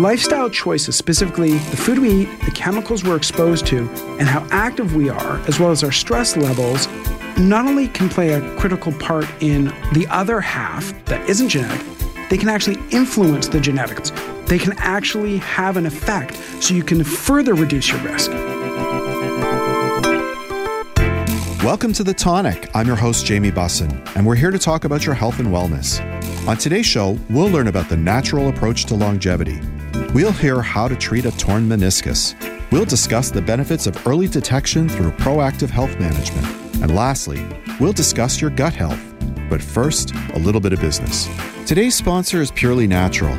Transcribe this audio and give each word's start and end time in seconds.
Lifestyle 0.00 0.48
choices, 0.48 0.96
specifically 0.96 1.58
the 1.58 1.76
food 1.76 1.98
we 1.98 2.22
eat, 2.22 2.40
the 2.46 2.50
chemicals 2.52 3.04
we're 3.04 3.18
exposed 3.18 3.66
to, 3.66 3.80
and 4.18 4.22
how 4.22 4.46
active 4.50 4.96
we 4.96 5.10
are, 5.10 5.36
as 5.40 5.60
well 5.60 5.70
as 5.70 5.84
our 5.84 5.92
stress 5.92 6.38
levels, 6.38 6.88
not 7.36 7.66
only 7.66 7.86
can 7.86 8.08
play 8.08 8.32
a 8.32 8.56
critical 8.56 8.92
part 8.92 9.26
in 9.40 9.66
the 9.92 10.06
other 10.08 10.40
half 10.40 10.94
that 11.04 11.28
isn't 11.28 11.50
genetic, 11.50 11.86
they 12.30 12.38
can 12.38 12.48
actually 12.48 12.78
influence 12.90 13.46
the 13.48 13.60
genetics. 13.60 14.10
They 14.46 14.58
can 14.58 14.72
actually 14.78 15.36
have 15.36 15.76
an 15.76 15.84
effect 15.84 16.34
so 16.60 16.72
you 16.72 16.82
can 16.82 17.04
further 17.04 17.52
reduce 17.52 17.90
your 17.90 18.00
risk. 18.00 18.30
Welcome 21.62 21.92
to 21.92 22.04
The 22.04 22.14
Tonic. 22.14 22.74
I'm 22.74 22.86
your 22.86 22.96
host, 22.96 23.26
Jamie 23.26 23.52
Bussin, 23.52 24.16
and 24.16 24.24
we're 24.26 24.36
here 24.36 24.50
to 24.50 24.58
talk 24.58 24.84
about 24.84 25.04
your 25.04 25.14
health 25.14 25.40
and 25.40 25.48
wellness. 25.48 26.00
On 26.48 26.56
today's 26.56 26.86
show, 26.86 27.18
we'll 27.28 27.50
learn 27.50 27.68
about 27.68 27.90
the 27.90 27.98
natural 27.98 28.48
approach 28.48 28.86
to 28.86 28.94
longevity. 28.94 29.60
We'll 30.12 30.32
hear 30.32 30.60
how 30.60 30.88
to 30.88 30.96
treat 30.96 31.24
a 31.24 31.30
torn 31.38 31.68
meniscus. 31.68 32.34
We'll 32.72 32.84
discuss 32.84 33.30
the 33.30 33.40
benefits 33.40 33.86
of 33.86 34.04
early 34.04 34.26
detection 34.26 34.88
through 34.88 35.12
proactive 35.12 35.70
health 35.70 35.96
management. 36.00 36.48
And 36.82 36.96
lastly, 36.96 37.46
we'll 37.78 37.92
discuss 37.92 38.40
your 38.40 38.50
gut 38.50 38.74
health. 38.74 39.00
But 39.48 39.62
first, 39.62 40.12
a 40.34 40.38
little 40.40 40.60
bit 40.60 40.72
of 40.72 40.80
business. 40.80 41.28
Today's 41.64 41.94
sponsor 41.94 42.40
is 42.40 42.50
Purely 42.50 42.88
Natural. 42.88 43.38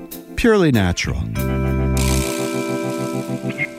Purely 0.41 0.71
natural. 0.71 1.21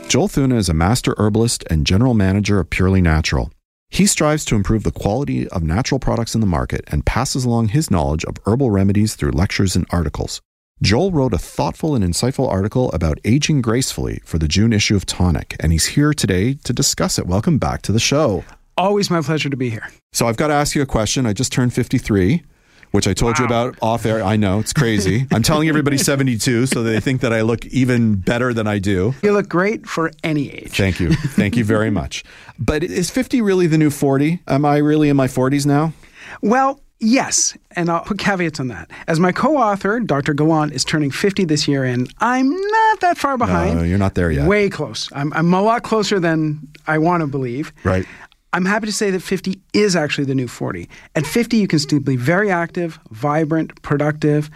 Joel 0.06 0.28
Thuna 0.28 0.54
is 0.54 0.68
a 0.68 0.74
master 0.74 1.12
herbalist 1.18 1.64
and 1.68 1.84
general 1.84 2.14
manager 2.14 2.60
of 2.60 2.70
Purely 2.70 3.02
Natural. 3.02 3.50
He 3.90 4.06
strives 4.06 4.44
to 4.44 4.54
improve 4.54 4.84
the 4.84 4.92
quality 4.92 5.48
of 5.48 5.64
natural 5.64 5.98
products 5.98 6.36
in 6.36 6.40
the 6.40 6.46
market 6.46 6.84
and 6.86 7.04
passes 7.04 7.44
along 7.44 7.70
his 7.70 7.90
knowledge 7.90 8.24
of 8.26 8.36
herbal 8.46 8.70
remedies 8.70 9.16
through 9.16 9.32
lectures 9.32 9.74
and 9.74 9.86
articles. 9.90 10.40
Joel 10.80 11.10
wrote 11.10 11.34
a 11.34 11.38
thoughtful 11.38 11.96
and 11.96 12.04
insightful 12.04 12.48
article 12.48 12.92
about 12.92 13.18
aging 13.24 13.60
gracefully 13.60 14.20
for 14.24 14.38
the 14.38 14.46
June 14.46 14.72
issue 14.72 14.94
of 14.94 15.04
Tonic, 15.04 15.56
and 15.58 15.72
he's 15.72 15.86
here 15.86 16.14
today 16.14 16.54
to 16.62 16.72
discuss 16.72 17.18
it. 17.18 17.26
Welcome 17.26 17.58
back 17.58 17.82
to 17.82 17.90
the 17.90 17.98
show. 17.98 18.44
Always 18.76 19.10
my 19.10 19.20
pleasure 19.20 19.50
to 19.50 19.56
be 19.56 19.68
here. 19.68 19.88
So, 20.12 20.28
I've 20.28 20.36
got 20.36 20.46
to 20.46 20.54
ask 20.54 20.76
you 20.76 20.82
a 20.82 20.86
question. 20.86 21.26
I 21.26 21.32
just 21.32 21.50
turned 21.50 21.74
53 21.74 22.44
which 22.92 23.08
I 23.08 23.14
told 23.14 23.38
wow. 23.38 23.40
you 23.40 23.46
about 23.46 23.78
off 23.82 24.06
air. 24.06 24.22
I 24.22 24.36
know 24.36 24.60
it's 24.60 24.72
crazy. 24.72 25.26
I'm 25.32 25.42
telling 25.42 25.68
everybody 25.68 25.98
72 25.98 26.66
so 26.66 26.82
they 26.82 27.00
think 27.00 27.20
that 27.22 27.32
I 27.32 27.40
look 27.42 27.66
even 27.66 28.16
better 28.16 28.54
than 28.54 28.66
I 28.66 28.78
do. 28.78 29.14
You 29.22 29.32
look 29.32 29.48
great 29.48 29.86
for 29.86 30.10
any 30.22 30.50
age. 30.50 30.76
Thank 30.76 31.00
you. 31.00 31.12
Thank 31.12 31.56
you 31.56 31.64
very 31.64 31.90
much. 31.90 32.24
But 32.58 32.84
is 32.84 33.10
50 33.10 33.42
really 33.42 33.66
the 33.66 33.78
new 33.78 33.90
40? 33.90 34.40
Am 34.46 34.64
I 34.64 34.76
really 34.76 35.08
in 35.08 35.16
my 35.16 35.26
40s 35.26 35.66
now? 35.66 35.92
Well, 36.40 36.80
Yes, 37.04 37.58
and 37.72 37.90
I'll 37.90 38.04
put 38.04 38.18
caveats 38.18 38.60
on 38.60 38.68
that. 38.68 38.88
As 39.08 39.18
my 39.18 39.32
co-author, 39.32 39.98
Dr. 39.98 40.34
Gallant, 40.34 40.72
is 40.72 40.84
turning 40.84 41.10
50 41.10 41.44
this 41.46 41.66
year, 41.66 41.82
and 41.82 42.08
I'm 42.20 42.48
not 42.48 43.00
that 43.00 43.18
far 43.18 43.36
behind. 43.36 43.76
No, 43.76 43.82
you're 43.82 43.98
not 43.98 44.14
there 44.14 44.30
yet. 44.30 44.46
Way 44.46 44.70
close. 44.70 45.08
I'm, 45.12 45.32
I'm 45.32 45.52
a 45.52 45.60
lot 45.60 45.82
closer 45.82 46.20
than 46.20 46.60
I 46.86 46.98
want 46.98 47.22
to 47.22 47.26
believe. 47.26 47.72
Right. 47.82 48.06
I'm 48.52 48.64
happy 48.66 48.86
to 48.86 48.92
say 48.92 49.10
that 49.10 49.20
50 49.20 49.60
is 49.72 49.96
actually 49.96 50.24
the 50.24 50.34
new 50.34 50.48
40. 50.48 50.88
At 51.14 51.26
50, 51.26 51.56
you 51.56 51.66
can 51.66 51.78
still 51.78 52.00
be 52.00 52.16
very 52.16 52.50
active, 52.50 52.98
vibrant, 53.10 53.80
productive, 53.82 54.50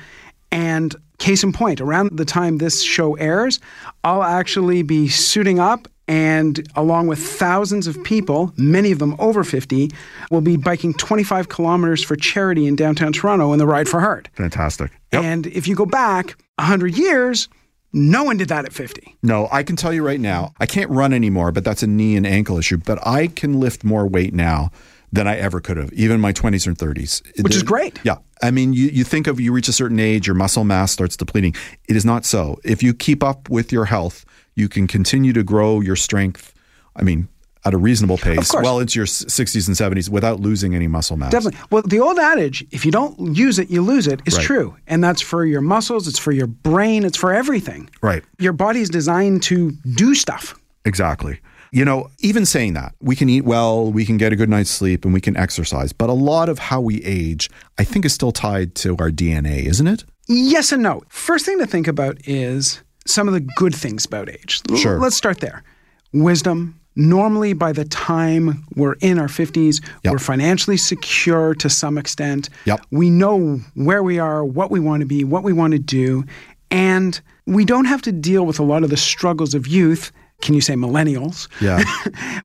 and 0.52 0.94
case 1.18 1.42
in 1.42 1.52
point, 1.52 1.80
around 1.80 2.16
the 2.16 2.24
time 2.24 2.58
this 2.58 2.82
show 2.82 3.14
airs, 3.14 3.58
I'll 4.04 4.22
actually 4.22 4.82
be 4.82 5.08
suiting 5.08 5.58
up 5.58 5.88
and 6.08 6.66
along 6.76 7.08
with 7.08 7.18
thousands 7.18 7.86
of 7.86 8.02
people, 8.04 8.52
many 8.56 8.92
of 8.92 9.00
them 9.00 9.16
over 9.18 9.42
50, 9.42 9.90
will 10.30 10.40
be 10.40 10.56
biking 10.56 10.94
25 10.94 11.48
kilometers 11.48 12.02
for 12.02 12.14
charity 12.14 12.66
in 12.66 12.76
downtown 12.76 13.12
Toronto 13.12 13.52
in 13.52 13.58
the 13.58 13.66
Ride 13.66 13.88
for 13.88 14.00
Heart. 14.00 14.28
Fantastic. 14.34 14.92
Yep. 15.12 15.24
And 15.24 15.46
if 15.48 15.66
you 15.66 15.74
go 15.74 15.86
back 15.86 16.36
100 16.58 16.96
years, 16.96 17.48
no 17.96 18.24
one 18.24 18.36
did 18.36 18.48
that 18.50 18.66
at 18.66 18.74
50. 18.74 19.16
No, 19.22 19.48
I 19.50 19.62
can 19.62 19.74
tell 19.74 19.92
you 19.92 20.04
right 20.04 20.20
now, 20.20 20.52
I 20.60 20.66
can't 20.66 20.90
run 20.90 21.14
anymore, 21.14 21.50
but 21.50 21.64
that's 21.64 21.82
a 21.82 21.86
knee 21.86 22.14
and 22.14 22.26
ankle 22.26 22.58
issue. 22.58 22.76
But 22.76 23.04
I 23.06 23.28
can 23.28 23.58
lift 23.58 23.84
more 23.84 24.06
weight 24.06 24.34
now 24.34 24.70
than 25.10 25.26
I 25.26 25.36
ever 25.36 25.60
could 25.60 25.78
have, 25.78 25.92
even 25.94 26.16
in 26.16 26.20
my 26.20 26.32
20s 26.32 26.66
or 26.66 26.74
30s. 26.74 27.42
Which 27.42 27.56
is 27.56 27.62
great. 27.62 27.98
Yeah. 28.04 28.16
I 28.42 28.50
mean, 28.50 28.74
you, 28.74 28.88
you 28.88 29.02
think 29.02 29.26
of 29.26 29.40
you 29.40 29.50
reach 29.50 29.68
a 29.68 29.72
certain 29.72 29.98
age, 29.98 30.26
your 30.26 30.36
muscle 30.36 30.64
mass 30.64 30.92
starts 30.92 31.16
depleting. 31.16 31.54
It 31.88 31.96
is 31.96 32.04
not 32.04 32.26
so. 32.26 32.60
If 32.64 32.82
you 32.82 32.92
keep 32.92 33.22
up 33.22 33.48
with 33.48 33.72
your 33.72 33.86
health, 33.86 34.26
you 34.54 34.68
can 34.68 34.86
continue 34.86 35.32
to 35.32 35.42
grow 35.42 35.80
your 35.80 35.96
strength. 35.96 36.52
I 36.94 37.02
mean, 37.02 37.28
at 37.66 37.75
a 37.75 37.78
reasonable 37.78 38.16
pace 38.16 38.54
well 38.54 38.78
into 38.78 38.99
your 38.99 39.06
60s 39.06 39.66
and 39.66 39.77
70s 39.77 40.09
without 40.09 40.41
losing 40.41 40.75
any 40.75 40.87
muscle 40.87 41.16
mass. 41.16 41.32
Definitely. 41.32 41.60
Well, 41.71 41.82
the 41.82 41.99
old 41.99 42.19
adage, 42.19 42.65
if 42.71 42.87
you 42.87 42.93
don't 42.93 43.37
use 43.37 43.59
it, 43.59 43.71
you 43.71 43.82
lose 43.82 44.06
it, 44.06 44.21
is 44.25 44.37
right. 44.37 44.44
true. 44.44 44.77
And 44.87 45.03
that's 45.03 45.21
for 45.21 45.44
your 45.44 45.60
muscles, 45.60 46.06
it's 46.06 46.19
for 46.19 46.31
your 46.31 46.47
brain, 46.47 47.05
it's 47.05 47.16
for 47.16 47.34
everything. 47.34 47.91
Right. 48.03 48.22
Your 48.38 48.53
body's 48.53 48.88
designed 48.88 49.43
to 49.44 49.72
do 49.94 50.15
stuff. 50.15 50.55
Exactly. 50.84 51.41
You 51.72 51.84
know, 51.84 52.09
even 52.21 52.47
saying 52.47 52.75
that, 52.75 52.94
we 53.00 53.16
can 53.16 53.28
eat 53.28 53.44
well, 53.44 53.91
we 53.91 54.06
can 54.06 54.16
get 54.16 54.32
a 54.32 54.37
good 54.37 54.49
night's 54.49 54.71
sleep, 54.71 55.05
and 55.05 55.12
we 55.12 55.21
can 55.21 55.37
exercise. 55.37 55.93
But 55.93 56.09
a 56.09 56.15
lot 56.15 56.49
of 56.49 56.60
how 56.60 56.81
we 56.81 57.03
age, 57.03 57.50
I 57.78 57.84
think, 57.84 58.05
is 58.05 58.15
still 58.15 58.31
tied 58.31 58.76
to 58.76 58.97
our 58.99 59.10
DNA, 59.10 59.66
isn't 59.66 59.87
it? 59.87 60.05
Yes 60.28 60.71
and 60.71 60.82
no. 60.82 61.03
First 61.09 61.44
thing 61.44 61.59
to 61.59 61.66
think 61.66 61.88
about 61.88 62.19
is 62.26 62.81
some 63.05 63.26
of 63.26 63.34
the 63.34 63.41
good 63.56 63.75
things 63.75 64.06
about 64.06 64.31
age. 64.31 64.62
Sure. 64.76 64.99
Let's 64.99 65.16
start 65.16 65.41
there. 65.41 65.65
Wisdom, 66.12 66.81
normally 66.96 67.52
by 67.52 67.72
the 67.72 67.84
time 67.84 68.64
we're 68.74 68.94
in 68.94 69.18
our 69.18 69.28
50s, 69.28 69.82
yep. 70.02 70.12
we're 70.12 70.18
financially 70.18 70.76
secure 70.76 71.54
to 71.54 71.68
some 71.68 71.98
extent. 71.98 72.48
Yep. 72.64 72.80
We 72.90 73.10
know 73.10 73.60
where 73.74 74.02
we 74.02 74.18
are, 74.18 74.44
what 74.44 74.70
we 74.70 74.80
want 74.80 75.00
to 75.00 75.06
be, 75.06 75.22
what 75.22 75.42
we 75.42 75.52
want 75.52 75.72
to 75.72 75.78
do, 75.78 76.24
and 76.70 77.20
we 77.46 77.64
don't 77.64 77.84
have 77.84 78.02
to 78.02 78.12
deal 78.12 78.44
with 78.46 78.58
a 78.58 78.62
lot 78.62 78.82
of 78.82 78.90
the 78.90 78.96
struggles 78.96 79.54
of 79.54 79.66
youth. 79.66 80.10
Can 80.40 80.54
you 80.54 80.60
say 80.60 80.74
millennials? 80.74 81.48
Yeah. 81.60 81.84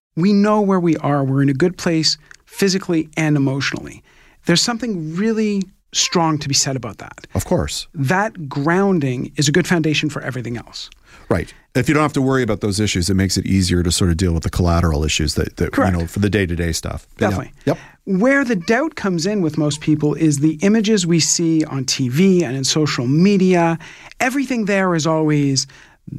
we 0.16 0.34
know 0.34 0.62
where 0.62 0.80
we 0.80 0.96
are. 0.98 1.24
We're 1.24 1.42
in 1.42 1.50
a 1.50 1.54
good 1.54 1.78
place 1.78 2.18
physically 2.46 3.10
and 3.18 3.36
emotionally. 3.36 4.04
There's 4.46 4.62
something 4.62 5.16
really 5.16 5.64
strong 5.94 6.38
to 6.40 6.48
be 6.48 6.54
said 6.54 6.76
about 6.76 7.00
that. 7.00 7.28
Of 7.34 7.46
course. 7.46 7.88
That 7.94 8.48
grounding 8.48 9.32
is 9.36 9.48
a 9.48 9.52
good 9.52 9.68
foundation 9.68 10.10
for 10.10 10.22
everything 10.22 10.58
else. 10.58 10.90
Right. 11.32 11.54
If 11.74 11.88
you 11.88 11.94
don't 11.94 12.04
have 12.04 12.14
to 12.14 12.22
worry 12.22 12.44
about 12.44 12.60
those 12.60 12.82
issues, 12.82 13.10
it 13.10 13.14
makes 13.14 13.38
it 13.38 13.46
easier 13.46 13.82
to 13.84 13.92
sort 13.92 14.10
of 14.10 14.18
deal 14.18 14.34
with 14.34 14.44
the 14.44 14.50
collateral 14.50 15.06
issues 15.06 15.36
that, 15.36 15.56
that 15.56 15.78
you 15.78 15.92
know, 15.92 16.06
for 16.06 16.20
the 16.20 16.30
day 16.30 16.46
to 16.46 16.56
day 16.56 16.74
stuff. 16.74 17.08
But 17.16 17.30
Definitely. 17.30 17.54
Yeah. 17.66 17.76
Yep. 18.06 18.20
Where 18.20 18.44
the 18.44 18.58
doubt 18.58 18.96
comes 18.96 19.26
in 19.26 19.42
with 19.42 19.58
most 19.58 19.80
people 19.80 20.14
is 20.16 20.40
the 20.40 20.60
images 20.62 21.08
we 21.08 21.22
see 21.22 21.64
on 21.64 21.86
TV 21.86 22.44
and 22.44 22.58
in 22.58 22.66
social 22.66 23.08
media. 23.08 23.80
Everything 24.20 24.66
there 24.66 24.94
is 24.94 25.08
always 25.08 25.68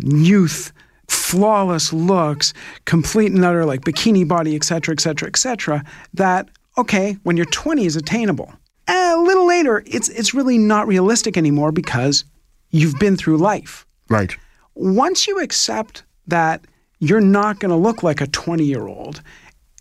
youth, 0.03 0.73
flawless 1.09 1.93
looks, 1.93 2.55
complete 2.87 3.32
and 3.32 3.44
utter 3.44 3.67
like 3.67 3.82
bikini 3.82 4.26
body, 4.26 4.56
et 4.56 4.64
cetera, 4.64 4.94
et 4.94 5.00
cetera, 5.00 5.29
et 5.29 5.37
cetera. 5.37 5.85
That, 6.14 6.49
okay, 6.79 7.19
when 7.25 7.37
you're 7.37 7.44
20 7.47 7.85
is 7.85 7.97
attainable. 7.97 8.50
A 8.88 9.17
little 9.19 9.47
later, 9.47 9.82
it's, 9.87 10.09
it's 10.09 10.32
really 10.32 10.56
not 10.56 10.87
realistic 10.87 11.37
anymore 11.37 11.73
because 11.73 12.25
you've 12.70 12.99
been 12.99 13.19
through 13.19 13.37
life. 13.37 13.85
Right 14.09 14.35
once 14.75 15.27
you 15.27 15.41
accept 15.41 16.03
that 16.27 16.65
you're 16.99 17.21
not 17.21 17.59
going 17.59 17.71
to 17.71 17.77
look 17.77 18.03
like 18.03 18.21
a 18.21 18.27
20 18.27 18.65
year 18.65 18.87
old, 18.87 19.23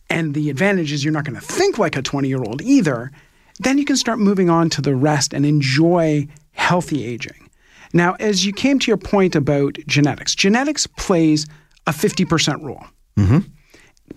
and 0.10 0.34
the 0.34 0.50
advantage 0.50 0.92
is 0.92 1.04
you're 1.04 1.14
not 1.14 1.24
going 1.24 1.40
to 1.40 1.46
think 1.46 1.78
like 1.78 1.96
a 1.96 2.02
20 2.02 2.28
year 2.28 2.42
old 2.42 2.62
either, 2.62 3.12
then 3.60 3.78
you 3.78 3.86
can 3.86 3.96
start 3.96 4.20
moving 4.20 4.50
on 4.50 4.70
to 4.72 4.82
the 4.82 4.96
rest 4.96 5.34
and 5.34 5.46
enjoy 5.46 6.28
healthy 6.52 7.06
aging. 7.06 7.50
Now, 7.94 8.16
as 8.20 8.46
you 8.46 8.54
came 8.54 8.80
to 8.80 8.88
your 8.88 8.98
point 8.98 9.36
about 9.36 9.78
genetics, 9.86 10.34
genetics 10.36 10.88
plays 10.88 11.46
a 11.88 11.92
50% 11.92 12.62
role 12.62 12.86
mm-hmm. 13.18 13.40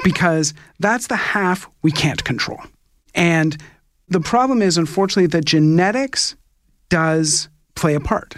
because 0.02 0.54
that's 0.78 1.08
the 1.08 1.16
half 1.16 1.68
we 1.82 1.90
can't 1.90 2.22
control. 2.24 2.60
And 3.14 3.56
the 4.08 4.20
problem 4.20 4.62
is, 4.62 4.78
unfortunately, 4.78 5.26
that 5.28 5.44
genetics 5.44 6.36
does 6.88 7.48
play 7.74 7.94
a 7.94 8.00
part. 8.00 8.36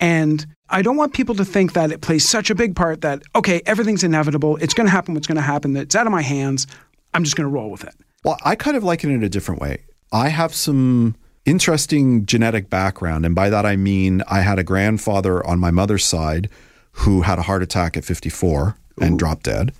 And 0.00 0.46
I 0.68 0.82
don't 0.82 0.96
want 0.96 1.14
people 1.14 1.34
to 1.36 1.44
think 1.44 1.74
that 1.74 1.92
it 1.92 2.00
plays 2.00 2.28
such 2.28 2.50
a 2.50 2.54
big 2.54 2.74
part 2.74 3.02
that, 3.02 3.22
okay, 3.34 3.62
everything's 3.66 4.02
inevitable. 4.02 4.56
It's 4.56 4.74
going 4.74 4.86
to 4.86 4.90
happen 4.90 5.14
what's 5.14 5.26
going 5.26 5.36
to 5.36 5.42
happen. 5.42 5.76
It's 5.76 5.94
out 5.94 6.06
of 6.06 6.12
my 6.12 6.22
hands. 6.22 6.66
I'm 7.14 7.24
just 7.24 7.36
going 7.36 7.48
to 7.48 7.52
roll 7.54 7.70
with 7.70 7.84
it. 7.84 7.94
Well, 8.24 8.36
I 8.44 8.56
kind 8.56 8.76
of 8.76 8.82
liken 8.82 9.10
it 9.10 9.14
in 9.14 9.22
a 9.22 9.28
different 9.28 9.60
way. 9.60 9.84
I 10.12 10.28
have 10.28 10.54
some 10.54 11.14
interesting 11.44 12.26
genetic 12.26 12.68
background. 12.68 13.24
And 13.24 13.34
by 13.34 13.48
that, 13.50 13.64
I 13.64 13.76
mean 13.76 14.22
I 14.28 14.40
had 14.40 14.58
a 14.58 14.64
grandfather 14.64 15.46
on 15.46 15.60
my 15.60 15.70
mother's 15.70 16.04
side 16.04 16.50
who 16.92 17.22
had 17.22 17.38
a 17.38 17.42
heart 17.42 17.62
attack 17.62 17.96
at 17.96 18.04
54 18.04 18.76
and 19.00 19.18
dropped 19.18 19.44
dead. 19.44 19.72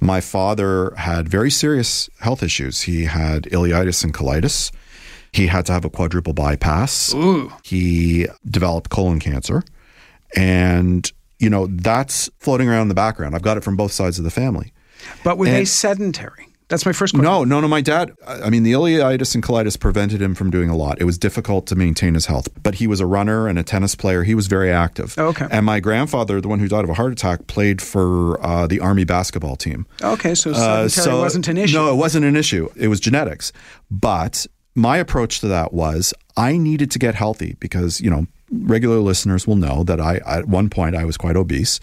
My 0.00 0.20
father 0.20 0.94
had 0.96 1.28
very 1.28 1.50
serious 1.50 2.08
health 2.20 2.42
issues. 2.42 2.82
He 2.82 3.06
had 3.06 3.44
ileitis 3.44 4.04
and 4.04 4.14
colitis. 4.14 4.70
He 5.32 5.48
had 5.48 5.66
to 5.66 5.72
have 5.72 5.84
a 5.84 5.90
quadruple 5.90 6.34
bypass. 6.34 7.12
Ooh. 7.14 7.52
He 7.64 8.26
developed 8.48 8.90
colon 8.90 9.18
cancer. 9.18 9.64
And, 10.36 11.10
you 11.38 11.50
know, 11.50 11.66
that's 11.68 12.28
floating 12.38 12.68
around 12.68 12.82
in 12.82 12.88
the 12.88 12.94
background. 12.94 13.34
I've 13.34 13.42
got 13.42 13.56
it 13.56 13.64
from 13.64 13.76
both 13.76 13.92
sides 13.92 14.18
of 14.18 14.24
the 14.24 14.30
family. 14.30 14.72
But 15.24 15.38
were 15.38 15.46
they 15.46 15.64
sedentary? 15.64 16.44
That's 16.68 16.84
my 16.84 16.92
first 16.92 17.14
question. 17.14 17.24
No, 17.24 17.44
no, 17.44 17.62
no. 17.62 17.68
My 17.68 17.80
dad, 17.80 18.12
I 18.26 18.50
mean, 18.50 18.62
the 18.62 18.72
ileitis 18.72 19.34
and 19.34 19.42
colitis 19.42 19.80
prevented 19.80 20.20
him 20.20 20.34
from 20.34 20.50
doing 20.50 20.68
a 20.68 20.76
lot. 20.76 21.00
It 21.00 21.04
was 21.04 21.16
difficult 21.16 21.66
to 21.68 21.74
maintain 21.74 22.12
his 22.12 22.26
health, 22.26 22.46
but 22.62 22.74
he 22.74 22.86
was 22.86 23.00
a 23.00 23.06
runner 23.06 23.48
and 23.48 23.58
a 23.58 23.62
tennis 23.62 23.94
player. 23.94 24.22
He 24.22 24.34
was 24.34 24.48
very 24.48 24.70
active. 24.70 25.14
Oh, 25.16 25.28
okay. 25.28 25.46
And 25.50 25.64
my 25.64 25.80
grandfather, 25.80 26.42
the 26.42 26.48
one 26.48 26.58
who 26.58 26.68
died 26.68 26.84
of 26.84 26.90
a 26.90 26.94
heart 26.94 27.10
attack, 27.10 27.46
played 27.46 27.80
for 27.80 28.38
uh, 28.44 28.66
the 28.66 28.80
Army 28.80 29.04
basketball 29.04 29.56
team. 29.56 29.86
Okay, 30.02 30.34
so 30.34 30.50
Uh, 30.50 30.88
sedentary 30.90 31.22
wasn't 31.22 31.48
an 31.48 31.56
issue. 31.56 31.74
No, 31.74 31.90
it 31.90 31.96
wasn't 31.96 32.26
an 32.26 32.36
issue. 32.36 32.68
It 32.76 32.88
was 32.88 33.00
genetics. 33.00 33.50
But 33.90 34.46
my 34.74 34.98
approach 34.98 35.40
to 35.40 35.48
that 35.48 35.72
was 35.72 36.12
I 36.36 36.58
needed 36.58 36.90
to 36.90 36.98
get 36.98 37.14
healthy 37.14 37.56
because, 37.60 37.98
you 38.02 38.10
know, 38.10 38.26
regular 38.50 38.98
listeners 38.98 39.46
will 39.46 39.56
know 39.56 39.84
that 39.84 40.00
I, 40.00 40.20
at 40.26 40.48
one 40.48 40.70
point, 40.70 40.96
I 40.96 41.04
was 41.04 41.16
quite 41.16 41.36
obese. 41.36 41.80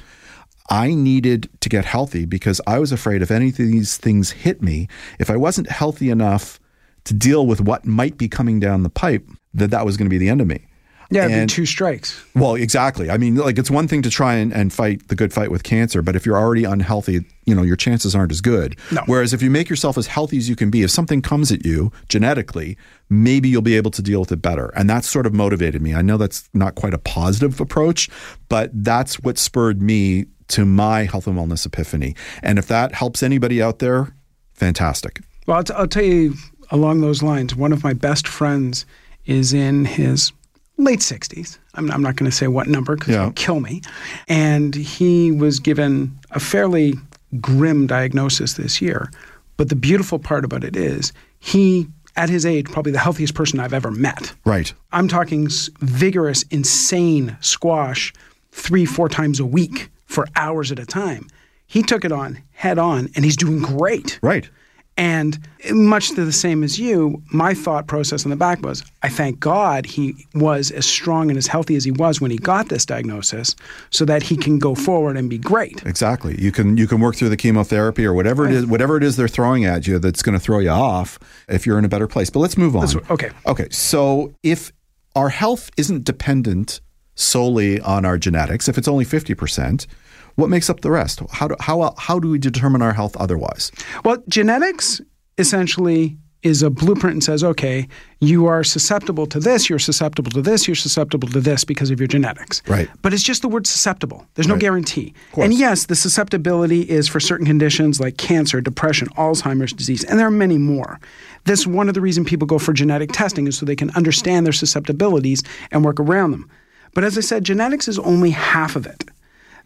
I 0.70 0.94
needed 0.94 1.50
to 1.62 1.70
get 1.70 1.86
healthy 1.86 2.26
because 2.26 2.60
I 2.66 2.80
was 2.80 2.92
afraid 2.92 3.22
if 3.22 3.32
any 3.32 3.50
of 3.50 3.58
these 3.58 3.98
things 3.98 4.32
hit 4.32 4.62
me, 4.62 4.88
if 5.20 5.30
I 5.30 5.38
wasn't 5.38 5.70
healthy 5.70 6.10
enough 6.10 6.60
to 7.04 7.14
deal 7.14 7.46
with 7.46 7.62
what 7.62 7.86
might 7.86 8.18
be 8.18 8.28
coming 8.28 8.60
down 8.60 8.84
the 8.84 8.90
pipe, 8.90 9.28
that 9.54 9.70
that 9.72 9.86
was 9.86 9.96
going 9.96 10.08
to 10.08 10.10
be 10.10 10.18
the 10.18 10.30
end 10.30 10.42
of 10.42 10.48
me. 10.48 10.66
Yeah, 11.10 11.28
and- 11.28 11.50
two 11.50 11.66
strikes. 11.66 12.24
Well, 12.36 12.56
exactly. 12.56 13.10
I 13.10 13.18
mean, 13.18 13.36
like 13.36 13.58
it's 13.58 13.72
one 13.72 13.88
thing 13.88 14.02
to 14.04 14.10
try 14.10 14.36
and, 14.36 14.54
and 14.54 14.72
fight 14.74 15.08
the 15.08 15.16
good 15.16 15.34
fight 15.34 15.52
with 15.52 15.64
cancer, 15.64 16.02
but 16.02 16.16
if 16.16 16.26
you're 16.26 16.38
already 16.38 16.64
unhealthy, 16.64 17.26
you 17.46 17.54
know, 17.56 17.62
your 17.64 17.76
chances 17.76 18.16
aren't 18.16 18.32
as 18.32 18.42
good. 18.42 18.78
No. 18.92 19.02
Whereas 19.06 19.34
if 19.34 19.42
you 19.42 19.50
make 19.50 19.70
yourself 19.70 19.98
as 19.98 20.08
healthy 20.08 20.38
as 20.38 20.50
you 20.50 20.56
can 20.56 20.70
be, 20.70 20.84
if 20.84 20.92
something 20.92 21.22
comes 21.22 21.52
at 21.52 21.66
you 21.66 21.92
genetically, 22.10 22.78
maybe 23.10 23.50
you'll 23.50 23.62
be 23.62 23.78
able 23.78 23.92
to 23.92 24.02
deal 24.02 24.20
with 24.20 24.32
it 24.32 24.42
better. 24.42 24.68
And 24.76 24.90
that 24.90 25.06
sort 25.06 25.26
of 25.26 25.34
motivated 25.34 25.82
me. 25.82 25.94
I 25.94 26.02
know 26.02 26.18
that's 26.18 26.50
not 26.54 26.76
quite 26.76 26.94
a 26.94 26.98
positive 26.98 27.60
approach, 27.62 28.10
but 28.50 28.72
that's 28.74 29.20
what 29.20 29.38
spurred 29.38 29.82
me 29.82 30.26
to 30.48 30.66
my 30.66 31.04
health 31.06 31.28
and 31.28 31.38
wellness 31.38 31.66
epiphany. 31.66 32.16
And 32.44 32.60
if 32.60 32.68
that 32.68 32.94
helps 32.94 33.24
anybody 33.24 33.62
out 33.62 33.80
there, 33.80 34.16
fantastic. 34.54 35.22
Well, 35.48 35.58
I'll, 35.58 35.64
t- 35.64 35.74
I'll 35.74 35.88
tell 35.88 36.04
you 36.04 36.34
along 36.72 37.02
those 37.02 37.22
lines, 37.22 37.56
one 37.56 37.72
of 37.72 37.84
my 37.84 37.94
best 37.94 38.28
friends 38.28 38.86
is 39.26 39.54
in 39.54 39.86
his 39.86 40.32
late 40.78 41.00
60s. 41.00 41.58
I'm, 41.76 41.90
I'm 41.92 42.02
not 42.02 42.16
going 42.16 42.30
to 42.30 42.36
say 42.36 42.48
what 42.48 42.68
number 42.68 42.96
because 42.96 43.14
Yeah. 43.14 43.22
it'll 43.22 43.32
kill 43.34 43.60
me. 43.60 43.82
And 44.28 44.76
he 44.76 45.32
was 45.32 45.60
given 45.60 46.18
a 46.32 46.40
fairly 46.40 46.94
grim 47.40 47.88
diagnosis 47.88 48.54
this 48.54 48.82
year. 48.82 49.10
But 49.58 49.70
the 49.70 49.76
beautiful 49.76 50.20
part 50.20 50.44
about 50.46 50.64
it 50.64 50.76
is 50.76 51.14
he, 51.40 51.88
at 52.18 52.30
his 52.30 52.46
age, 52.46 52.66
probably 52.72 52.92
the 52.92 53.00
healthiest 53.00 53.34
person 53.36 53.60
I've 53.60 53.74
ever 53.74 53.92
met. 53.92 54.34
Right. 54.46 54.74
I'm 54.92 55.08
talking 55.08 55.48
vigorous, 55.80 56.44
insane 56.52 57.38
squash 57.42 58.14
three, 58.52 58.86
four 58.86 59.10
times 59.10 59.40
a 59.40 59.46
week 59.46 59.90
for 60.06 60.28
hours 60.36 60.72
at 60.72 60.80
a 60.80 60.86
time. 60.86 61.28
He 61.68 61.82
took 61.84 62.06
it 62.06 62.12
on 62.12 62.42
head 62.52 62.78
on 62.78 63.10
and 63.16 63.26
he's 63.26 63.36
doing 63.36 63.60
great. 63.62 64.20
Right. 64.22 64.50
And 64.98 65.38
much 65.72 66.10
to 66.12 66.24
the 66.24 66.32
same 66.32 66.64
as 66.64 66.80
you, 66.80 67.22
my 67.34 67.54
thought 67.54 67.88
process 67.88 68.24
in 68.24 68.30
the 68.30 68.38
back 68.38 68.62
was 68.62 68.82
I 69.04 69.10
thank 69.10 69.42
God 69.42 69.86
he 69.86 70.16
was 70.34 70.72
as 70.72 70.86
strong 70.86 71.30
and 71.30 71.38
as 71.38 71.48
healthy 71.48 71.76
as 71.76 71.84
he 71.84 71.92
was 71.92 72.22
when 72.22 72.32
he 72.32 72.38
got 72.38 72.70
this 72.70 72.86
diagnosis 72.86 73.56
so 73.90 74.06
that 74.06 74.24
he 74.24 74.38
can 74.38 74.58
go 74.58 74.74
forward 74.74 75.18
and 75.18 75.30
be 75.30 75.38
great. 75.38 75.86
Exactly. 75.86 76.42
You 76.42 76.52
can 76.52 76.78
you 76.78 76.88
can 76.88 77.02
work 77.02 77.18
through 77.18 77.30
the 77.30 77.38
chemotherapy 77.38 78.06
or 78.06 78.14
whatever 78.14 78.46
it 78.46 78.54
is 78.54 78.66
whatever 78.66 78.96
it 78.96 79.04
is 79.04 79.18
they're 79.18 79.28
throwing 79.28 79.66
at 79.66 79.86
you 79.86 80.00
that's 80.00 80.22
going 80.22 80.38
to 80.38 80.40
throw 80.40 80.60
you 80.60 80.70
off 80.70 81.20
if 81.50 81.66
you're 81.66 81.78
in 81.78 81.84
a 81.84 81.90
better 81.90 82.08
place. 82.08 82.30
But 82.30 82.40
let's 82.40 82.58
move 82.58 82.76
on. 82.76 82.88
okay. 83.10 83.32
Okay. 83.46 83.68
So 83.72 84.34
if 84.44 84.72
our 85.16 85.30
health 85.30 85.72
isn't 85.78 86.06
dependent 86.06 86.80
solely 87.16 87.80
on 87.82 88.06
our 88.06 88.18
genetics, 88.18 88.68
if 88.68 88.78
it's 88.78 88.88
only 88.88 89.06
50%, 89.06 89.88
what 90.36 90.50
makes 90.50 90.70
up 90.70 90.82
the 90.82 90.92
rest? 90.92 91.22
How 91.32 91.48
do 91.48 91.56
how 91.60 91.94
how 91.98 92.20
do 92.20 92.30
we 92.30 92.40
determine 92.40 92.82
our 92.82 92.94
health 92.94 93.16
otherwise? 93.18 93.72
Well, 94.04 94.18
genetics 94.30 95.02
essentially 95.38 96.18
is 96.44 96.62
a 96.62 96.70
blueprint 96.70 97.14
and 97.14 97.24
says, 97.24 97.44
okay, 97.44 97.88
you 98.20 98.46
are 98.46 98.64
susceptible 98.64 99.26
to 99.26 99.40
this, 99.40 99.68
you're 99.68 99.80
susceptible 99.80 100.30
to 100.30 100.44
this, 100.44 100.68
you're 100.68 100.76
susceptible 100.76 101.28
to 101.28 101.42
this 101.42 101.64
because 101.64 101.90
of 101.90 102.00
your 102.00 102.06
genetics. 102.06 102.62
Right. 102.68 102.88
But 103.02 103.16
it's 103.16 103.24
just 103.24 103.42
the 103.42 103.48
word 103.50 103.66
susceptible. 103.66 104.28
There's 104.36 104.48
no 104.48 104.54
Right. 104.54 104.62
guarantee. 104.62 105.16
And 105.38 105.56
yes, 105.56 105.88
the 105.88 105.96
susceptibility 105.96 106.82
is 106.82 107.08
for 107.08 107.20
certain 107.20 107.48
conditions 107.48 108.00
like 108.00 108.18
cancer, 108.18 108.62
depression, 108.62 109.08
Alzheimer's 109.18 109.74
disease, 109.74 110.04
and 110.04 110.20
there 110.20 110.28
are 110.28 110.32
many 110.32 110.60
more. 110.60 111.00
This 111.46 111.66
one 111.66 111.88
of 111.88 111.96
the 111.96 112.02
reason 112.02 112.24
people 112.24 112.46
go 112.46 112.60
for 112.60 112.74
genetic 112.74 113.12
testing 113.12 113.48
is 113.48 113.58
so 113.58 113.66
they 113.66 113.76
can 113.76 113.90
understand 113.96 114.46
their 114.46 114.54
susceptibilities 114.54 115.42
and 115.72 115.84
work 115.84 116.00
around 116.00 116.30
them. 116.30 116.48
But 116.94 117.04
as 117.04 117.18
I 117.18 117.22
said, 117.22 117.44
genetics 117.44 117.88
is 117.88 117.98
only 117.98 118.30
half 118.30 118.76
of 118.76 118.86
it. 118.86 119.04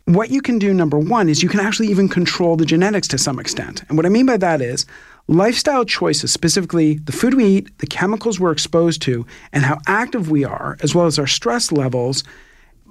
What 0.06 0.32
you 0.32 0.42
can 0.42 0.58
do, 0.58 0.74
number 0.74 0.98
one, 0.98 1.30
is 1.30 1.44
you 1.44 1.50
can 1.50 1.60
actually 1.60 1.90
even 1.90 2.10
control 2.10 2.56
the 2.56 2.66
genetics 2.66 3.08
to 3.10 3.18
some 3.18 3.40
extent. 3.40 3.84
And 3.88 3.98
what 3.98 4.06
I 4.06 4.10
mean 4.10 4.26
by 4.26 4.38
that 4.38 4.62
is 4.62 4.86
lifestyle 5.28 5.86
choices, 5.86 6.32
specifically 6.32 6.96
the 6.96 7.12
food 7.12 7.36
we 7.36 7.46
eat, 7.46 7.78
the 7.78 7.88
chemicals 7.88 8.40
we're 8.40 8.52
exposed 8.52 9.02
to, 9.04 9.26
and 9.54 9.64
how 9.64 9.80
active 9.86 10.32
we 10.32 10.44
are, 10.44 10.78
as 10.82 10.96
well 10.96 11.06
as 11.06 11.20
our 11.20 11.28
stress 11.28 11.72
levels, 11.72 12.24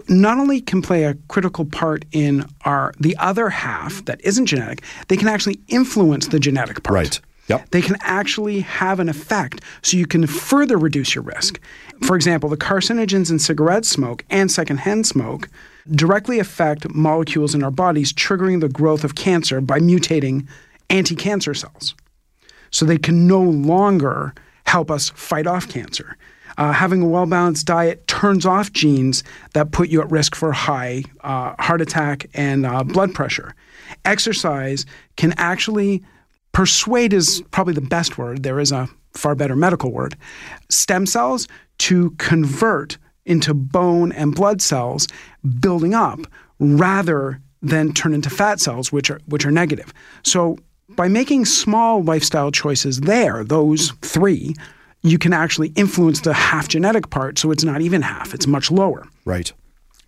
not 0.08 0.38
only 0.38 0.60
can 0.60 0.80
play 0.80 1.04
a 1.04 1.14
critical 1.26 1.64
part 1.64 2.04
in 2.12 2.44
our 2.64 2.92
the 2.98 3.16
other 3.18 3.50
half 3.50 4.04
that 4.04 4.20
isn't 4.22 4.46
genetic, 4.46 4.82
they 5.08 5.16
can 5.16 5.28
actually 5.28 5.58
influence 5.68 6.28
the 6.28 6.38
genetic 6.38 6.82
part. 6.82 6.94
Right. 6.94 7.20
Yep. 7.48 7.70
They 7.70 7.80
can 7.80 7.96
actually 8.02 8.60
have 8.60 9.00
an 9.00 9.08
effect 9.08 9.62
so 9.82 9.96
you 9.96 10.06
can 10.06 10.26
further 10.26 10.76
reduce 10.76 11.14
your 11.14 11.24
risk. 11.24 11.58
For 12.02 12.14
example, 12.14 12.50
the 12.50 12.58
carcinogens 12.58 13.30
in 13.30 13.38
cigarette 13.38 13.86
smoke 13.86 14.24
and 14.28 14.52
secondhand 14.52 15.06
smoke 15.06 15.48
directly 15.90 16.38
affect 16.38 16.88
molecules 16.94 17.54
in 17.54 17.62
our 17.62 17.70
bodies, 17.70 18.12
triggering 18.12 18.60
the 18.60 18.68
growth 18.68 19.04
of 19.04 19.14
cancer 19.14 19.60
by 19.60 19.78
mutating 19.78 20.46
anti 20.90 21.14
cancer 21.14 21.54
cells. 21.54 21.94
So 22.70 22.84
they 22.84 22.98
can 22.98 23.26
no 23.26 23.42
longer 23.42 24.34
help 24.64 24.90
us 24.90 25.10
fight 25.10 25.46
off 25.46 25.68
cancer. 25.68 26.16
Uh, 26.58 26.72
having 26.72 27.02
a 27.02 27.06
well 27.06 27.24
balanced 27.24 27.66
diet 27.66 28.06
turns 28.08 28.44
off 28.44 28.72
genes 28.72 29.22
that 29.54 29.70
put 29.70 29.88
you 29.88 30.00
at 30.00 30.10
risk 30.10 30.34
for 30.34 30.52
high 30.52 31.04
uh, 31.20 31.54
heart 31.60 31.80
attack 31.80 32.26
and 32.34 32.66
uh, 32.66 32.82
blood 32.82 33.14
pressure. 33.14 33.54
Exercise 34.04 34.84
can 35.16 35.32
actually 35.38 36.02
persuade 36.52 37.12
is 37.12 37.42
probably 37.52 37.74
the 37.74 37.80
best 37.80 38.18
word. 38.18 38.42
There 38.42 38.58
is 38.58 38.72
a 38.72 38.88
far 39.14 39.34
better 39.34 39.54
medical 39.54 39.92
word. 39.92 40.16
Stem 40.68 41.06
cells 41.06 41.46
to 41.78 42.10
convert 42.18 42.98
into 43.24 43.54
bone 43.54 44.10
and 44.12 44.34
blood 44.34 44.60
cells, 44.60 45.06
building 45.60 45.94
up 45.94 46.20
rather 46.58 47.40
than 47.62 47.92
turn 47.92 48.14
into 48.14 48.30
fat 48.30 48.60
cells, 48.60 48.92
which 48.92 49.10
are 49.10 49.20
which 49.26 49.44
are 49.44 49.50
negative. 49.50 49.92
So 50.22 50.58
by 50.90 51.08
making 51.08 51.44
small 51.44 52.02
lifestyle 52.02 52.50
choices 52.50 53.00
there, 53.00 53.44
those 53.44 53.92
three, 54.02 54.54
you 55.02 55.18
can 55.18 55.32
actually 55.32 55.68
influence 55.76 56.20
the 56.20 56.32
half 56.32 56.68
genetic 56.68 57.10
part 57.10 57.38
so 57.38 57.50
it's 57.50 57.64
not 57.64 57.80
even 57.80 58.02
half, 58.02 58.34
it's 58.34 58.46
much 58.46 58.70
lower. 58.70 59.06
Right. 59.24 59.52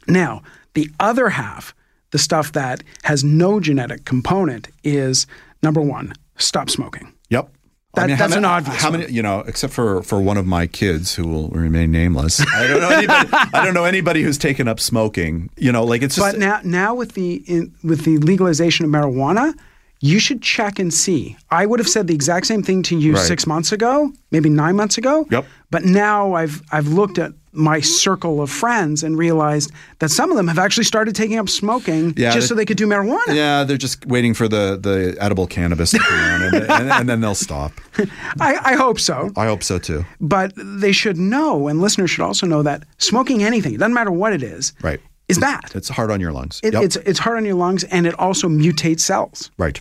Now, 0.08 0.42
the 0.74 0.90
other 0.98 1.28
half, 1.30 1.74
the 2.10 2.18
stuff 2.18 2.52
that 2.52 2.82
has 3.04 3.22
no 3.22 3.60
genetic 3.60 4.04
component, 4.04 4.68
is 4.82 5.26
number 5.62 5.80
one, 5.80 6.12
stop 6.36 6.70
smoking. 6.70 7.12
Yep. 7.28 7.50
That- 7.94 8.08
how 8.10 8.16
that's 8.16 8.30
many- 8.30 8.38
an 8.38 8.44
obvious 8.44 8.80
How 8.82 8.90
many, 8.92 9.10
you 9.12 9.22
know, 9.22 9.40
except 9.46 9.72
for 9.72 10.02
for 10.02 10.20
one 10.20 10.36
of 10.36 10.46
my 10.46 10.66
kids 10.66 11.14
who 11.14 11.26
will 11.26 11.48
remain 11.48 11.90
nameless. 11.90 12.40
I 12.54 12.66
don't 12.68 12.80
know 12.80 12.88
anybody. 12.90 13.28
I 13.54 13.64
don't 13.64 13.74
know 13.74 13.84
anybody 13.84 14.22
who's 14.22 14.38
taken 14.38 14.68
up 14.68 14.78
smoking. 14.78 15.50
You 15.56 15.72
know, 15.72 15.84
like 15.84 16.02
it's 16.02 16.14
just 16.14 16.32
But 16.32 16.38
now, 16.38 16.60
now 16.64 16.94
with 16.94 17.12
the 17.14 17.42
in, 17.46 17.72
with 17.82 18.04
the 18.04 18.18
legalization 18.18 18.84
of 18.84 18.90
marijuana, 18.92 19.54
you 20.00 20.18
should 20.20 20.40
check 20.40 20.78
and 20.78 20.94
see. 20.94 21.36
I 21.50 21.66
would 21.66 21.78
have 21.80 21.88
said 21.88 22.06
the 22.06 22.14
exact 22.14 22.46
same 22.46 22.62
thing 22.62 22.82
to 22.84 22.96
you 22.96 23.14
Right. 23.14 23.22
six 23.26 23.46
months 23.46 23.72
ago, 23.72 24.12
maybe 24.30 24.48
nine 24.48 24.76
months 24.76 24.96
ago. 24.96 25.26
Yep. 25.30 25.44
But 25.70 25.84
now 25.84 26.34
I've 26.34 26.62
I've 26.70 26.88
looked 26.88 27.18
at 27.18 27.32
my 27.52 27.80
circle 27.80 28.40
of 28.40 28.48
friends 28.50 29.02
and 29.02 29.18
realized 29.18 29.72
that 29.98 30.08
some 30.10 30.30
of 30.30 30.36
them 30.36 30.46
have 30.48 30.58
actually 30.58 30.84
started 30.84 31.14
taking 31.16 31.36
up 31.38 31.48
smoking 31.48 32.14
Yeah, 32.16 32.32
just 32.32 32.46
so 32.48 32.54
they 32.54 32.64
could 32.64 32.76
do 32.76 32.86
marijuana. 32.86 33.34
Yeah, 33.34 33.64
they're 33.64 33.76
just 33.76 34.06
waiting 34.06 34.34
for 34.34 34.46
the, 34.46 34.78
the 34.80 35.16
edible 35.20 35.46
cannabis 35.48 35.90
to 35.90 35.98
come 35.98 36.14
around, 36.14 36.42
and, 36.42 36.70
and, 36.70 36.90
and 36.92 37.08
then 37.08 37.20
they'll 37.20 37.34
stop. 37.34 37.72
I, 38.40 38.56
I 38.72 38.74
hope 38.74 39.00
so. 39.00 39.30
I 39.36 39.46
hope 39.46 39.62
so 39.64 39.78
too. 39.78 40.04
But 40.20 40.52
they 40.56 40.92
should 40.92 41.16
know, 41.18 41.66
and 41.68 41.80
listeners 41.80 42.10
should 42.10 42.22
also 42.24 42.46
know 42.46 42.62
that 42.62 42.84
smoking 42.98 43.42
anything, 43.42 43.74
it 43.74 43.78
doesn't 43.78 43.94
matter 43.94 44.12
what 44.12 44.32
it 44.32 44.42
is, 44.44 44.72
Right. 44.80 45.00
is 45.28 45.38
bad. 45.38 45.72
It's 45.74 45.88
hard 45.88 46.10
on 46.12 46.20
your 46.20 46.32
lungs. 46.32 46.60
It, 46.62 46.72
Yep. 46.74 46.82
it's, 46.84 46.96
it's 46.96 47.18
hard 47.18 47.36
on 47.36 47.44
your 47.44 47.56
lungs 47.56 47.82
and 47.84 48.06
it 48.06 48.16
also 48.18 48.48
mutates 48.48 49.00
cells. 49.00 49.50
right. 49.58 49.80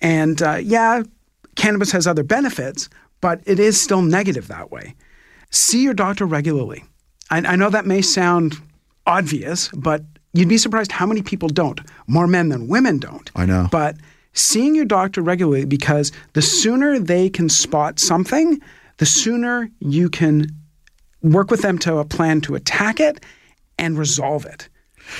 And 0.00 0.40
uh, 0.42 0.56
yeah, 0.62 1.02
cannabis 1.56 1.92
has 1.92 2.06
other 2.06 2.22
benefits, 2.24 2.88
but 3.20 3.40
it 3.46 3.58
is 3.60 3.80
still 3.80 4.02
negative 4.02 4.48
that 4.48 4.70
way. 4.70 4.94
See 5.50 5.82
your 5.82 5.94
doctor 5.94 6.26
regularly. 6.26 6.84
I, 7.32 7.38
I 7.38 7.56
know 7.56 7.70
that 7.70 7.86
may 7.86 8.02
sound 8.02 8.58
obvious, 9.06 9.68
but 9.68 10.04
you'd 10.34 10.48
be 10.48 10.58
surprised 10.58 10.92
how 10.92 11.06
many 11.06 11.22
people 11.22 11.48
don't. 11.48 11.80
More 12.06 12.26
men 12.26 12.50
than 12.50 12.68
women 12.68 12.98
don't. 12.98 13.30
I 13.34 13.46
know. 13.46 13.68
But 13.72 13.96
seeing 14.34 14.74
your 14.74 14.84
doctor 14.84 15.22
regularly 15.22 15.64
because 15.64 16.12
the 16.34 16.42
sooner 16.42 16.98
they 16.98 17.30
can 17.30 17.48
spot 17.48 17.98
something, 17.98 18.60
the 18.98 19.06
sooner 19.06 19.70
you 19.80 20.10
can 20.10 20.46
work 21.22 21.50
with 21.50 21.62
them 21.62 21.78
to 21.78 21.98
a 21.98 22.04
plan 22.04 22.42
to 22.42 22.54
attack 22.54 23.00
it 23.00 23.24
and 23.78 23.98
resolve 23.98 24.44
it. 24.44 24.68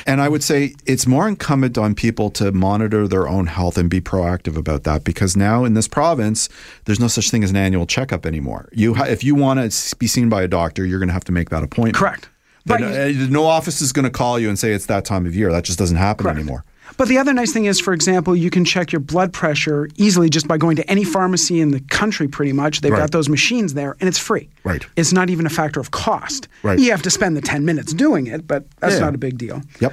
And 0.07 0.21
I 0.21 0.29
would 0.29 0.43
say 0.43 0.75
it's 0.87 1.07
more 1.07 1.29
incumbent 1.29 1.77
on 1.77 1.95
people 1.95 2.31
to 2.31 2.53
monitor 2.53 3.07
their 3.07 3.29
own 3.29 3.47
health 3.47 3.77
and 3.77 3.91
be 3.91 4.01
proactive 4.01 4.57
about 4.57 4.85
that 4.85 5.05
because 5.05 5.37
now 5.37 5.65
in 5.65 5.75
this 5.75 5.89
province, 5.89 6.49
there's 6.85 7.01
no 7.01 7.09
such 7.09 7.31
thing 7.31 7.45
as 7.45 7.51
an 7.51 7.57
annual 7.57 7.87
checkup 7.87 8.25
anymore. 8.27 8.69
You, 8.73 8.95
ha- 8.95 9.05
if 9.05 9.23
you 9.23 9.35
want 9.35 9.73
to 9.73 9.97
be 9.97 10.07
seen 10.07 10.29
by 10.29 10.43
a 10.43 10.49
doctor, 10.49 10.85
you're 10.87 10.99
going 10.99 11.09
to 11.09 11.15
have 11.15 11.25
to 11.25 11.33
make 11.33 11.51
that 11.51 11.63
appointment. 11.63 11.97
Correct. 11.97 12.29
But 12.65 12.81
But 12.81 12.93
uh, 12.93 13.09
no 13.29 13.45
office 13.45 13.81
is 13.81 13.93
going 13.93 14.05
to 14.05 14.11
call 14.11 14.39
you 14.39 14.49
and 14.49 14.59
say 14.59 14.73
it's 14.73 14.87
that 14.87 15.05
time 15.05 15.27
of 15.27 15.35
year. 15.35 15.51
That 15.51 15.65
just 15.65 15.79
doesn't 15.79 15.97
happen 15.97 16.25
Correct. 16.25 16.39
anymore. 16.39 16.65
But 16.97 17.09
the 17.09 17.19
other 17.19 17.33
nice 17.33 17.53
thing 17.53 17.65
is, 17.65 17.81
for 17.81 17.93
example, 17.93 18.37
you 18.37 18.51
can 18.51 18.65
check 18.65 18.93
your 18.93 19.01
blood 19.01 19.33
pressure 19.33 19.89
easily 19.97 20.29
just 20.29 20.47
by 20.47 20.57
going 20.59 20.77
to 20.77 20.91
any 20.91 21.05
pharmacy 21.05 21.61
in 21.61 21.71
the 21.71 21.81
country, 21.81 22.29
pretty 22.29 22.53
much. 22.53 22.81
They've 22.81 22.93
Right. 22.93 22.99
got 23.01 23.11
those 23.13 23.29
machines 23.29 23.75
there, 23.75 23.97
and 24.01 24.09
it's 24.09 24.19
free. 24.19 24.49
Right. 24.65 24.85
It's 24.97 25.13
not 25.13 25.31
even 25.31 25.47
a 25.47 25.51
factor 25.51 25.81
of 25.81 25.91
cost. 25.91 26.49
Right. 26.63 26.79
You 26.79 26.91
have 26.91 27.03
to 27.03 27.11
spend 27.11 27.37
the 27.37 27.41
10 27.41 27.65
minutes 27.65 27.93
doing 27.93 28.27
it, 28.27 28.47
but 28.47 28.67
that's 28.81 28.95
Yeah. 28.95 29.01
not 29.01 29.15
a 29.15 29.19
big 29.19 29.39
deal. 29.39 29.63
Yep. 29.81 29.93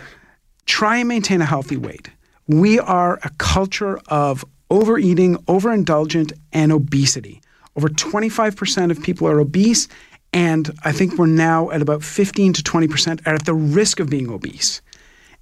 Try 0.65 0.97
and 0.97 1.07
maintain 1.07 1.41
a 1.41 1.45
healthy 1.45 1.77
weight. 1.77 2.09
We 2.47 2.79
are 2.79 3.19
a 3.23 3.29
culture 3.37 3.99
of 4.07 4.43
overeating, 4.69 5.35
overindulgent, 5.47 6.31
and 6.53 6.71
obesity. 6.71 7.41
Over 7.75 7.89
25% 7.89 8.91
of 8.91 9.01
people 9.01 9.27
are 9.27 9.39
obese, 9.39 9.87
and 10.33 10.71
I 10.83 10.91
think 10.91 11.17
we're 11.17 11.25
now 11.27 11.71
at 11.71 11.81
about 11.81 12.03
15 12.03 12.53
to 12.53 12.61
20% 12.63 13.21
are 13.25 13.33
at 13.33 13.45
the 13.45 13.53
risk 13.53 13.99
of 13.99 14.09
being 14.09 14.29
obese. 14.29 14.81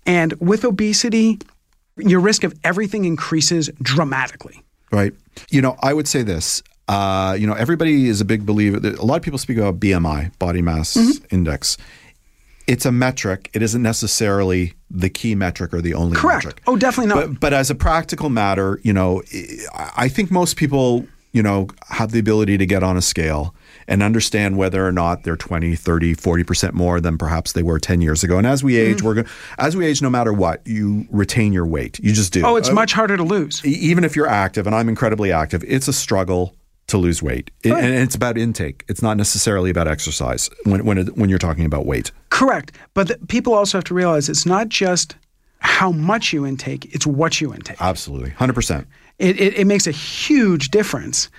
And 0.07 0.33
with 0.39 0.63
obesity, 0.65 1.39
your 1.97 2.19
risk 2.21 2.43
of 2.43 2.53
everything 2.63 3.05
increases 3.05 3.69
dramatically. 3.81 4.63
Right. 4.91 5.13
You 5.51 5.61
know, 5.61 5.75
I 5.83 5.93
would 5.93 6.07
say 6.07 6.23
this. 6.23 6.63
Uh, 6.87 7.35
you 7.37 7.45
know, 7.45 7.53
everybody 7.53 8.07
is 8.07 8.21
a 8.21 8.25
big 8.25 8.45
believer. 8.45 8.79
that- 8.79 8.97
A 8.97 9.03
lot 9.05 9.17
of 9.17 9.21
people 9.21 9.37
speak 9.37 9.57
about 9.57 9.79
BMI, 9.79 10.31
body 10.39 10.61
mass 10.61 10.93
Mm-hmm. 10.95 11.25
index. 11.35 11.77
It's 12.65 12.85
a 12.85 12.91
metric. 12.91 13.49
It 13.53 13.61
isn't 13.61 13.81
necessarily 13.81 14.73
the 14.89 15.09
key 15.09 15.35
metric 15.35 15.73
or 15.73 15.81
the 15.81 15.93
only 15.93 16.15
Correct. 16.17 16.45
metric. 16.45 16.61
Oh, 16.67 16.77
definitely 16.77 17.13
not. 17.13 17.27
But, 17.27 17.39
but 17.39 17.53
as 17.53 17.69
a 17.69 17.75
practical 17.75 18.29
matter, 18.29 18.79
you 18.83 18.93
know, 18.93 19.21
I 19.73 19.91
I 20.05 20.07
think 20.09 20.31
most 20.31 20.55
people, 20.57 21.05
you 21.33 21.43
know, 21.43 21.67
have 21.89 22.11
the 22.11 22.19
ability 22.19 22.57
to 22.57 22.65
get 22.65 22.83
on 22.83 22.95
a 22.97 23.01
scale 23.01 23.53
and 23.87 24.03
understand 24.03 24.57
whether 24.57 24.85
or 24.85 24.91
not 24.91 25.23
they're 25.23 25.37
20, 25.37 25.75
30, 25.75 26.15
40% 26.15 26.73
more 26.73 26.99
than 26.99 27.17
perhaps 27.17 27.53
they 27.53 27.63
were 27.63 27.79
10 27.79 28.01
years 28.01 28.23
ago. 28.23 28.37
And 28.37 28.45
as 28.45 28.63
we 28.63 28.75
age, 28.77 28.97
Mm-hmm. 28.97 29.05
we're 29.07 29.13
going 29.15 29.27
as 29.57 29.75
we 29.77 29.85
age, 29.85 30.01
no 30.01 30.09
matter 30.09 30.33
what, 30.33 30.61
you 30.65 31.05
retain 31.09 31.53
your 31.53 31.65
weight. 31.65 31.99
You 31.99 32.11
just 32.13 32.33
do. 32.33 32.43
oh, 32.45 32.55
it's 32.57 32.69
Uh, 32.69 32.73
much 32.73 32.93
harder 32.93 33.15
to 33.17 33.23
lose. 33.23 33.63
even 33.65 34.03
if 34.03 34.15
you're 34.15 34.27
active, 34.29 34.67
and 34.67 34.75
I'm 34.75 34.89
incredibly 34.89 35.31
active, 35.31 35.63
it's 35.67 35.87
a 35.87 35.93
struggle 35.93 36.53
to 36.87 36.97
lose 36.97 37.21
weight, 37.21 37.51
It- 37.63 37.71
and 37.73 37.93
it's 37.93 38.15
about 38.15 38.37
intake. 38.37 38.83
It's 38.87 39.01
not 39.01 39.17
necessarily 39.17 39.69
about 39.69 39.87
exercise 39.87 40.49
when 40.63 40.85
when 40.85 40.97
it, 40.97 41.17
when 41.17 41.29
you're 41.29 41.37
talking 41.39 41.65
about 41.65 41.85
weight. 41.85 42.11
Correct. 42.29 42.71
But 42.93 43.07
the, 43.09 43.17
people 43.27 43.53
also 43.53 43.77
have 43.77 43.83
to 43.85 43.93
realize 43.93 44.29
it's 44.29 44.45
not 44.45 44.69
just 44.69 45.15
how 45.59 45.91
much 45.91 46.31
you 46.33 46.45
intake, 46.45 46.85
it's 46.95 47.05
what 47.05 47.41
you 47.41 47.53
intake. 47.53 47.77
Absolutely, 47.81 48.29
hundred 48.31 48.53
percent. 48.53 48.87
It, 49.19 49.39
it, 49.39 49.57
it 49.59 49.65
makes 49.67 49.85
a 49.87 49.91
huge 49.91 50.69
difference. 50.69 51.29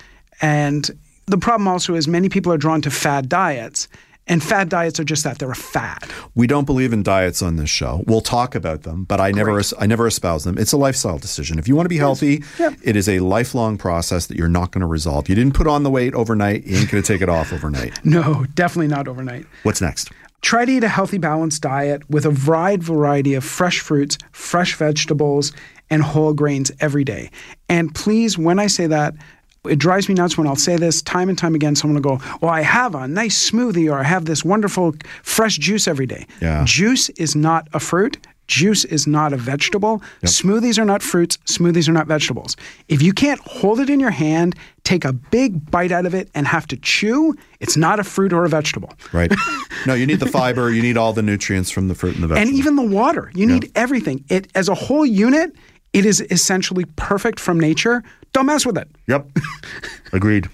And 0.41 0.89
the 1.29 1.37
problem 1.37 1.67
also 1.67 1.95
is 1.95 2.07
many 2.07 2.29
people 2.29 2.51
are 2.51 2.57
drawn 2.57 2.81
to 2.81 2.91
fad 2.91 3.29
diets, 3.29 3.87
and 4.27 4.43
fad 4.43 4.69
diets 4.69 4.99
are 4.99 5.03
just 5.03 5.23
that 5.23 5.39
they're 5.39 5.49
a 5.51 5.55
fad. 5.55 6.03
We 6.35 6.45
don't 6.45 6.65
believe 6.65 6.93
in 6.93 7.01
diets 7.01 7.41
on 7.41 7.55
this 7.55 7.69
show. 7.69 8.03
We'll 8.05 8.21
talk 8.21 8.53
about 8.53 8.83
them, 8.83 9.03
but 9.05 9.19
I 9.19 9.31
never 9.31 9.59
I 9.79 9.87
never 9.87 10.05
espouse 10.05 10.43
them. 10.43 10.57
It's 10.57 10.71
a 10.71 10.77
lifestyle 10.77 11.17
decision. 11.17 11.57
If 11.57 11.67
you 11.67 11.75
want 11.75 11.85
to 11.85 11.89
be 11.89 11.97
healthy, 11.97 12.43
Yep. 12.59 12.73
it 12.83 12.95
is 12.95 13.09
a 13.09 13.19
lifelong 13.19 13.77
process 13.77 14.27
that 14.27 14.37
you're 14.37 14.47
not 14.47 14.71
going 14.71 14.81
to 14.81 14.87
resolve. 14.87 15.29
You 15.29 15.35
didn't 15.35 15.55
put 15.55 15.65
on 15.67 15.81
the 15.83 15.89
weight 15.89 16.13
overnight. 16.13 16.65
You 16.67 16.77
ain't 16.77 16.91
going 16.91 17.01
to 17.03 17.07
take 17.13 17.21
it 17.21 17.29
off 17.29 17.51
overnight. 17.53 17.99
No, 18.05 18.45
definitely 18.53 18.87
not 18.87 19.07
overnight. 19.07 19.45
What's 19.63 19.81
next? 19.81 20.09
Try 20.41 20.63
to 20.65 20.71
eat 20.71 20.83
a 20.83 20.87
healthy, 20.89 21.17
balanced 21.17 21.61
diet 21.63 22.07
with 22.09 22.25
a 22.25 22.29
wide 22.47 22.81
variety 22.81 23.33
of 23.33 23.43
fresh 23.43 23.79
fruits, 23.81 24.17
fresh 24.31 24.75
vegetables, 24.75 25.51
and 25.89 26.01
whole 26.01 26.33
grains 26.33 26.71
every 26.79 27.03
day. 27.03 27.29
And 27.67 27.93
please, 27.93 28.37
when 28.37 28.57
I 28.59 28.67
say 28.67 28.87
that, 28.87 29.15
it 29.67 29.77
drives 29.77 30.07
me 30.07 30.15
nuts 30.15 30.37
when 30.37 30.47
I'll 30.47 30.55
say 30.55 30.77
this 30.77 31.01
time 31.01 31.29
and 31.29 31.37
time 31.37 31.55
again. 31.55 31.75
Someone 31.75 32.01
will 32.01 32.17
go, 32.17 32.23
Well, 32.41 32.51
I 32.51 32.61
have 32.61 32.95
a 32.95 33.07
nice 33.07 33.49
smoothie 33.49 33.91
or 33.91 33.99
I 33.99 34.03
have 34.03 34.25
this 34.25 34.43
wonderful 34.45 34.95
fresh 35.23 35.57
juice 35.57 35.87
every 35.87 36.05
day. 36.05 36.25
Yeah. 36.41 36.63
Juice 36.65 37.09
is 37.09 37.35
not 37.35 37.67
a 37.73 37.79
fruit. 37.79 38.17
Juice 38.47 38.83
is 38.85 39.05
not 39.05 39.31
a 39.31 39.37
vegetable. 39.37 40.01
Smoothies 40.23 40.79
are 40.79 40.85
not 40.85 41.03
fruits. 41.03 41.37
Smoothies 41.45 41.87
are 41.87 41.91
not 41.91 42.07
vegetables. 42.07 42.55
If 42.87 42.99
you 42.99 43.13
can't 43.13 43.39
hold 43.41 43.79
it 43.79 43.91
in 43.91 43.99
your 43.99 44.09
hand, 44.09 44.55
take 44.83 45.05
a 45.05 45.13
big 45.13 45.69
bite 45.69 45.91
out 45.91 46.07
of 46.07 46.15
it, 46.15 46.29
and 46.33 46.47
have 46.47 46.65
to 46.69 46.77
chew, 46.77 47.35
it's 47.59 47.77
not 47.77 47.99
a 47.99 48.03
fruit 48.03 48.33
or 48.33 48.45
a 48.45 48.49
vegetable. 48.49 48.91
Right? 49.13 49.31
no, 49.85 49.93
you 49.93 50.07
need 50.07 50.19
the 50.19 50.25
fiber. 50.25 50.71
You 50.71 50.81
need 50.81 50.97
all 50.97 51.13
the 51.13 51.21
nutrients 51.21 51.69
from 51.69 51.89
the 51.89 51.93
fruit 51.93 52.15
and 52.15 52.23
the 52.23 52.27
vegetable. 52.27 52.49
and 52.49 52.57
even 52.57 52.75
the 52.75 52.81
water. 52.95 53.31
You 53.35 53.45
need 53.45 53.71
everything. 53.75 54.25
It 54.29 54.47
as 54.55 54.67
a 54.67 54.73
whole 54.73 55.05
unit, 55.05 55.55
it 55.93 56.07
is 56.07 56.19
essentially 56.31 56.85
perfect 56.95 57.39
from 57.39 57.59
nature. 57.59 58.03
Don't 58.33 58.45
mess 58.45 58.65
with 58.65 58.77
it. 58.77 58.87
yep, 59.07 59.27
agreed. 60.13 60.49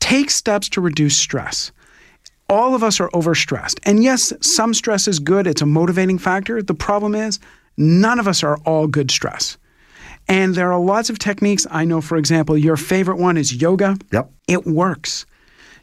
Take 0.00 0.30
steps 0.30 0.68
to 0.70 0.80
reduce 0.80 1.16
stress. 1.16 1.72
All 2.48 2.74
of 2.74 2.82
us 2.82 3.00
are 3.00 3.08
overstressed. 3.10 3.78
And 3.84 4.02
yes, 4.02 4.32
some 4.40 4.74
stress 4.74 5.08
is 5.08 5.18
good, 5.18 5.46
it's 5.46 5.62
a 5.62 5.66
motivating 5.66 6.18
factor. 6.18 6.62
The 6.62 6.74
problem 6.74 7.14
is, 7.14 7.38
none 7.76 8.18
of 8.18 8.28
us 8.28 8.42
are 8.42 8.58
all 8.66 8.86
good 8.86 9.10
stress. 9.10 9.56
And 10.28 10.54
there 10.54 10.72
are 10.72 10.80
lots 10.80 11.10
of 11.10 11.18
techniques. 11.18 11.66
I 11.70 11.84
know, 11.84 12.00
for 12.00 12.16
example, 12.16 12.56
your 12.56 12.76
favorite 12.76 13.18
one 13.18 13.36
is 13.36 13.54
yoga. 13.60 13.96
Yep. 14.12 14.30
It 14.48 14.66
works. 14.66 15.26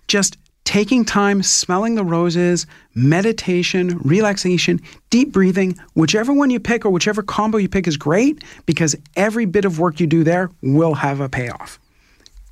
Just 0.08 0.38
taking 0.70 1.04
time, 1.04 1.42
smelling 1.42 1.96
the 1.96 2.04
roses, 2.04 2.68
meditation, 2.94 3.98
relaxation, 4.04 4.80
deep 5.10 5.32
breathing, 5.32 5.76
whichever 5.96 6.32
one 6.32 6.52
you 6.52 6.60
pick 6.60 6.86
or 6.86 6.92
whichever 6.92 7.24
combo 7.24 7.58
you 7.58 7.68
pick 7.68 7.88
is 7.88 7.98
great 7.98 8.44
because 8.68 8.96
every 9.16 9.46
bit 9.46 9.66
of 9.66 9.80
work 9.80 10.00
you 10.00 10.06
do 10.06 10.24
there 10.24 10.52
will 10.62 10.94
have 10.94 11.22
a 11.22 11.28
payoff. 11.28 11.80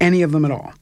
Any 0.01 0.23
of 0.23 0.31
them 0.31 0.45
at 0.45 0.49
all. 0.49 0.73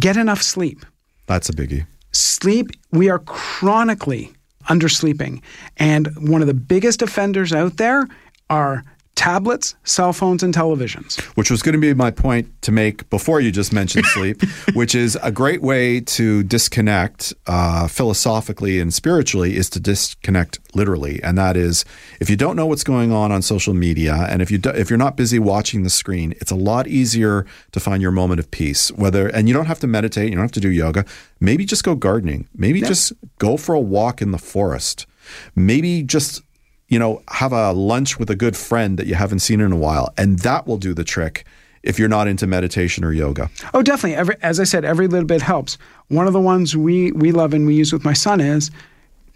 Get 0.00 0.16
enough 0.16 0.42
sleep. 0.42 0.84
That's 1.26 1.48
a 1.48 1.52
biggie. 1.52 1.86
Sleep, 2.10 2.72
we 2.90 3.08
are 3.08 3.20
chronically 3.20 4.32
undersleeping. 4.68 5.42
And 5.76 6.08
one 6.28 6.40
of 6.40 6.48
the 6.48 6.54
biggest 6.54 7.02
offenders 7.02 7.52
out 7.52 7.76
there 7.76 8.08
are 8.50 8.82
tablets, 9.14 9.74
cell 9.84 10.12
phones, 10.12 10.42
and 10.42 10.54
televisions. 10.54 11.20
which 11.36 11.50
was 11.50 11.62
going 11.62 11.72
to 11.72 11.78
be 11.78 11.94
my 11.94 12.10
point 12.10 12.50
to 12.62 12.72
make 12.72 13.08
before 13.10 13.40
you 13.40 13.50
just 13.50 13.72
mentioned 13.72 14.04
sleep, 14.06 14.42
which 14.74 14.94
is 14.94 15.16
a 15.22 15.30
great 15.30 15.62
way 15.62 16.00
to 16.00 16.42
disconnect 16.42 17.32
uh, 17.46 17.86
philosophically 17.88 18.80
and 18.80 18.92
spiritually 18.92 19.56
is 19.56 19.70
to 19.70 19.80
disconnect 19.80 20.58
literally, 20.74 21.22
and 21.22 21.38
that 21.38 21.56
is 21.56 21.84
if 22.20 22.28
you 22.28 22.36
don't 22.36 22.56
know 22.56 22.66
what's 22.66 22.84
going 22.84 23.12
on 23.12 23.30
on 23.30 23.42
social 23.42 23.74
media, 23.74 24.26
and 24.28 24.42
if 24.42 24.50
you 24.50 24.58
do, 24.58 24.70
if 24.70 24.90
you're 24.90 24.98
not 24.98 25.16
busy 25.16 25.38
watching 25.38 25.82
the 25.82 25.90
screen, 25.90 26.32
it's 26.40 26.50
a 26.50 26.56
lot 26.56 26.86
easier 26.86 27.46
to 27.72 27.80
find 27.80 28.02
your 28.02 28.10
moment 28.10 28.40
of 28.40 28.50
peace. 28.50 28.90
Whether 28.92 29.28
and 29.28 29.48
you 29.48 29.54
don't 29.54 29.66
have 29.66 29.80
to 29.80 29.86
meditate, 29.86 30.30
you 30.30 30.34
don't 30.34 30.44
have 30.44 30.52
to 30.52 30.60
do 30.60 30.70
yoga. 30.70 31.04
Maybe 31.40 31.64
just 31.64 31.84
go 31.84 31.94
gardening. 31.94 32.48
Maybe 32.54 32.80
just 32.80 33.12
go 33.38 33.56
for 33.56 33.74
a 33.74 33.80
walk 33.80 34.20
in 34.22 34.30
the 34.30 34.38
forest. 34.38 35.06
Maybe 35.54 36.02
just 36.02 36.42
you 36.88 36.98
know, 36.98 37.22
have 37.28 37.52
a 37.52 37.72
lunch 37.72 38.18
with 38.18 38.30
a 38.30 38.36
good 38.36 38.56
friend 38.56 38.98
that 38.98 39.06
you 39.06 39.14
haven't 39.14 39.40
seen 39.40 39.60
in 39.60 39.72
a 39.72 39.76
while, 39.76 40.12
and 40.16 40.38
that 40.40 40.66
will 40.66 40.76
do 40.76 40.94
the 40.94 41.04
trick 41.04 41.44
if 41.82 41.98
you're 41.98 42.08
not 42.08 42.26
into 42.28 42.46
meditation 42.46 43.04
or 43.04 43.12
yoga. 43.12 43.50
Oh, 43.74 43.82
definitely. 43.82 44.16
Every, 44.16 44.36
as 44.42 44.58
I 44.60 44.64
said, 44.64 44.84
every 44.84 45.06
little 45.06 45.26
bit 45.26 45.42
helps. 45.42 45.76
One 46.08 46.26
of 46.26 46.32
the 46.32 46.40
ones 46.40 46.76
we, 46.76 47.12
we 47.12 47.30
love 47.32 47.52
and 47.54 47.66
we 47.66 47.74
use 47.74 47.92
with 47.92 48.04
my 48.04 48.12
son 48.14 48.40
is 48.40 48.70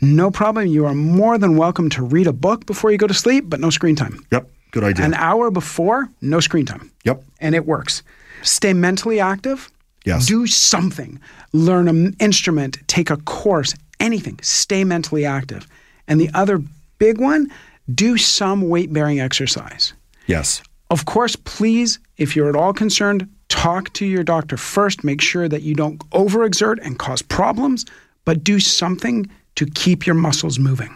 no 0.00 0.31
problem. 0.31 0.67
You 0.67 0.87
are 0.87 0.95
more 0.95 1.37
than 1.38 1.57
welcome 1.57 1.90
to 1.90 2.02
read 2.02 2.26
a 2.26 2.33
book 2.33 2.64
before 2.67 2.90
you 2.90 2.99
go 2.99 3.07
to 3.07 3.14
sleep, 3.14 3.45
but 3.49 3.61
no 3.61 3.69
screen 3.71 3.97
time. 3.97 4.25
Yep, 4.31 4.49
good 4.71 4.85
idea. 4.85 5.05
An 5.05 5.14
hour 5.14 5.50
before, 5.50 6.09
no 6.23 6.40
screen 6.40 6.64
time. 6.67 6.90
yep, 7.05 7.23
And 7.40 7.55
it 7.55 7.67
works. 7.67 8.02
Stay 8.43 8.73
mentally 8.73 9.21
active. 9.21 9.71
Yes. 10.05 10.26
Do 10.26 10.47
something. 10.47 11.21
Learn 11.52 11.88
an 11.88 12.14
instrument. 12.21 12.78
Take 12.87 13.11
a 13.11 13.17
course. 13.19 13.75
anything, 14.00 14.38
stay 14.43 14.85
mentally 14.85 15.25
active. 15.26 15.67
And 16.07 16.19
the 16.21 16.31
other 16.33 16.62
big 16.99 17.21
one, 17.21 17.50
do 17.95 18.17
some 18.17 18.69
weight 18.69 18.93
bearing 18.93 19.21
exercise. 19.21 19.93
Yes. 20.26 20.62
Of 20.90 21.05
course, 21.05 21.37
please, 21.37 21.99
if 22.17 22.35
you're 22.35 22.49
at 22.49 22.57
all 22.57 22.73
concerned, 22.73 23.28
talk 23.49 23.93
to 23.95 24.07
your 24.07 24.25
doctor 24.25 24.57
first. 24.57 25.05
Make 25.05 25.21
sure 25.21 25.49
that 25.49 25.62
you 25.62 25.75
don't 25.75 25.99
overexert 26.11 26.78
and 26.83 26.99
cause 26.99 27.23
problems, 27.23 27.85
but 28.25 28.45
do 28.45 28.61
something 28.61 29.28
to 29.57 29.67
keep 29.67 30.07
your 30.07 30.14
muscles 30.14 30.59
moving. 30.59 30.95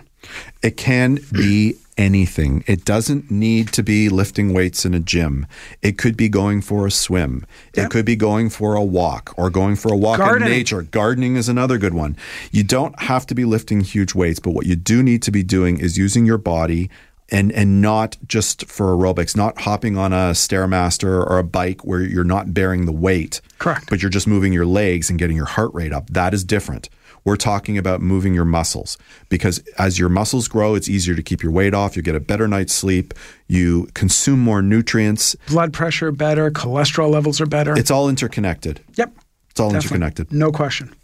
It 0.63 0.77
can 0.77 1.19
be 1.33 1.77
anything. 1.97 2.65
It 2.67 2.85
doesn't 2.85 3.31
need 3.31 3.73
to 3.73 3.83
be 3.83 4.09
lifting 4.09 4.53
weights 4.53 4.85
in 4.85 4.95
a 4.95 5.01
gym. 5.01 5.47
It 5.83 5.99
could 5.99 6.17
be 6.17 6.29
going 6.29 6.63
for 6.63 6.87
a 6.87 6.91
swim. 6.91 7.47
Yep. 7.75 7.87
It 7.87 7.91
could 7.91 8.05
be 8.05 8.17
going 8.17 8.51
for 8.51 8.75
a 8.75 8.83
walk 8.83 9.35
or 9.37 9.51
going 9.51 9.77
for 9.77 9.93
a 9.93 9.97
walk 9.97 10.19
Gardening. 10.19 10.49
in 10.49 10.55
nature. 10.55 10.83
Gardening 10.83 11.37
is 11.37 11.49
another 11.49 11.79
good 11.79 11.95
one. 11.95 12.17
You 12.51 12.65
don't 12.65 12.99
have 13.03 13.27
to 13.27 13.35
be 13.35 13.45
lifting 13.45 13.81
huge 13.81 14.15
weights, 14.15 14.41
but 14.41 14.51
what 14.51 14.67
you 14.67 14.77
do 14.77 15.03
need 15.03 15.23
to 15.23 15.31
be 15.31 15.43
doing 15.43 15.79
is 15.79 15.99
using 15.99 16.27
your 16.27 16.39
body 16.39 16.91
and 17.31 17.51
and 17.53 17.81
not 17.81 18.19
just 18.27 18.67
for 18.67 18.95
aerobics, 18.95 19.37
not 19.37 19.63
hopping 19.63 19.97
on 19.97 20.13
a 20.13 20.33
stairmaster 20.33 21.27
or 21.27 21.39
a 21.39 21.45
bike 21.45 21.83
where 21.85 22.03
you're 22.03 22.25
not 22.25 22.53
bearing 22.53 22.85
the 22.85 22.93
weight. 22.93 23.41
Correct. 23.59 23.89
But 23.89 24.03
you're 24.03 24.11
just 24.11 24.27
moving 24.27 24.53
your 24.53 24.67
legs 24.67 25.09
and 25.09 25.19
getting 25.19 25.37
your 25.37 25.47
heart 25.47 25.73
rate 25.73 25.93
up. 25.93 26.11
That 26.11 26.35
is 26.35 26.45
different. 26.45 26.89
We're 27.25 27.37
talking 27.37 27.79
about 27.79 28.00
moving 28.00 28.35
your 28.35 28.45
muscles 28.45 28.99
because 29.29 29.59
as 29.79 29.99
your 29.99 30.09
muscles 30.09 30.49
grow, 30.49 30.75
it's 30.75 30.88
easier 30.88 31.14
to 31.14 31.23
keep 31.23 31.43
your 31.43 31.52
weight 31.52 31.73
off. 31.75 31.97
You 31.97 32.02
get 32.02 32.14
a 32.17 32.21
better 32.21 32.49
night's 32.49 32.73
sleep. 32.73 33.14
You 33.47 33.87
consume 33.95 34.41
more 34.41 34.61
nutrients. 34.62 35.37
Blood 35.49 35.73
pressure 35.73 36.11
better. 36.11 36.50
Cholesterol 36.50 37.11
levels 37.11 37.41
are 37.41 37.47
better. 37.47 37.79
It's 37.79 37.91
all 37.91 38.09
interconnected. 38.09 38.81
Yep. 38.97 39.14
It's 39.50 39.61
all 39.61 39.71
Definitely. 39.71 39.97
interconnected. 39.97 40.33
No 40.33 40.50
question. 40.50 40.95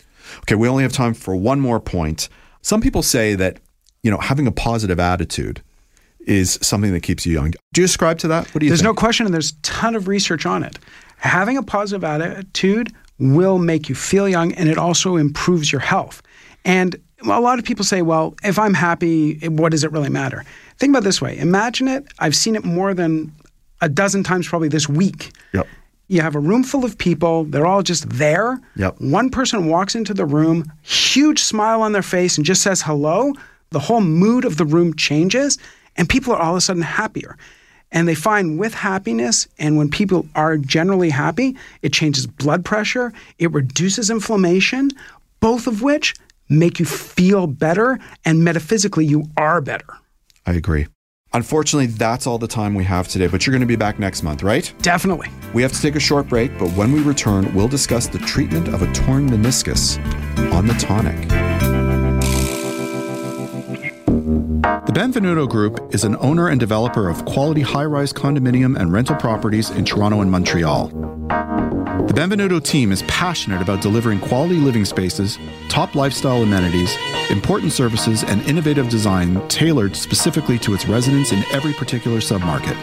Okay, 0.40 0.56
we 0.56 0.68
only 0.68 0.82
have 0.82 0.92
time 0.92 1.14
for 1.14 1.36
one 1.36 1.60
more 1.60 1.78
point. 1.80 2.28
Some 2.62 2.80
people 2.80 3.02
say 3.02 3.34
that, 3.36 3.60
you 4.02 4.10
know, 4.10 4.18
having 4.18 4.46
a 4.46 4.52
positive 4.52 4.98
attitude 4.98 5.62
is 6.20 6.58
something 6.60 6.92
that 6.92 7.02
keeps 7.02 7.24
you 7.24 7.32
young. 7.32 7.52
Do 7.72 7.80
you 7.80 7.84
ascribe 7.84 8.18
to 8.18 8.28
that? 8.28 8.46
What 8.54 8.60
do 8.60 8.66
you 8.66 8.70
There's 8.70 8.80
think? 8.80 8.88
no 8.88 8.94
question, 8.94 9.24
and 9.26 9.32
there's 9.34 9.52
a 9.52 9.62
ton 9.62 9.94
of 9.94 10.08
research 10.08 10.44
on 10.46 10.62
it. 10.62 10.78
Having 11.18 11.56
a 11.56 11.62
positive 11.62 12.04
attitude 12.04 12.92
will 13.18 13.58
make 13.58 13.88
you 13.88 13.94
feel 13.94 14.28
young 14.28 14.52
and 14.54 14.68
it 14.68 14.78
also 14.78 15.16
improves 15.16 15.72
your 15.72 15.80
health. 15.80 16.22
And 16.64 16.96
a 17.24 17.40
lot 17.40 17.58
of 17.58 17.64
people 17.64 17.84
say, 17.84 18.02
well, 18.02 18.34
if 18.44 18.58
I'm 18.58 18.74
happy, 18.74 19.38
what 19.48 19.72
does 19.72 19.84
it 19.84 19.92
really 19.92 20.08
matter? 20.08 20.44
Think 20.78 20.90
about 20.90 21.04
this 21.04 21.20
way. 21.20 21.36
Imagine 21.38 21.88
it. 21.88 22.06
I've 22.18 22.36
seen 22.36 22.54
it 22.54 22.64
more 22.64 22.94
than 22.94 23.32
a 23.80 23.88
dozen 23.88 24.22
times 24.22 24.48
probably 24.48 24.68
this 24.68 24.88
week. 24.88 25.32
Yep. 25.52 25.66
You 26.10 26.22
have 26.22 26.34
a 26.34 26.40
room 26.40 26.64
full 26.64 26.84
of 26.84 26.96
people, 26.96 27.44
they're 27.44 27.66
all 27.66 27.82
just 27.82 28.08
there. 28.08 28.58
Yep. 28.76 29.00
One 29.00 29.28
person 29.28 29.66
walks 29.66 29.94
into 29.94 30.14
the 30.14 30.24
room, 30.24 30.64
huge 30.82 31.42
smile 31.42 31.82
on 31.82 31.92
their 31.92 32.02
face, 32.02 32.38
and 32.38 32.46
just 32.46 32.62
says 32.62 32.80
hello. 32.80 33.34
The 33.70 33.78
whole 33.78 34.00
mood 34.00 34.46
of 34.46 34.56
the 34.56 34.64
room 34.64 34.94
changes, 34.94 35.58
and 35.96 36.08
people 36.08 36.32
are 36.32 36.40
all 36.40 36.52
of 36.52 36.58
a 36.58 36.60
sudden 36.62 36.82
happier. 36.82 37.36
And 37.90 38.06
they 38.06 38.14
find 38.14 38.58
with 38.58 38.74
happiness, 38.74 39.48
and 39.58 39.78
when 39.78 39.88
people 39.88 40.26
are 40.34 40.58
generally 40.58 41.10
happy, 41.10 41.56
it 41.82 41.92
changes 41.92 42.26
blood 42.26 42.64
pressure, 42.64 43.12
it 43.38 43.50
reduces 43.52 44.10
inflammation, 44.10 44.90
both 45.40 45.66
of 45.66 45.82
which 45.82 46.14
make 46.48 46.78
you 46.78 46.84
feel 46.84 47.46
better, 47.46 47.98
and 48.24 48.44
metaphysically, 48.44 49.06
you 49.06 49.24
are 49.36 49.60
better. 49.60 49.86
I 50.46 50.52
agree. 50.52 50.86
Unfortunately, 51.34 51.86
that's 51.86 52.26
all 52.26 52.38
the 52.38 52.48
time 52.48 52.74
we 52.74 52.84
have 52.84 53.06
today, 53.06 53.26
but 53.26 53.46
you're 53.46 53.52
going 53.52 53.60
to 53.60 53.66
be 53.66 53.76
back 53.76 53.98
next 53.98 54.22
month, 54.22 54.42
right? 54.42 54.72
Definitely. 54.80 55.28
We 55.52 55.60
have 55.62 55.72
to 55.72 55.80
take 55.80 55.94
a 55.94 56.00
short 56.00 56.26
break, 56.28 56.56
but 56.58 56.70
when 56.70 56.90
we 56.92 57.02
return, 57.02 57.54
we'll 57.54 57.68
discuss 57.68 58.06
the 58.06 58.18
treatment 58.18 58.68
of 58.68 58.80
a 58.80 58.90
torn 58.92 59.28
meniscus 59.28 59.98
on 60.52 60.66
the 60.66 60.74
tonic. 60.74 61.77
The 64.88 64.94
Benvenuto 64.94 65.46
Group 65.46 65.94
is 65.94 66.04
an 66.04 66.16
owner 66.18 66.48
and 66.48 66.58
developer 66.58 67.10
of 67.10 67.22
quality 67.26 67.60
high 67.60 67.84
rise 67.84 68.10
condominium 68.10 68.74
and 68.80 68.90
rental 68.90 69.16
properties 69.16 69.68
in 69.68 69.84
Toronto 69.84 70.22
and 70.22 70.30
Montreal. 70.30 70.88
The 70.88 72.14
Benvenuto 72.14 72.64
team 72.64 72.90
is 72.90 73.02
passionate 73.02 73.60
about 73.60 73.82
delivering 73.82 74.18
quality 74.18 74.54
living 74.54 74.86
spaces, 74.86 75.38
top 75.68 75.94
lifestyle 75.94 76.42
amenities, 76.42 76.96
important 77.28 77.72
services, 77.72 78.24
and 78.24 78.40
innovative 78.48 78.88
design 78.88 79.46
tailored 79.48 79.94
specifically 79.94 80.58
to 80.60 80.72
its 80.72 80.88
residents 80.88 81.32
in 81.32 81.44
every 81.52 81.74
particular 81.74 82.20
submarket. 82.20 82.76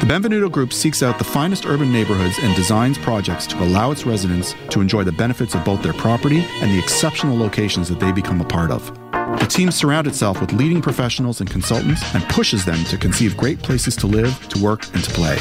The 0.00 0.06
Benvenuto 0.06 0.52
Group 0.52 0.74
seeks 0.74 1.02
out 1.02 1.16
the 1.16 1.24
finest 1.24 1.64
urban 1.64 1.90
neighborhoods 1.90 2.36
and 2.40 2.54
designs 2.54 2.98
projects 2.98 3.46
to 3.46 3.62
allow 3.64 3.90
its 3.90 4.04
residents 4.04 4.54
to 4.68 4.82
enjoy 4.82 5.02
the 5.02 5.12
benefits 5.12 5.54
of 5.54 5.64
both 5.64 5.82
their 5.82 5.94
property 5.94 6.44
and 6.60 6.70
the 6.70 6.78
exceptional 6.78 7.38
locations 7.38 7.88
that 7.88 8.00
they 8.00 8.12
become 8.12 8.42
a 8.42 8.44
part 8.44 8.70
of. 8.70 9.01
The 9.40 9.46
team 9.48 9.70
surrounds 9.70 10.08
itself 10.08 10.40
with 10.40 10.52
leading 10.52 10.82
professionals 10.82 11.40
and 11.40 11.50
consultants 11.50 12.02
and 12.14 12.22
pushes 12.24 12.64
them 12.64 12.84
to 12.84 12.96
conceive 12.96 13.36
great 13.36 13.60
places 13.60 13.96
to 13.96 14.06
live, 14.06 14.48
to 14.48 14.62
work, 14.62 14.84
and 14.94 15.02
to 15.02 15.10
play. 15.12 15.36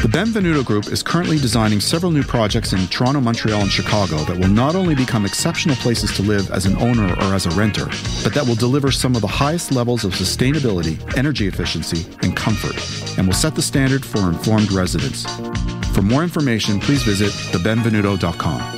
The 0.00 0.08
Benvenuto 0.08 0.64
Group 0.64 0.86
is 0.86 1.02
currently 1.02 1.38
designing 1.38 1.80
several 1.80 2.12
new 2.12 2.22
projects 2.22 2.72
in 2.72 2.86
Toronto, 2.86 3.20
Montreal, 3.20 3.62
and 3.62 3.70
Chicago 3.70 4.18
that 4.24 4.38
will 4.38 4.48
not 4.48 4.76
only 4.76 4.94
become 4.94 5.26
exceptional 5.26 5.74
places 5.76 6.14
to 6.16 6.22
live 6.22 6.50
as 6.52 6.66
an 6.66 6.76
owner 6.76 7.12
or 7.14 7.34
as 7.34 7.46
a 7.46 7.50
renter, 7.50 7.86
but 8.22 8.32
that 8.32 8.44
will 8.46 8.54
deliver 8.54 8.92
some 8.92 9.16
of 9.16 9.22
the 9.22 9.26
highest 9.26 9.72
levels 9.72 10.04
of 10.04 10.12
sustainability, 10.12 10.98
energy 11.16 11.48
efficiency, 11.48 12.06
and 12.22 12.36
comfort, 12.36 12.76
and 13.18 13.26
will 13.26 13.34
set 13.34 13.56
the 13.56 13.62
standard 13.62 14.04
for 14.04 14.28
informed 14.28 14.70
residents. 14.70 15.26
For 15.94 16.02
more 16.02 16.22
information, 16.22 16.78
please 16.78 17.02
visit 17.02 17.32
thebenvenuto.com. 17.52 18.77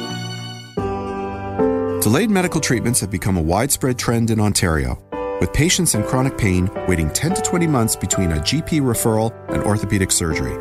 Delayed 2.00 2.30
medical 2.30 2.62
treatments 2.62 2.98
have 3.00 3.10
become 3.10 3.36
a 3.36 3.42
widespread 3.42 3.98
trend 3.98 4.30
in 4.30 4.40
Ontario, 4.40 4.98
with 5.38 5.52
patients 5.52 5.94
in 5.94 6.02
chronic 6.02 6.38
pain 6.38 6.70
waiting 6.88 7.10
10 7.10 7.34
to 7.34 7.42
20 7.42 7.66
months 7.66 7.94
between 7.94 8.32
a 8.32 8.36
GP 8.36 8.80
referral 8.80 9.34
and 9.50 9.62
orthopedic 9.62 10.10
surgery. 10.10 10.54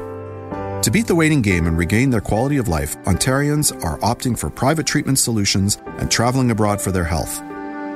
To 0.81 0.91
beat 0.91 1.07
the 1.07 1.15
waiting 1.15 1.41
game 1.41 1.65
and 1.65 1.77
regain 1.77 2.09
their 2.09 2.19
quality 2.19 2.57
of 2.57 2.67
life, 2.67 2.97
Ontarians 3.03 3.71
are 3.85 3.97
opting 3.99 4.37
for 4.37 4.49
private 4.49 4.85
treatment 4.85 5.17
solutions 5.17 5.77
and 5.99 6.11
traveling 6.11 6.51
abroad 6.51 6.81
for 6.81 6.91
their 6.91 7.05
health. 7.05 7.41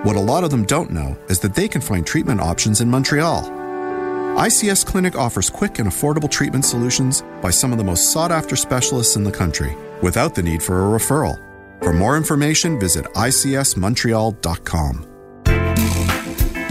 What 0.05 0.15
a 0.15 0.21
lot 0.21 0.45
of 0.45 0.49
them 0.49 0.63
don't 0.63 0.91
know 0.91 1.17
is 1.27 1.41
that 1.41 1.53
they 1.53 1.67
can 1.67 1.81
find 1.81 2.07
treatment 2.07 2.39
options 2.39 2.79
in 2.79 2.89
Montreal. 2.89 3.43
ICS 3.43 4.85
Clinic 4.85 5.17
offers 5.17 5.49
quick 5.49 5.79
and 5.79 5.89
affordable 5.89 6.31
treatment 6.31 6.63
solutions 6.63 7.23
by 7.41 7.49
some 7.49 7.73
of 7.73 7.77
the 7.77 7.83
most 7.83 8.13
sought 8.13 8.31
after 8.31 8.55
specialists 8.55 9.17
in 9.17 9.25
the 9.25 9.31
country 9.31 9.75
without 10.01 10.33
the 10.33 10.41
need 10.41 10.63
for 10.63 10.79
a 10.79 10.97
referral. 10.97 11.52
For 11.83 11.91
more 11.91 12.15
information, 12.15 12.79
visit 12.79 13.05
icsmontreal.com. 13.13 15.07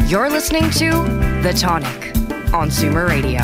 You're 0.08 0.30
listening 0.30 0.70
to 0.70 0.90
The 1.42 1.52
Tonic 1.54 2.16
on 2.54 2.70
Zoomer 2.70 3.08
Radio. 3.08 3.40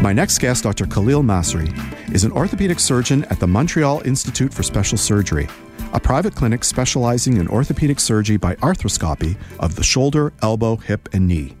My 0.00 0.12
next 0.12 0.38
guest, 0.38 0.62
Dr. 0.62 0.86
Khalil 0.86 1.22
Masri, 1.22 1.72
is 2.14 2.22
an 2.22 2.30
orthopedic 2.30 2.78
surgeon 2.78 3.24
at 3.24 3.40
the 3.40 3.46
Montreal 3.48 4.02
Institute 4.04 4.54
for 4.54 4.62
Special 4.62 4.96
Surgery, 4.96 5.48
a 5.92 5.98
private 5.98 6.36
clinic 6.36 6.62
specializing 6.62 7.38
in 7.38 7.48
orthopedic 7.48 7.98
surgery 7.98 8.36
by 8.36 8.54
arthroscopy 8.56 9.36
of 9.58 9.74
the 9.74 9.82
shoulder, 9.82 10.32
elbow, 10.42 10.76
hip, 10.76 11.08
and 11.12 11.26
knee. 11.26 11.56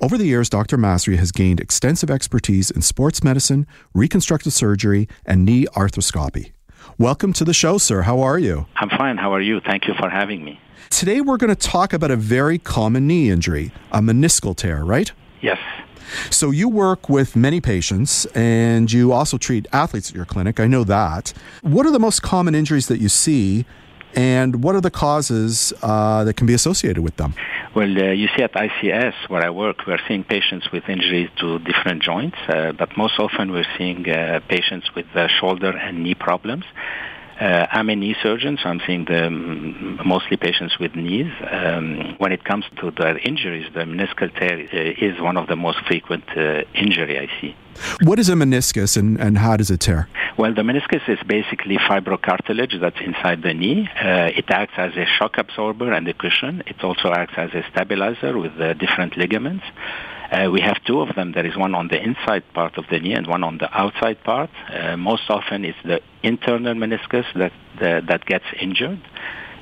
Over 0.00 0.18
the 0.18 0.26
years, 0.26 0.48
Dr. 0.48 0.76
Masri 0.76 1.18
has 1.18 1.30
gained 1.30 1.60
extensive 1.60 2.10
expertise 2.10 2.70
in 2.70 2.82
sports 2.82 3.22
medicine, 3.22 3.66
reconstructive 3.94 4.52
surgery, 4.52 5.06
and 5.24 5.44
knee 5.44 5.66
arthroscopy. 5.66 6.53
Welcome 6.98 7.32
to 7.34 7.44
the 7.44 7.52
show, 7.52 7.78
sir. 7.78 8.02
How 8.02 8.20
are 8.20 8.38
you? 8.38 8.68
I'm 8.76 8.88
fine. 8.88 9.16
How 9.16 9.32
are 9.34 9.40
you? 9.40 9.58
Thank 9.58 9.88
you 9.88 9.94
for 9.98 10.08
having 10.08 10.44
me. 10.44 10.60
Today, 10.90 11.20
we're 11.20 11.38
going 11.38 11.52
to 11.52 11.56
talk 11.56 11.92
about 11.92 12.12
a 12.12 12.16
very 12.16 12.56
common 12.56 13.08
knee 13.08 13.30
injury, 13.30 13.72
a 13.90 13.98
meniscal 13.98 14.56
tear, 14.56 14.84
right? 14.84 15.10
Yes. 15.40 15.58
So, 16.30 16.52
you 16.52 16.68
work 16.68 17.08
with 17.08 17.34
many 17.34 17.60
patients 17.60 18.26
and 18.26 18.92
you 18.92 19.10
also 19.10 19.38
treat 19.38 19.66
athletes 19.72 20.10
at 20.10 20.14
your 20.14 20.24
clinic. 20.24 20.60
I 20.60 20.68
know 20.68 20.84
that. 20.84 21.32
What 21.62 21.84
are 21.84 21.90
the 21.90 21.98
most 21.98 22.22
common 22.22 22.54
injuries 22.54 22.86
that 22.86 23.00
you 23.00 23.08
see, 23.08 23.66
and 24.14 24.62
what 24.62 24.76
are 24.76 24.80
the 24.80 24.92
causes 24.92 25.72
uh, 25.82 26.22
that 26.22 26.34
can 26.34 26.46
be 26.46 26.54
associated 26.54 27.02
with 27.02 27.16
them? 27.16 27.34
Well, 27.74 27.90
uh, 27.98 28.12
you 28.12 28.28
see 28.36 28.44
at 28.44 28.52
ICS 28.52 29.28
where 29.28 29.42
I 29.42 29.50
work, 29.50 29.84
we're 29.84 29.98
seeing 30.06 30.22
patients 30.22 30.70
with 30.72 30.88
injuries 30.88 31.28
to 31.40 31.58
different 31.58 32.04
joints, 32.04 32.36
uh, 32.46 32.70
but 32.70 32.96
most 32.96 33.18
often 33.18 33.50
we're 33.50 33.66
seeing 33.76 34.08
uh, 34.08 34.38
patients 34.48 34.94
with 34.94 35.06
uh, 35.16 35.26
shoulder 35.26 35.76
and 35.76 36.04
knee 36.04 36.14
problems. 36.14 36.64
Uh, 37.40 37.66
I'm 37.70 37.90
a 37.90 37.96
knee 37.96 38.14
surgeon, 38.22 38.58
so 38.62 38.68
I'm 38.68 38.80
seeing 38.86 39.04
the, 39.06 39.28
mostly 40.04 40.36
patients 40.36 40.78
with 40.78 40.94
knees. 40.94 41.32
Um, 41.50 42.14
when 42.18 42.32
it 42.32 42.44
comes 42.44 42.64
to 42.80 42.90
their 42.92 43.18
injuries, 43.18 43.66
the 43.74 43.80
meniscal 43.80 44.32
tear 44.38 44.60
uh, 44.72 45.06
is 45.06 45.20
one 45.20 45.36
of 45.36 45.48
the 45.48 45.56
most 45.56 45.78
frequent 45.86 46.24
uh, 46.36 46.62
injury 46.74 47.18
I 47.18 47.28
see. 47.40 47.56
What 48.04 48.20
is 48.20 48.28
a 48.28 48.34
meniscus 48.34 48.96
and, 48.96 49.20
and 49.20 49.38
how 49.38 49.56
does 49.56 49.70
it 49.70 49.80
tear? 49.80 50.08
Well, 50.38 50.54
the 50.54 50.62
meniscus 50.62 51.08
is 51.08 51.18
basically 51.26 51.76
fibrocartilage 51.76 52.80
that's 52.80 53.00
inside 53.00 53.42
the 53.42 53.52
knee. 53.52 53.88
Uh, 54.00 54.30
it 54.40 54.48
acts 54.48 54.74
as 54.76 54.96
a 54.96 55.06
shock 55.18 55.38
absorber 55.38 55.92
and 55.92 56.06
a 56.06 56.14
cushion. 56.14 56.62
It 56.66 56.82
also 56.84 57.12
acts 57.12 57.34
as 57.36 57.50
a 57.52 57.64
stabilizer 57.70 58.38
with 58.38 58.52
uh, 58.60 58.74
different 58.74 59.16
ligaments. 59.16 59.64
Uh, 60.30 60.50
we 60.50 60.60
have 60.60 60.82
two 60.84 61.00
of 61.00 61.14
them. 61.14 61.32
There 61.32 61.46
is 61.46 61.56
one 61.56 61.74
on 61.74 61.88
the 61.88 62.00
inside 62.02 62.44
part 62.54 62.78
of 62.78 62.84
the 62.90 62.98
knee 62.98 63.14
and 63.14 63.26
one 63.26 63.44
on 63.44 63.58
the 63.58 63.68
outside 63.76 64.22
part. 64.24 64.50
Uh, 64.72 64.96
most 64.96 65.24
often 65.28 65.64
it's 65.64 65.78
the 65.84 66.00
internal 66.22 66.74
meniscus 66.74 67.26
that, 67.34 67.52
that 67.80 68.24
gets 68.26 68.44
injured. 68.60 69.00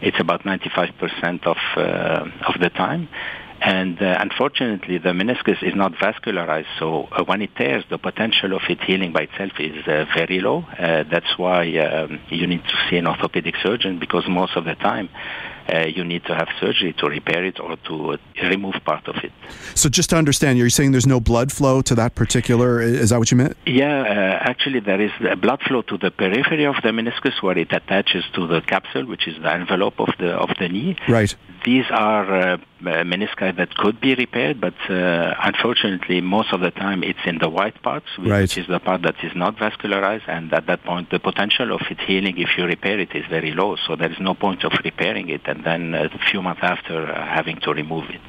It's 0.01 0.19
about 0.19 0.43
95% 0.43 1.47
of 1.47 1.57
uh, 1.77 2.29
of 2.49 2.61
the 2.61 2.71
time. 2.71 3.09
And 3.65 4.03
uh, 4.03 4.17
unfortunately, 4.19 4.99
the 4.99 5.11
meniscus 5.11 5.63
is 5.63 5.73
not 5.77 5.93
vascularized, 5.93 6.67
so 6.81 7.07
uh, 7.13 7.23
when 7.23 7.43
it 7.43 7.55
tears, 7.55 7.85
the 7.89 7.99
potential 7.99 8.55
of 8.55 8.63
it 8.69 8.81
healing 8.83 9.13
by 9.13 9.21
itself 9.23 9.53
is 9.61 9.87
uh, 9.87 10.05
very 10.17 10.41
low. 10.41 10.65
Uh, 10.77 11.05
that's 11.09 11.39
why 11.39 11.73
um, 11.79 12.19
you 12.29 12.49
need 12.49 12.65
to 12.65 12.75
see 12.91 12.97
an 12.97 13.07
orthopedic 13.07 13.55
surgeon 13.63 14.01
because 14.01 14.25
most 14.29 14.57
of 14.57 14.65
the 14.65 14.75
time 14.75 15.09
uh, 15.73 15.87
you 15.87 16.05
need 16.05 16.25
to 16.25 16.35
have 16.35 16.49
surgery 16.61 16.93
to 16.95 17.07
repair 17.07 17.45
it 17.45 17.61
or 17.61 17.77
to 17.89 18.13
uh, 18.13 18.17
remove 18.43 18.75
part 18.85 19.07
of 19.09 19.17
it. 19.23 19.33
So, 19.75 19.89
just 19.89 20.11
to 20.11 20.17
understand, 20.17 20.59
you're 20.59 20.71
saying 20.71 20.93
there's 20.93 21.07
no 21.07 21.21
blood 21.21 21.53
flow 21.53 21.83
to 21.83 21.95
that 21.95 22.15
particular. 22.15 22.81
Is 22.81 23.11
that 23.11 23.19
what 23.19 23.31
you 23.31 23.37
meant? 23.37 23.57
Yeah, 23.67 24.39
actually, 24.41 24.81
there 24.81 25.01
is 25.01 25.13
blood 25.41 25.61
flow 25.63 25.83
to 25.83 25.99
the 25.99 26.11
periphery 26.11 26.65
of 26.65 26.77
the 26.83 26.91
meniscus 26.91 27.43
where 27.43 27.59
it 27.59 27.73
attaches 27.73 28.25
to 28.35 28.47
the 28.47 28.61
capsule, 28.61 29.07
which 29.07 29.29
is 29.29 29.41
the 29.43 29.53
envelope 29.53 30.01
of 30.01 30.11
the 30.19 30.33
of 30.33 30.51
the 30.59 30.69
knee. 30.69 30.97
Right. 31.09 31.35
These 31.65 31.85
are 31.91 32.27
uh, 32.35 32.57
menisci 32.81 33.57
that 33.57 33.77
could 33.77 34.01
be 34.01 34.17
repaired, 34.17 34.61
but 34.61 34.75
uh, 34.91 35.35
unfortunately, 35.45 36.21
most 36.21 36.53
of 36.53 36.61
the 36.61 36.73
time 36.73 37.05
it's 37.05 37.25
in 37.25 37.39
the 37.39 37.49
white 37.49 37.81
parts, 37.83 38.07
which 38.19 38.29
right. 38.29 38.59
is 38.59 38.67
the 38.67 38.81
part 38.81 39.03
that 39.03 39.15
is 39.23 39.33
not 39.37 39.57
vascularized, 39.57 40.27
and 40.27 40.53
at 40.53 40.67
that 40.67 40.83
point, 40.83 41.11
the 41.11 41.21
potential 41.21 41.73
of 41.73 41.83
it 41.89 42.01
healing 42.01 42.37
if 42.39 42.59
you 42.59 42.65
repair 42.65 42.99
it 42.99 43.15
is 43.15 43.25
very 43.31 43.53
low. 43.53 43.77
So 43.87 43.95
there 43.95 44.11
is 44.11 44.19
no 44.19 44.35
point 44.35 44.65
of 44.65 44.73
repairing 44.85 45.29
it 45.29 45.43
and 45.47 45.63
then 45.65 45.95
a 45.95 46.09
few 46.31 46.43
months 46.43 46.63
after 46.65 47.13
uh, 47.13 47.27
having 47.27 47.59
to 47.61 47.73
remove 47.73 48.11
it. 48.11 48.21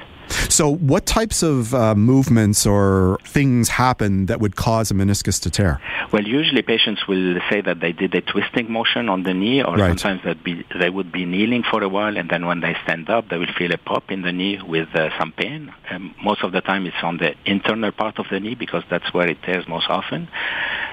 So, 0.48 0.68
what 0.68 1.06
types 1.06 1.42
of 1.42 1.74
uh, 1.74 1.94
movements 1.94 2.66
or 2.66 3.18
things 3.24 3.68
happen 3.68 4.26
that 4.26 4.40
would 4.40 4.56
cause 4.56 4.90
a 4.90 4.94
meniscus 4.94 5.40
to 5.42 5.50
tear? 5.50 5.80
Well, 6.12 6.22
usually 6.22 6.62
patients 6.62 7.08
will 7.08 7.40
say 7.50 7.60
that 7.62 7.80
they 7.80 7.92
did 7.92 8.14
a 8.14 8.20
twisting 8.20 8.70
motion 8.70 9.08
on 9.08 9.24
the 9.24 9.34
knee, 9.34 9.62
or 9.64 9.74
right. 9.76 9.98
sometimes 9.98 10.20
be, 10.44 10.64
they 10.78 10.90
would 10.90 11.10
be 11.10 11.24
kneeling 11.24 11.64
for 11.68 11.82
a 11.82 11.88
while, 11.88 12.16
and 12.16 12.30
then 12.30 12.46
when 12.46 12.60
they 12.60 12.76
stand 12.84 13.10
up, 13.10 13.28
they 13.30 13.36
will 13.36 13.52
feel 13.58 13.72
a 13.72 13.78
pop 13.78 14.10
in 14.10 14.22
the 14.22 14.32
knee 14.32 14.60
with 14.62 14.88
uh, 14.94 15.10
some 15.18 15.32
pain. 15.32 15.72
Um, 15.90 16.14
most 16.22 16.44
of 16.44 16.52
the 16.52 16.60
time, 16.60 16.86
it's 16.86 17.02
on 17.02 17.16
the 17.16 17.34
internal 17.46 17.90
part 17.90 18.18
of 18.18 18.26
the 18.30 18.38
knee 18.38 18.54
because 18.54 18.84
that's 18.88 19.12
where 19.12 19.28
it 19.28 19.42
tears 19.42 19.66
most 19.66 19.86
often. 19.88 20.28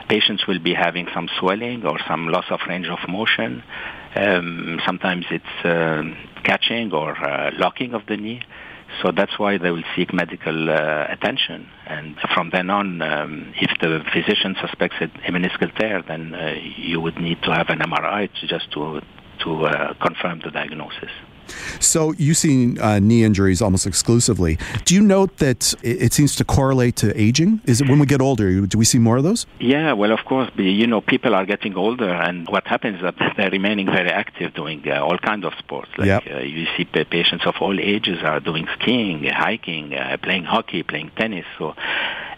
Patients 0.09 0.47
will 0.47 0.59
be 0.59 0.73
having 0.73 1.07
some 1.13 1.29
swelling 1.39 1.85
or 1.85 1.99
some 2.07 2.27
loss 2.29 2.45
of 2.49 2.61
range 2.67 2.87
of 2.87 2.99
motion. 3.07 3.63
Um, 4.15 4.79
sometimes 4.85 5.25
it's 5.29 5.65
uh, 5.65 6.03
catching 6.43 6.91
or 6.93 7.15
uh, 7.15 7.51
locking 7.57 7.93
of 7.93 8.05
the 8.07 8.17
knee. 8.17 8.41
So 9.01 9.11
that's 9.15 9.37
why 9.39 9.57
they 9.57 9.71
will 9.71 9.83
seek 9.95 10.13
medical 10.13 10.69
uh, 10.69 11.07
attention. 11.09 11.69
And 11.87 12.17
from 12.33 12.49
then 12.51 12.69
on, 12.69 13.01
um, 13.01 13.53
if 13.59 13.71
the 13.79 14.01
physician 14.13 14.55
suspects 14.61 14.95
a 15.01 15.31
meniscal 15.31 15.73
tear, 15.77 16.03
then 16.07 16.33
uh, 16.33 16.55
you 16.77 16.99
would 16.99 17.17
need 17.17 17.41
to 17.43 17.51
have 17.53 17.69
an 17.69 17.79
MRI 17.79 18.29
to 18.39 18.47
just 18.47 18.71
to 18.73 19.01
to 19.43 19.65
uh, 19.65 19.93
confirm 19.95 20.39
the 20.43 20.51
diagnosis. 20.51 21.09
So 21.79 22.13
you 22.13 22.33
see 22.33 22.77
uh, 22.79 22.99
knee 22.99 23.23
injuries 23.23 23.61
almost 23.61 23.87
exclusively. 23.87 24.57
Do 24.85 24.95
you 24.95 25.01
note 25.01 25.37
that 25.37 25.73
it, 25.83 26.13
seems 26.13 26.35
to 26.35 26.43
correlate 26.43 26.95
to 26.97 27.19
aging? 27.19 27.61
Is 27.65 27.81
it 27.81 27.89
when 27.89 27.99
we 27.99 28.05
get 28.05 28.21
older? 28.21 28.61
Do 28.61 28.77
we 28.77 28.85
see 28.85 28.99
more 28.99 29.17
of 29.17 29.23
those? 29.23 29.45
Yeah, 29.59 29.93
well, 29.93 30.11
of 30.11 30.25
course. 30.25 30.49
You 30.57 30.87
know, 30.87 31.01
people 31.01 31.33
are 31.35 31.45
getting 31.45 31.75
older, 31.75 32.09
and 32.09 32.47
what 32.47 32.67
happens 32.67 32.97
is 32.97 33.01
that 33.01 33.15
they're 33.37 33.49
remaining 33.49 33.87
very 33.87 34.09
active, 34.09 34.53
doing 34.53 34.83
uh, 34.87 34.99
all 35.05 35.17
kinds 35.17 35.45
of 35.45 35.53
sports. 35.59 35.89
Like 35.97 36.07
yep. 36.07 36.23
uh, 36.29 36.39
you 36.39 36.67
see 36.77 36.85
patients 36.85 37.45
of 37.45 37.55
all 37.61 37.79
ages 37.79 38.19
are 38.23 38.39
doing 38.39 38.67
skiing, 38.79 39.23
hiking, 39.25 39.93
uh, 39.93 40.17
playing 40.21 40.43
hockey, 40.43 40.83
playing 40.83 41.11
tennis. 41.15 41.45
So 41.57 41.69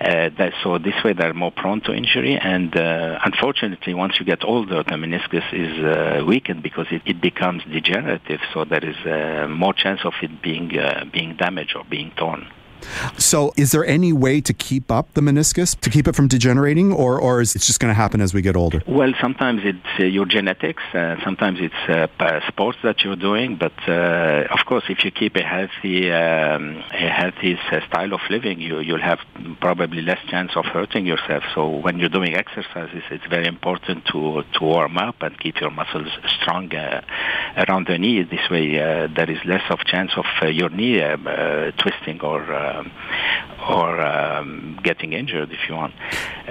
uh, 0.04 0.30
that, 0.38 0.54
so 0.64 0.78
this 0.78 0.96
way 1.04 1.14
they're 1.14 1.34
more 1.34 1.52
prone 1.52 1.82
to 1.82 1.94
injury. 1.94 2.38
And 2.38 2.76
uh, 2.76 3.20
unfortunately, 3.24 3.94
once 3.94 4.20
you 4.20 4.26
get 4.26 4.44
older, 4.44 4.84
the 4.84 4.96
meniscus 4.96 5.48
is 5.54 5.84
uh, 5.84 6.26
weakened 6.26 6.62
because 6.62 6.88
it, 6.92 7.02
it 7.06 7.22
becomes 7.22 7.64
degenerative. 7.64 8.42
So 8.54 8.66
there 8.66 8.84
is 8.84 8.93
uh, 9.06 9.48
more 9.48 9.74
chance 9.74 10.02
of 10.04 10.14
it 10.22 10.42
being 10.42 10.78
uh, 10.78 11.06
being 11.12 11.36
damaged 11.36 11.76
or 11.76 11.84
being 11.90 12.12
torn. 12.18 12.48
So, 13.18 13.54
is 13.58 13.72
there 13.72 13.86
any 13.86 14.14
way 14.14 14.42
to 14.42 14.54
keep 14.54 14.92
up 14.92 15.14
the 15.14 15.22
meniscus, 15.22 15.80
to 15.80 15.90
keep 15.90 16.08
it 16.08 16.16
from 16.16 16.28
degenerating, 16.28 16.92
or, 16.92 17.20
or 17.20 17.42
is 17.42 17.56
it 17.56 17.62
just 17.62 17.80
going 17.80 17.90
to 17.90 17.96
happen 17.96 18.22
as 18.22 18.34
we 18.34 18.42
get 18.42 18.56
older? 18.56 18.82
Well, 18.88 19.14
sometimes 19.22 19.62
it's 19.64 20.00
uh, 20.00 20.04
your 20.04 20.26
genetics, 20.26 20.84
uh, 20.94 21.16
sometimes 21.24 21.60
it's 21.62 21.90
uh, 21.90 22.40
sports 22.48 22.78
that 22.84 23.02
you're 23.04 23.16
doing, 23.16 23.56
but 23.56 23.74
uh, 23.88 24.48
of 24.52 24.66
course, 24.66 24.84
if 24.90 25.04
you 25.04 25.12
keep 25.12 25.36
a 25.36 25.44
healthy, 25.44 26.12
um, 26.12 26.84
a 26.92 27.10
healthy 27.10 27.58
uh, 27.72 27.80
style 27.88 28.14
of 28.14 28.22
living, 28.30 28.60
you, 28.60 28.80
you'll 28.80 29.02
have 29.02 29.20
probably 29.60 30.02
less 30.02 30.20
chance 30.30 30.52
of 30.56 30.66
hurting 30.66 31.06
yourself. 31.06 31.44
So, 31.56 31.68
when 31.70 32.00
you're 32.00 32.10
doing 32.10 32.36
exercises, 32.36 33.04
it's 33.12 33.26
very 33.30 33.48
important 33.48 34.06
to, 34.08 34.44
to 34.54 34.64
warm 34.64 34.98
up 34.98 35.22
and 35.22 35.40
keep 35.40 35.60
your 35.60 35.72
muscles 35.72 36.10
strong 36.42 36.74
uh, 36.74 37.02
around 37.58 37.88
the 37.88 37.98
knee. 37.98 38.24
This 38.24 38.50
way, 38.50 38.72
there 39.18 39.30
is 39.30 39.40
less 39.46 39.64
of 39.70 39.80
chance 39.80 40.12
of 40.18 40.26
your 40.54 40.70
knee 40.70 41.02
twisting 41.78 42.20
or 42.22 42.42
um, 42.74 42.92
or 43.70 44.02
um, 44.02 44.80
getting 44.84 45.14
injured 45.14 45.52
if 45.52 45.60
you 45.68 45.76
want. 45.76 45.94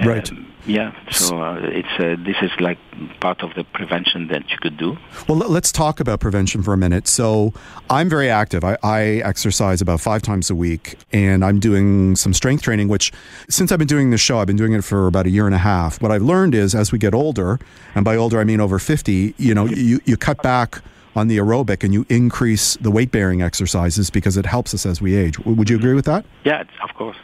Right. 0.03 0.29
Um, 0.31 0.53
yeah. 0.65 0.93
So 1.11 1.43
uh, 1.43 1.59
it's 1.61 1.87
uh, 1.99 2.15
this 2.23 2.37
is 2.41 2.51
like 2.59 2.77
part 3.19 3.43
of 3.43 3.53
the 3.55 3.65
prevention 3.65 4.27
that 4.29 4.49
you 4.49 4.57
could 4.61 4.77
do. 4.77 4.97
Well, 5.27 5.37
let's 5.37 5.71
talk 5.71 5.99
about 5.99 6.21
prevention 6.21 6.63
for 6.63 6.73
a 6.73 6.77
minute. 6.77 7.07
So 7.07 7.53
I'm 7.89 8.09
very 8.09 8.29
active. 8.29 8.63
I, 8.63 8.77
I 8.81 9.01
exercise 9.25 9.81
about 9.81 9.99
five 9.99 10.21
times 10.21 10.49
a 10.49 10.55
week, 10.55 10.97
and 11.11 11.43
I'm 11.43 11.59
doing 11.59 12.15
some 12.15 12.33
strength 12.33 12.63
training. 12.63 12.87
Which, 12.87 13.11
since 13.49 13.71
I've 13.71 13.79
been 13.79 13.87
doing 13.87 14.11
this 14.11 14.21
show, 14.21 14.39
I've 14.39 14.47
been 14.47 14.55
doing 14.55 14.73
it 14.73 14.83
for 14.83 15.07
about 15.07 15.25
a 15.25 15.29
year 15.29 15.45
and 15.45 15.55
a 15.55 15.59
half. 15.59 16.01
What 16.01 16.11
I've 16.11 16.21
learned 16.21 16.55
is, 16.55 16.73
as 16.73 16.91
we 16.91 16.97
get 16.97 17.13
older, 17.13 17.59
and 17.93 18.05
by 18.05 18.15
older 18.15 18.39
I 18.39 18.45
mean 18.45 18.61
over 18.61 18.79
50, 18.79 19.35
you 19.37 19.53
know, 19.53 19.65
you 19.65 19.99
you 20.05 20.15
cut 20.15 20.41
back 20.41 20.81
on 21.15 21.27
the 21.27 21.37
aerobic 21.37 21.83
and 21.83 21.93
you 21.93 22.05
increase 22.09 22.75
the 22.77 22.91
weight 22.91 23.11
bearing 23.11 23.41
exercises 23.41 24.09
because 24.09 24.37
it 24.37 24.45
helps 24.45 24.73
us 24.73 24.85
as 24.85 25.01
we 25.01 25.15
age. 25.15 25.39
Would 25.39 25.69
you 25.69 25.75
agree 25.75 25.93
with 25.93 26.05
that? 26.05 26.25
Yeah, 26.43 26.63
of 26.83 26.93
course. 26.95 27.17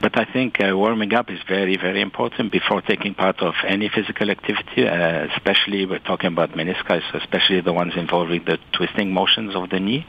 But 0.00 0.18
I 0.18 0.24
think 0.30 0.60
uh, 0.60 0.76
warming 0.76 1.14
up 1.14 1.30
is 1.30 1.38
very, 1.48 1.76
very 1.76 2.00
important 2.00 2.52
before 2.52 2.82
taking 2.82 3.14
part 3.14 3.40
of 3.40 3.54
any 3.66 3.88
physical 3.88 4.30
activity, 4.30 4.86
uh, 4.86 5.26
especially 5.34 5.86
we're 5.86 5.98
talking 6.00 6.28
about 6.28 6.52
meniscus, 6.52 7.02
especially 7.14 7.60
the 7.60 7.72
ones 7.72 7.94
involving 7.96 8.44
the 8.44 8.58
twisting 8.72 9.12
motions 9.12 9.54
of 9.54 9.70
the 9.70 9.80
knee. 9.80 10.06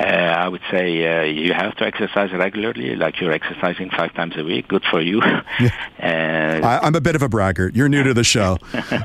Uh, 0.00 0.04
I 0.04 0.48
would 0.48 0.62
say 0.70 1.06
uh, 1.06 1.24
you 1.24 1.52
have 1.52 1.76
to 1.76 1.84
exercise 1.84 2.32
regularly, 2.32 2.96
like 2.96 3.20
you're 3.20 3.32
exercising 3.32 3.90
five 3.90 4.14
times 4.14 4.34
a 4.38 4.44
week. 4.44 4.66
Good 4.66 4.82
for 4.90 5.00
you. 5.00 5.20
Yeah. 5.60 5.70
I, 6.02 6.86
am 6.86 6.94
a 6.94 7.00
bit 7.00 7.16
of 7.16 7.22
a 7.22 7.28
braggart. 7.28 7.74
You're 7.74 7.88
new 7.88 8.02
to 8.02 8.14
the 8.14 8.24
show, 8.34 8.56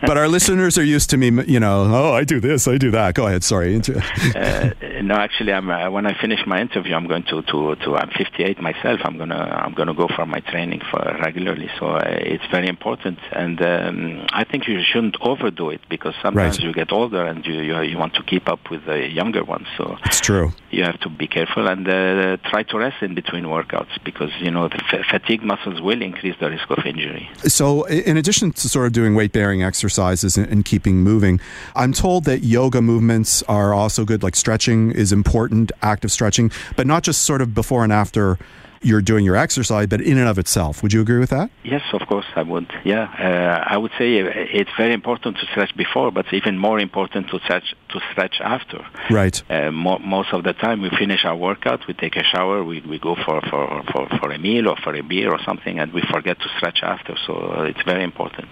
but 0.02 0.18
our 0.18 0.30
listeners 0.30 0.78
are 0.78 0.84
used 0.84 1.10
to 1.10 1.18
me. 1.18 1.44
You 1.46 1.60
know, 1.60 1.84
oh, 1.94 2.14
I 2.14 2.24
do 2.24 2.40
this, 2.40 2.68
I 2.68 2.78
do 2.78 2.92
that. 2.92 3.14
Go 3.16 3.28
ahead. 3.28 3.44
Sorry. 3.44 3.76
uh, 4.36 4.70
no, 5.02 5.16
actually, 5.16 5.52
I'm. 5.52 5.70
Uh, 5.70 5.90
when 5.90 6.06
I 6.06 6.20
finish 6.20 6.40
my 6.48 6.62
interview, 6.62 6.96
I'm 6.96 7.08
going 7.08 7.24
to 7.24 7.42
to 7.42 7.76
to. 7.76 7.96
I'm 7.98 8.12
58 8.12 8.62
myself. 8.62 9.02
I'm 9.04 9.18
gonna 9.18 9.36
I'm 9.36 9.74
gonna 9.74 9.94
go 9.94 10.08
for 10.16 10.26
my 10.26 10.40
training 10.40 10.82
for 10.90 11.00
regularly. 11.22 11.70
So 11.78 11.88
uh, 11.88 12.04
it's 12.06 12.46
very 12.52 12.70
important, 12.70 13.20
and 13.32 13.62
um, 13.62 14.28
I 14.32 14.46
think 14.46 14.68
you 14.68 14.82
shouldn't 14.82 15.18
overdo 15.20 15.72
it 15.72 15.82
because 15.90 16.14
sometimes 16.22 16.60
right. 16.60 16.66
you 16.66 16.74
get 16.74 16.94
older 16.94 17.26
and 17.26 17.46
you, 17.46 17.60
you 17.60 17.82
you 17.82 17.98
want 17.98 18.14
to 18.14 18.24
keep 18.24 18.48
up 18.48 18.70
with 18.72 18.86
the 18.86 19.10
younger 19.10 19.44
ones. 19.44 19.68
So 19.78 19.98
it's 20.06 20.22
true. 20.22 20.54
You 20.72 20.85
have 20.86 21.00
to 21.02 21.10
be 21.10 21.28
careful 21.28 21.68
and 21.68 21.88
uh, 21.88 22.38
try 22.50 22.64
to 22.64 22.78
rest 22.78 23.02
in 23.02 23.16
between 23.16 23.46
workouts 23.46 23.94
because 24.04 24.32
you 24.40 24.52
know 24.52 24.68
the 24.68 24.82
f- 24.92 25.06
fatigue 25.10 25.44
muscles 25.44 25.82
will 25.82 26.02
increase 26.02 26.36
the 26.40 26.50
risk 26.50 26.70
of 26.70 26.86
injury. 26.86 27.30
So, 27.44 27.84
in 27.86 28.18
addition 28.18 28.52
to 28.54 28.70
sort 28.70 28.86
of 28.88 28.94
doing 28.94 29.16
weight 29.16 29.32
bearing 29.32 29.64
exercises 29.64 30.38
and, 30.38 30.48
and 30.48 30.64
keeping 30.64 30.98
moving, 30.98 31.40
I'm 31.76 31.94
told 31.94 32.26
that 32.26 32.40
yoga 32.44 32.82
movements 32.82 33.44
are 33.44 33.74
also 33.74 34.06
good. 34.06 34.24
Like 34.24 34.36
stretching 34.36 34.92
is 34.92 35.12
important, 35.12 35.72
active 35.82 36.12
stretching, 36.12 36.52
but 36.76 36.88
not 36.88 37.04
just 37.04 37.24
sort 37.24 37.42
of 37.42 37.54
before 37.54 37.84
and 37.84 37.92
after 37.92 38.38
you're 38.86 39.02
doing 39.02 39.26
your 39.26 39.36
exercise, 39.36 39.88
but 39.88 40.02
in 40.02 40.18
and 40.18 40.30
of 40.30 40.38
itself. 40.38 40.84
Would 40.84 40.94
you 40.94 41.02
agree 41.02 41.20
with 41.20 41.32
that? 41.32 41.50
Yes, 41.64 41.82
of 41.94 42.08
course 42.08 42.26
I 42.36 42.44
would. 42.44 42.72
Yeah, 42.84 43.06
uh, 43.20 43.74
I 43.74 43.78
would 43.78 43.92
say 43.98 44.18
it's 44.62 44.70
very 44.78 44.94
important 44.94 45.38
to 45.38 45.46
stretch 45.48 45.76
before, 45.76 46.12
but 46.12 46.26
even 46.32 46.58
more 46.58 46.80
important 46.80 47.30
to 47.30 47.40
stretch 47.40 47.76
to 47.90 48.00
stretch 48.12 48.38
after. 48.42 48.86
Right. 49.10 49.42
Uh, 49.50 49.72
mo- 49.72 50.00
most 50.00 50.34
of 50.34 50.44
the 50.44 50.54
time, 50.54 50.82
we 50.82 50.90
finish 50.90 51.26
our 51.26 51.36
workout, 51.36 51.88
we 51.88 51.94
take 51.94 52.16
a 52.16 52.24
shower, 52.24 52.64
we, 52.64 52.82
we 52.82 53.00
go 53.00 53.16
for, 53.26 53.42
for, 53.50 53.84
for, 53.92 54.08
for 54.20 54.32
a 54.32 54.38
meal 54.38 54.68
or 54.68 54.78
for 54.84 54.94
a 54.96 55.02
beer 55.02 55.32
or 55.32 55.40
something, 55.46 55.80
and 55.80 55.92
we 55.94 56.02
forget 56.12 56.40
to 56.40 56.50
stretch 56.58 56.80
after. 56.84 57.16
So 57.26 57.34
uh, 57.34 57.64
it's 57.64 57.82
very 57.84 58.04
important. 58.04 58.48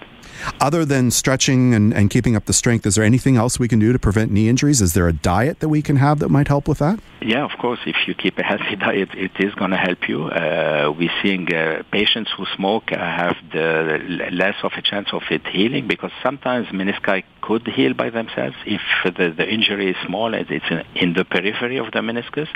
Other 0.60 0.84
than 0.84 1.10
stretching 1.10 1.74
and, 1.74 1.92
and 1.92 2.10
keeping 2.10 2.36
up 2.36 2.46
the 2.46 2.52
strength, 2.52 2.86
is 2.86 2.96
there 2.96 3.04
anything 3.04 3.36
else 3.36 3.58
we 3.58 3.68
can 3.68 3.78
do 3.78 3.92
to 3.92 3.98
prevent 3.98 4.32
knee 4.32 4.48
injuries? 4.48 4.80
Is 4.80 4.94
there 4.94 5.08
a 5.08 5.12
diet 5.12 5.60
that 5.60 5.68
we 5.68 5.82
can 5.82 5.96
have 5.96 6.18
that 6.18 6.28
might 6.28 6.48
help 6.48 6.68
with 6.68 6.78
that? 6.78 6.98
Yeah, 7.20 7.44
of 7.44 7.58
course. 7.58 7.78
If 7.86 7.96
you 8.06 8.14
keep 8.14 8.38
a 8.38 8.42
healthy 8.42 8.76
diet, 8.78 9.10
it 9.14 9.32
is 9.38 9.54
going 9.54 9.70
to 9.70 9.76
help 9.76 10.08
you. 10.08 10.23
Uh, 10.30 10.92
we're 10.96 11.10
seeing 11.22 11.52
uh, 11.54 11.82
patients 11.90 12.30
who 12.36 12.44
smoke 12.56 12.92
uh, 12.92 12.96
have 12.96 13.36
the 13.52 14.28
less 14.32 14.56
of 14.62 14.72
a 14.76 14.82
chance 14.82 15.08
of 15.12 15.22
it 15.30 15.46
healing 15.46 15.86
because 15.86 16.10
sometimes 16.22 16.66
menisci 16.68 17.24
could 17.40 17.66
heal 17.66 17.94
by 17.94 18.10
themselves 18.10 18.56
if 18.66 18.80
the, 19.04 19.30
the 19.36 19.48
injury 19.48 19.90
is 19.90 19.96
small. 20.06 20.34
And 20.34 20.50
it's 20.50 20.64
in 20.94 21.14
the 21.14 21.24
periphery 21.24 21.78
of 21.78 21.92
the 21.92 22.00
meniscus. 22.00 22.48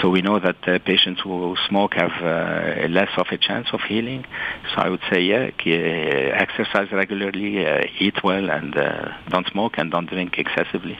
So 0.00 0.10
we 0.10 0.22
know 0.22 0.40
that 0.40 0.56
uh, 0.68 0.78
patients 0.80 1.20
who 1.22 1.56
smoke 1.68 1.94
have 1.94 2.12
uh, 2.22 2.88
less 2.88 3.10
of 3.16 3.26
a 3.30 3.38
chance 3.38 3.68
of 3.72 3.80
healing. 3.82 4.24
So 4.74 4.82
I 4.82 4.88
would 4.88 5.02
say, 5.10 5.22
yeah, 5.22 5.50
exercise 6.34 6.90
regularly, 6.92 7.66
uh, 7.66 7.82
eat 7.98 8.22
well, 8.22 8.50
and 8.50 8.76
uh, 8.76 9.08
don't 9.28 9.46
smoke 9.48 9.74
and 9.78 9.90
don't 9.90 10.08
drink 10.08 10.38
excessively. 10.38 10.98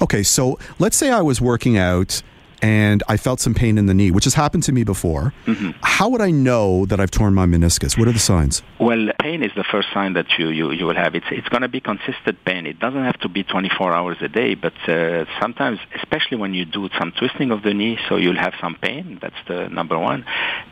Okay, 0.00 0.22
so 0.22 0.58
let's 0.78 0.96
say 0.96 1.10
I 1.10 1.20
was 1.20 1.40
working 1.40 1.76
out 1.76 2.22
and 2.62 3.02
I 3.08 3.16
felt 3.16 3.40
some 3.40 3.54
pain 3.54 3.78
in 3.78 3.86
the 3.86 3.94
knee, 3.94 4.10
which 4.10 4.24
has 4.24 4.34
happened 4.34 4.62
to 4.64 4.72
me 4.72 4.84
before. 4.84 5.32
Mm-hmm. 5.46 5.70
How 5.82 6.08
would 6.08 6.20
I 6.20 6.30
know 6.30 6.86
that 6.86 7.00
I've 7.00 7.10
torn 7.10 7.34
my 7.34 7.46
meniscus? 7.46 7.98
What 7.98 8.08
are 8.08 8.12
the 8.12 8.18
signs? 8.18 8.62
Well, 8.78 9.08
pain 9.20 9.42
is 9.42 9.52
the 9.56 9.64
first 9.64 9.88
sign 9.92 10.14
that 10.14 10.26
you, 10.38 10.48
you, 10.48 10.70
you 10.70 10.86
will 10.86 10.96
have. 10.96 11.14
It's, 11.14 11.26
it's 11.30 11.48
going 11.48 11.62
to 11.62 11.68
be 11.68 11.80
consistent 11.80 12.44
pain. 12.44 12.66
It 12.66 12.78
doesn't 12.78 13.04
have 13.04 13.18
to 13.20 13.28
be 13.28 13.42
24 13.42 13.92
hours 13.92 14.16
a 14.20 14.28
day, 14.28 14.54
but 14.54 14.74
uh, 14.88 15.24
sometimes, 15.40 15.78
especially 15.96 16.38
when 16.38 16.54
you 16.54 16.64
do 16.64 16.88
some 16.98 17.12
twisting 17.12 17.50
of 17.50 17.62
the 17.62 17.74
knee, 17.74 17.98
so 18.08 18.16
you'll 18.16 18.36
have 18.36 18.54
some 18.60 18.76
pain. 18.76 19.18
That's 19.20 19.34
the 19.48 19.68
number 19.68 19.98
one. 19.98 20.24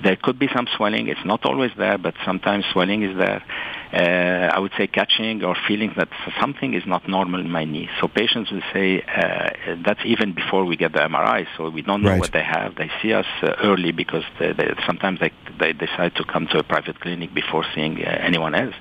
There 0.03 0.17
could 0.17 0.39
be 0.39 0.49
some 0.55 0.67
swelling. 0.77 1.09
It's 1.09 1.25
not 1.25 1.45
always 1.45 1.71
there, 1.77 1.99
but 1.99 2.15
sometimes 2.25 2.65
swelling 2.73 3.03
is 3.03 3.17
there. 3.17 3.43
Uh, 3.93 4.51
I 4.53 4.59
would 4.59 4.73
say 4.77 4.87
catching 4.87 5.43
or 5.43 5.57
feeling 5.67 5.95
that 5.97 6.09
something 6.41 6.75
is 6.75 6.83
not 6.87 7.09
normal 7.09 7.41
in 7.41 7.51
my 7.51 7.65
knee. 7.65 7.89
So 8.01 8.09
patients 8.09 8.51
will 8.51 8.63
say 8.73 9.03
uh, 9.03 9.77
that's 9.85 10.01
even 10.05 10.35
before 10.35 10.65
we 10.65 10.77
get 10.77 10.93
the 10.93 11.01
MRI. 11.01 11.47
So 11.57 11.71
we 11.71 11.83
don't 11.83 12.03
know 12.03 12.11
right. 12.11 12.21
what 12.21 12.33
they 12.33 12.43
have. 12.43 12.75
They 12.77 12.91
see 13.01 13.15
us 13.15 13.27
uh, 13.43 13.55
early 13.63 13.93
because 13.93 14.25
they, 14.39 14.53
they, 14.53 14.75
sometimes 14.87 15.21
they, 15.21 15.33
they 15.59 15.73
decide 15.73 16.15
to 16.17 16.25
come 16.25 16.47
to 16.49 16.59
a 16.59 16.63
private 16.63 17.01
clinic 17.01 17.33
before 17.33 17.65
seeing 17.75 18.05
uh, 18.05 18.19
anyone 18.21 18.55
else. 18.55 18.75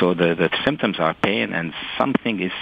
So 0.00 0.14
the, 0.14 0.34
the 0.34 0.50
symptoms 0.64 0.98
are 0.98 1.14
pain 1.14 1.52
and 1.52 1.72
something 1.96 2.40
is 2.40 2.52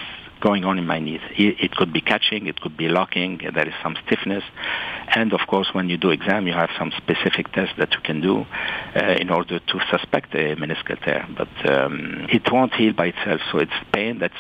going 0.41 0.65
on 0.65 0.79
in 0.79 0.87
my 0.87 0.99
knees. 0.99 1.21
It, 1.31 1.73
could 1.77 1.93
be 1.93 2.01
catching, 2.01 2.47
it 2.47 2.61
could 2.61 2.77
be 2.77 2.89
locking, 2.89 3.41
there 3.55 3.69
is 3.69 3.75
some 3.83 3.97
stiffness. 4.07 4.45
And 5.15 5.33
of 5.33 5.41
course, 5.47 5.69
when 5.73 5.89
you 5.89 5.97
do 5.97 6.11
exam, 6.11 6.47
you 6.47 6.53
have 6.53 6.71
some 6.79 6.93
specific 6.97 7.53
tests 7.53 7.75
that 7.79 7.93
you 7.93 8.01
can 8.01 8.21
do 8.21 8.47
uh, 8.95 9.17
in 9.21 9.31
order 9.31 9.59
to 9.59 9.81
suspect 9.91 10.35
a 10.35 10.57
meniscal 10.57 11.03
tear. 11.03 11.27
But 11.37 11.71
um, 11.71 12.27
it 12.31 12.51
won't 12.53 12.75
heal 12.75 12.93
by 12.93 13.07
itself, 13.07 13.41
so 13.51 13.59
it's 13.59 13.73
pain 13.93 14.19
that's 14.19 14.35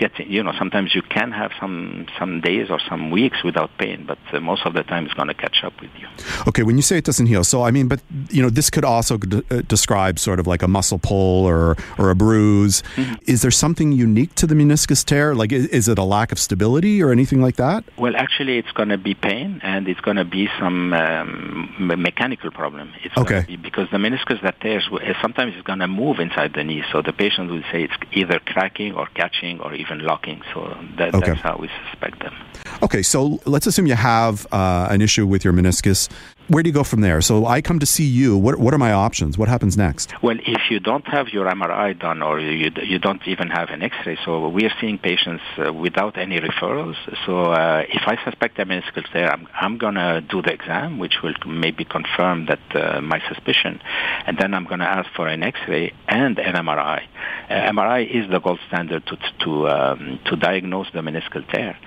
getting, 0.00 0.28
you 0.30 0.42
know, 0.42 0.52
sometimes 0.58 0.94
you 0.94 1.02
can 1.02 1.30
have 1.30 1.52
some 1.60 2.06
some 2.18 2.40
days 2.40 2.70
or 2.70 2.80
some 2.88 3.10
weeks 3.10 3.44
without 3.44 3.70
pain, 3.78 4.04
but 4.06 4.18
uh, 4.32 4.40
most 4.40 4.62
of 4.64 4.72
the 4.72 4.82
time 4.82 5.04
it's 5.04 5.14
going 5.14 5.28
to 5.28 5.34
catch 5.34 5.58
up 5.62 5.74
with 5.80 5.90
you. 6.00 6.08
Okay, 6.48 6.62
when 6.62 6.76
you 6.76 6.82
say 6.82 6.96
it 6.96 7.04
doesn't 7.04 7.26
heal, 7.26 7.44
so 7.44 7.62
I 7.62 7.70
mean, 7.70 7.86
but 7.86 8.00
you 8.30 8.42
know, 8.42 8.50
this 8.50 8.70
could 8.70 8.84
also 8.84 9.18
d- 9.18 9.44
uh, 9.50 9.60
describe 9.74 10.18
sort 10.18 10.40
of 10.40 10.46
like 10.46 10.62
a 10.62 10.68
muscle 10.68 10.98
pull 10.98 11.44
or 11.44 11.76
or 11.98 12.10
a 12.10 12.16
bruise. 12.16 12.82
Mm-hmm. 12.96 13.14
Is 13.34 13.42
there 13.42 13.54
something 13.64 13.92
unique 13.92 14.34
to 14.40 14.46
the 14.46 14.54
meniscus 14.54 15.04
tear? 15.04 15.34
Like, 15.34 15.52
is, 15.52 15.66
is, 15.66 15.86
it 15.92 15.98
a 15.98 16.08
lack 16.16 16.32
of 16.32 16.38
stability 16.38 17.02
or 17.02 17.12
anything 17.12 17.40
like 17.46 17.56
that? 17.56 17.84
Well, 17.98 18.16
actually, 18.16 18.58
it's 18.58 18.72
going 18.72 18.88
to 18.96 18.98
be 18.98 19.14
pain 19.14 19.60
and 19.62 19.86
it's 19.86 20.00
going 20.00 20.16
to 20.16 20.24
be 20.38 20.48
some 20.58 20.94
um, 20.94 21.74
mechanical 22.08 22.50
problem. 22.50 22.86
It's 23.04 23.16
okay. 23.16 23.44
Be 23.46 23.56
because 23.56 23.88
the 23.90 23.98
meniscus 23.98 24.40
that 24.42 24.60
tears 24.60 24.88
sometimes 25.22 25.50
it's 25.56 25.66
going 25.66 25.82
to 25.86 25.88
move 26.02 26.16
inside 26.26 26.50
the 26.54 26.64
knee, 26.64 26.82
so 26.90 27.02
the 27.02 27.12
patient 27.12 27.50
will 27.50 27.66
say 27.70 27.78
it's 27.84 27.98
either 28.12 28.38
cracking 28.52 28.94
or 28.94 29.06
catching 29.20 29.60
or 29.60 29.74
even 29.74 29.89
even 29.90 30.04
locking. 30.04 30.42
So 30.54 30.76
that, 30.96 31.14
okay. 31.14 31.26
that's 31.26 31.40
how 31.40 31.56
we 31.58 31.68
suspect 31.84 32.20
them. 32.20 32.34
Okay, 32.82 33.02
so 33.02 33.40
let's 33.46 33.66
assume 33.66 33.86
you 33.86 33.94
have 33.94 34.46
uh, 34.52 34.88
an 34.90 35.00
issue 35.00 35.26
with 35.26 35.44
your 35.44 35.52
meniscus. 35.52 36.08
Where 36.50 36.64
do 36.64 36.68
you 36.68 36.74
go 36.74 36.82
from 36.82 37.00
there? 37.00 37.20
So 37.20 37.46
I 37.46 37.62
come 37.62 37.78
to 37.78 37.86
see 37.86 38.02
you. 38.02 38.36
What, 38.36 38.58
what 38.58 38.74
are 38.74 38.78
my 38.78 38.90
options? 38.92 39.38
What 39.38 39.48
happens 39.48 39.76
next? 39.76 40.12
Well, 40.20 40.36
if 40.44 40.62
you 40.68 40.80
don't 40.80 41.06
have 41.06 41.28
your 41.28 41.46
MRI 41.46 41.96
done 41.96 42.22
or 42.22 42.40
you, 42.40 42.72
you 42.82 42.98
don't 42.98 43.22
even 43.28 43.50
have 43.50 43.68
an 43.68 43.84
X-ray, 43.84 44.18
so 44.24 44.48
we 44.48 44.64
are 44.64 44.72
seeing 44.80 44.98
patients 44.98 45.44
uh, 45.64 45.72
without 45.72 46.18
any 46.18 46.40
referrals. 46.40 46.96
So 47.24 47.52
uh, 47.52 47.84
if 47.88 48.02
I 48.04 48.18
suspect 48.24 48.58
a 48.58 48.66
meniscal 48.66 49.08
tear, 49.12 49.30
I'm, 49.30 49.46
I'm 49.54 49.78
going 49.78 49.94
to 49.94 50.24
do 50.28 50.42
the 50.42 50.52
exam, 50.52 50.98
which 50.98 51.22
will 51.22 51.34
maybe 51.46 51.84
confirm 51.84 52.46
that 52.46 52.74
uh, 52.74 53.00
my 53.00 53.22
suspicion. 53.28 53.80
And 54.26 54.36
then 54.36 54.52
I'm 54.52 54.64
going 54.64 54.80
to 54.80 54.90
ask 54.90 55.08
for 55.14 55.28
an 55.28 55.44
X-ray 55.44 55.94
and 56.08 56.36
an 56.40 56.54
MRI. 56.56 57.04
Uh, 57.48 57.52
MRI 57.52 58.10
is 58.10 58.28
the 58.28 58.40
gold 58.40 58.58
standard 58.66 59.06
to, 59.06 59.16
to, 59.44 59.68
um, 59.68 60.18
to 60.24 60.34
diagnose 60.34 60.88
the 60.92 60.98
meniscal 60.98 61.48
tear. 61.52 61.78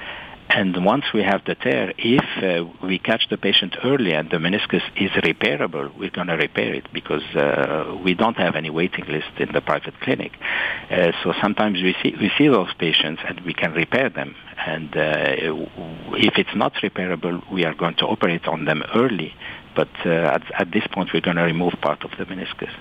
And 0.49 0.85
once 0.85 1.05
we 1.13 1.23
have 1.23 1.43
the 1.45 1.55
tear, 1.55 1.93
if 1.97 2.43
uh, 2.43 2.69
we 2.85 2.99
catch 2.99 3.27
the 3.29 3.37
patient 3.37 3.75
early 3.83 4.13
and 4.13 4.29
the 4.29 4.37
meniscus 4.37 4.83
is 4.95 5.09
repairable, 5.11 5.97
we're 5.97 6.09
going 6.09 6.27
to 6.27 6.35
repair 6.35 6.73
it 6.73 6.91
because 6.93 7.23
uh, 7.35 7.97
we 8.03 8.13
don't 8.13 8.37
have 8.37 8.55
any 8.55 8.69
waiting 8.69 9.05
list 9.05 9.31
in 9.37 9.51
the 9.51 9.61
private 9.61 9.99
clinic. 10.01 10.33
Uh, 10.91 11.11
so 11.23 11.33
sometimes 11.41 11.81
we 11.81 11.95
see, 12.03 12.13
we 12.19 12.31
see 12.37 12.47
those 12.47 12.73
patients 12.75 13.21
and 13.27 13.41
we 13.41 13.53
can 13.53 13.73
repair 13.73 14.09
them. 14.09 14.35
And 14.65 14.95
uh, 14.95 15.35
if 16.17 16.37
it's 16.37 16.55
not 16.55 16.73
repairable, 16.75 17.51
we 17.51 17.65
are 17.65 17.73
going 17.73 17.95
to 17.95 18.05
operate 18.05 18.45
on 18.47 18.65
them 18.65 18.83
early 18.93 19.33
but 19.75 19.89
uh, 20.05 20.09
at, 20.09 20.43
at, 20.59 20.71
this 20.71 20.85
point 20.87 21.13
we're 21.13 21.21
going 21.21 21.37
to 21.37 21.43
remove 21.43 21.73
part 21.81 22.03
of 22.03 22.11
the 22.17 22.25
meniscus. 22.25 22.71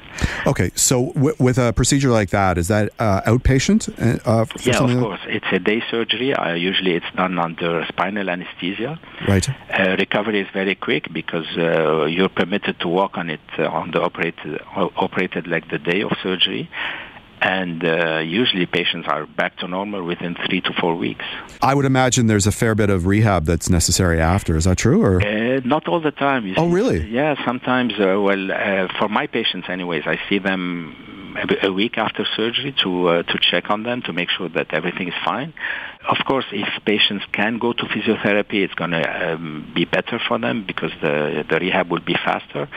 Okay, 0.47 0.71
so 0.75 1.13
w- 1.13 1.35
with 1.39 1.59
a 1.59 1.73
procedure 1.73 2.11
like 2.11 2.31
that, 2.31 2.59
is 2.59 2.69
that 2.69 2.91
uh, 2.99 3.23
outpatient? 3.23 3.89
Uh, 4.27 4.47
yeah, 4.63 4.79
of 4.79 4.99
course. 5.01 5.21
It's 5.27 5.47
a 5.53 5.59
day 5.59 5.83
surgery. 5.91 6.35
Uh, 6.35 6.55
usually 6.55 6.93
it's 6.93 7.11
done 7.15 7.39
under 7.39 7.85
spinal 7.89 8.29
anesthesia. 8.31 8.99
Right. 9.29 9.49
Uh, 9.49 9.97
recovery 9.99 10.41
is 10.41 10.49
very 10.53 10.75
quick 10.75 11.13
because 11.13 11.47
uh, 11.57 12.05
you're 12.05 12.29
permitted 12.29 12.81
to 12.81 12.89
walk 12.89 13.17
on 13.17 13.31
it 13.31 13.41
on 13.59 13.91
the 13.91 14.01
operated, 14.01 14.61
operated 14.77 15.47
like 15.47 15.71
the 15.71 15.79
day 15.79 16.03
of 16.03 16.13
surgery 16.23 16.71
and 17.43 17.85
uh, 17.85 18.19
usually 18.19 18.67
patients 18.67 19.07
are 19.09 19.27
back 19.27 19.57
to 19.59 19.67
normal 19.67 20.05
within 20.05 20.37
three 20.47 20.61
to 20.61 20.73
four 20.81 20.95
weeks. 20.95 21.25
I 21.61 21.75
would 21.75 21.85
imagine 21.85 22.29
there's 22.29 22.47
a 22.47 22.53
fair 22.53 22.75
bit 22.75 22.89
of 22.89 23.07
rehab 23.07 23.47
that's 23.47 23.69
necessary 23.69 24.21
after. 24.21 24.57
Is 24.57 24.65
that 24.65 24.79
true? 24.79 25.03
Or 25.03 25.21
uh, 25.21 25.61
not 25.65 25.89
all 25.89 26.01
the 26.01 26.13
time. 26.13 26.55
oh, 26.57 26.69
see. 26.69 26.75
really? 26.75 27.11
Yeah, 27.11 27.35
sometimes. 27.45 27.95
Uh, 27.95 28.21
well, 28.21 28.53
uh, 28.53 28.89
for 28.99 29.09
my 29.09 29.27
patients, 29.27 29.67
anyways, 29.69 30.05
I 30.07 30.21
see 30.29 30.39
them 30.39 31.13
a 31.63 31.73
week 31.73 31.99
after 31.99 32.25
surgery 32.37 32.75
to 32.83 33.09
uh, 33.09 33.23
to 33.23 33.39
check 33.41 33.71
on 33.71 33.83
them 33.83 34.03
to 34.03 34.13
make 34.13 34.31
sure 34.31 34.49
that 34.51 34.73
everything 34.73 35.09
is 35.09 35.15
fine. 35.25 35.53
Of 36.09 36.19
course, 36.27 36.45
if 36.53 36.69
patients 36.85 37.25
can 37.33 37.59
go 37.59 37.73
to 37.73 37.85
physiotherapy, 37.85 38.65
it's 38.65 38.75
going 38.75 38.91
to 38.91 39.33
um, 39.33 39.73
be 39.75 39.85
better 39.85 40.21
for 40.29 40.39
them 40.39 40.65
because 40.67 40.93
the 41.01 41.45
the 41.49 41.59
rehab 41.59 41.91
will 41.91 42.01
be 42.01 42.15
faster. 42.15 42.69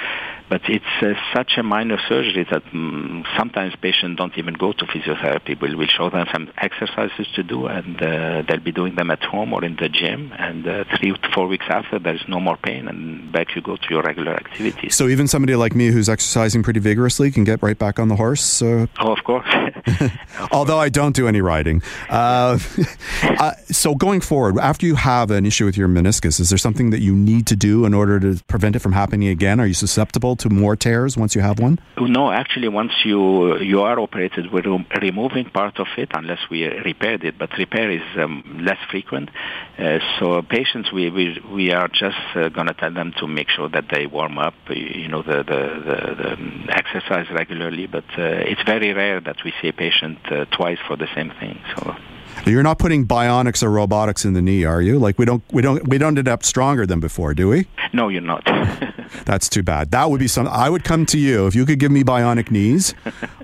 But 0.48 0.62
it's 0.70 0.86
uh, 1.02 1.14
such 1.34 1.54
a 1.58 1.64
minor 1.64 1.98
surgery 2.08 2.46
that 2.52 2.64
um, 2.74 3.24
sometimes 3.38 3.76
patients 3.82 4.18
don't 4.18 4.38
even 4.38 4.54
go 4.54 4.74
to 4.74 4.86
physiotherapy. 4.86 5.60
We'll, 5.60 5.78
we'll 5.78 5.88
show 5.88 6.10
them 6.10 6.28
some 6.32 6.52
exercises 6.58 7.28
to 7.36 7.44
do, 7.44 7.66
and 7.66 8.02
uh, 8.02 8.44
they'll 8.48 8.60
be 8.60 8.72
doing 8.72 8.96
them 8.96 9.10
at 9.10 9.24
home 9.24 9.54
or 9.54 9.64
in 9.64 9.76
the 9.76 9.90
gym. 9.90 10.32
And 10.38 10.68
uh, 10.68 10.84
three 10.98 11.14
to 11.14 11.30
four 11.34 11.48
weeks 11.48 11.66
after, 11.70 12.00
there's 12.00 12.24
no 12.28 12.40
more 12.40 12.58
pain, 12.58 12.88
and 12.88 13.32
back 13.32 13.56
you 13.56 13.62
go 13.62 13.76
to 13.76 13.88
your 13.90 14.04
regular 14.04 14.34
activities. 14.34 14.96
So 14.96 15.08
even 15.08 15.28
somebody 15.28 15.56
like 15.56 15.74
me 15.74 15.88
who's 15.88 16.10
exercising 16.10 16.64
pretty 16.64 16.80
vigorously 16.80 17.32
can 17.32 17.44
get 17.44 17.64
right 17.64 17.78
back 17.78 18.00
on 18.00 18.08
the 18.08 18.16
horse. 18.16 18.62
Uh... 18.62 18.88
Oh, 19.00 19.14
of 19.14 19.24
course. 19.24 19.48
Although 20.52 20.80
I 20.80 20.90
don't 20.90 21.16
do 21.16 21.28
any 21.28 21.42
riding. 21.42 21.82
Uh, 22.10 22.60
uh, 23.24 23.52
so 23.68 23.96
going 23.96 24.22
forward, 24.22 24.58
after 24.60 24.86
you 24.86 24.96
have 24.96 25.32
an 25.32 25.46
issue 25.46 25.66
with 25.66 25.78
your 25.78 25.88
meniscus, 25.88 26.40
is 26.40 26.50
there 26.50 26.58
something 26.58 26.90
that 26.90 27.02
you 27.02 27.16
need 27.16 27.48
to 27.48 27.56
do 27.56 27.86
in 27.86 27.94
order 27.94 28.20
to 28.20 28.44
prevent 28.46 28.76
it 28.76 28.80
from 28.80 28.94
happening 28.94 29.28
again? 29.28 29.60
Are 29.60 29.68
you 29.68 29.74
susceptible 29.74 30.36
to 30.38 30.50
more 30.50 30.76
tears 30.76 31.18
once 31.18 31.36
you 31.36 31.42
have 31.42 31.60
one? 31.60 31.80
No, 32.00 32.32
actually, 32.32 32.68
once 32.68 32.94
you 33.04 33.58
you 33.58 33.82
are 33.82 34.00
operated, 34.00 34.52
we're 34.52 34.86
removing 35.02 35.50
part 35.50 35.80
of 35.80 35.88
it 35.98 36.10
unless 36.14 36.40
we 36.50 36.66
repaired 36.66 37.24
it. 37.24 37.38
But 37.38 37.52
repair 37.58 37.90
is 37.92 38.04
um, 38.18 38.62
less 38.64 38.80
frequent. 38.90 39.30
Uh, 39.78 40.00
so 40.20 40.42
patients, 40.42 40.92
we 40.92 41.10
we, 41.10 41.42
we 41.52 41.72
are 41.72 41.88
just 41.88 42.18
uh, 42.36 42.50
going 42.50 42.68
to 42.68 42.74
tell 42.74 42.94
them 42.94 43.14
to 43.20 43.28
make 43.28 43.50
sure 43.50 43.70
that 43.70 43.86
they 43.92 44.06
warm 44.08 44.38
up, 44.38 44.56
you 44.70 45.08
know, 45.08 45.22
the 45.22 45.44
the, 45.44 45.62
the, 45.88 45.98
the 46.22 46.76
exercise 46.76 47.28
regularly. 47.32 47.88
But 47.88 48.06
uh, 48.18 48.50
it's 48.52 48.64
very 48.64 48.94
rare 48.94 49.20
that 49.22 49.38
we 49.44 49.54
see 49.62 49.72
patient 49.78 50.20
uh, 50.32 50.46
twice 50.46 50.80
for 50.88 50.96
the 50.96 51.08
same 51.16 51.32
thing. 51.40 51.60
So. 51.76 51.96
You're 52.46 52.64
not 52.64 52.80
putting 52.80 53.08
bionics 53.08 53.64
or 53.64 53.70
robotics 53.72 54.26
in 54.26 54.34
the 54.34 54.42
knee, 54.42 54.64
are 54.64 54.82
you? 54.82 55.00
Like 55.00 55.18
we 55.18 55.26
don't 55.26 55.44
we 55.52 55.62
don't 55.62 55.88
we 55.88 55.98
don't 55.98 56.18
end 56.18 56.28
up 56.28 56.44
stronger 56.44 56.86
than 56.86 57.00
before, 57.00 57.34
do 57.34 57.50
we? 57.50 57.68
No, 57.94 58.10
you're 58.10 58.22
not. 58.22 58.44
That's 59.26 59.50
too 59.50 59.64
bad. 59.64 59.92
That 59.92 60.10
would 60.10 60.20
be 60.20 60.28
some. 60.28 60.48
I 60.48 60.70
would 60.70 60.84
come 60.84 61.06
to 61.08 61.18
you 61.18 61.48
if 61.48 61.56
you 61.56 61.66
could 61.66 61.80
give 61.80 61.92
me 61.92 62.04
bionic 62.04 62.52
knees. 62.52 62.94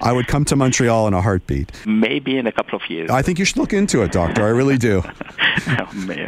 I 0.02 0.12
would 0.12 0.28
come 0.28 0.46
to 0.46 0.56
Montreal 0.56 1.08
in 1.08 1.14
a 1.14 1.22
heartbeat. 1.22 1.72
Maybe 1.86 2.38
in 2.38 2.48
a 2.48 2.52
couple 2.52 2.80
of 2.80 2.90
years. 2.90 3.10
I 3.10 3.22
think 3.22 3.40
you 3.40 3.46
should 3.46 3.58
look 3.58 3.74
into 3.74 4.02
it, 4.02 4.12
doctor. 4.12 4.44
I 4.44 4.50
really 4.50 4.78
do. 4.78 5.02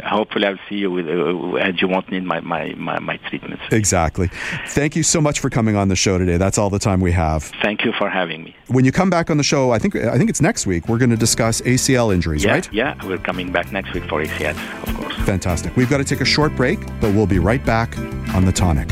Hopefully, 0.04 0.46
I'll 0.46 0.58
see 0.68 0.76
you 0.76 0.90
with, 0.90 1.08
uh, 1.08 1.56
and 1.56 1.80
you 1.80 1.88
won't 1.88 2.10
need 2.10 2.24
my, 2.24 2.40
my, 2.40 2.74
my, 2.74 2.98
my 3.00 3.16
treatments. 3.16 3.62
Exactly. 3.70 4.28
Thank 4.68 4.94
you 4.96 5.02
so 5.02 5.20
much 5.20 5.40
for 5.40 5.50
coming 5.50 5.76
on 5.76 5.88
the 5.88 5.96
show 5.96 6.18
today. 6.18 6.36
That's 6.36 6.58
all 6.58 6.70
the 6.70 6.78
time 6.78 7.00
we 7.00 7.12
have. 7.12 7.44
Thank 7.62 7.84
you 7.84 7.92
for 7.92 8.08
having 8.08 8.44
me. 8.44 8.54
When 8.68 8.84
you 8.84 8.92
come 8.92 9.10
back 9.10 9.30
on 9.30 9.36
the 9.36 9.42
show, 9.42 9.72
I 9.72 9.78
think 9.78 9.96
I 9.96 10.16
think 10.16 10.30
it's 10.30 10.40
next 10.40 10.66
week. 10.66 10.88
We're 10.88 10.98
going 10.98 11.10
to 11.10 11.16
discuss 11.16 11.60
ACL 11.62 12.14
injuries, 12.14 12.44
yeah, 12.44 12.52
right? 12.52 12.53
Yeah, 12.72 12.94
we're 13.04 13.18
coming 13.18 13.50
back 13.50 13.72
next 13.72 13.92
week 13.94 14.04
for 14.04 14.22
ACL, 14.22 14.56
of 14.88 14.96
course. 14.96 15.14
Fantastic. 15.26 15.76
We've 15.76 15.90
got 15.90 15.98
to 15.98 16.04
take 16.04 16.20
a 16.20 16.24
short 16.24 16.54
break, 16.56 16.78
but 17.00 17.14
we'll 17.14 17.26
be 17.26 17.38
right 17.38 17.64
back 17.64 17.96
on 18.34 18.44
the 18.44 18.52
tonic. 18.52 18.90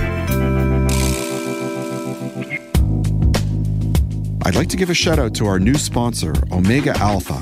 I'd 4.44 4.56
like 4.56 4.68
to 4.70 4.76
give 4.76 4.90
a 4.90 4.94
shout 4.94 5.20
out 5.20 5.34
to 5.36 5.46
our 5.46 5.60
new 5.60 5.74
sponsor, 5.74 6.34
Omega 6.50 6.96
Alpha. 6.98 7.38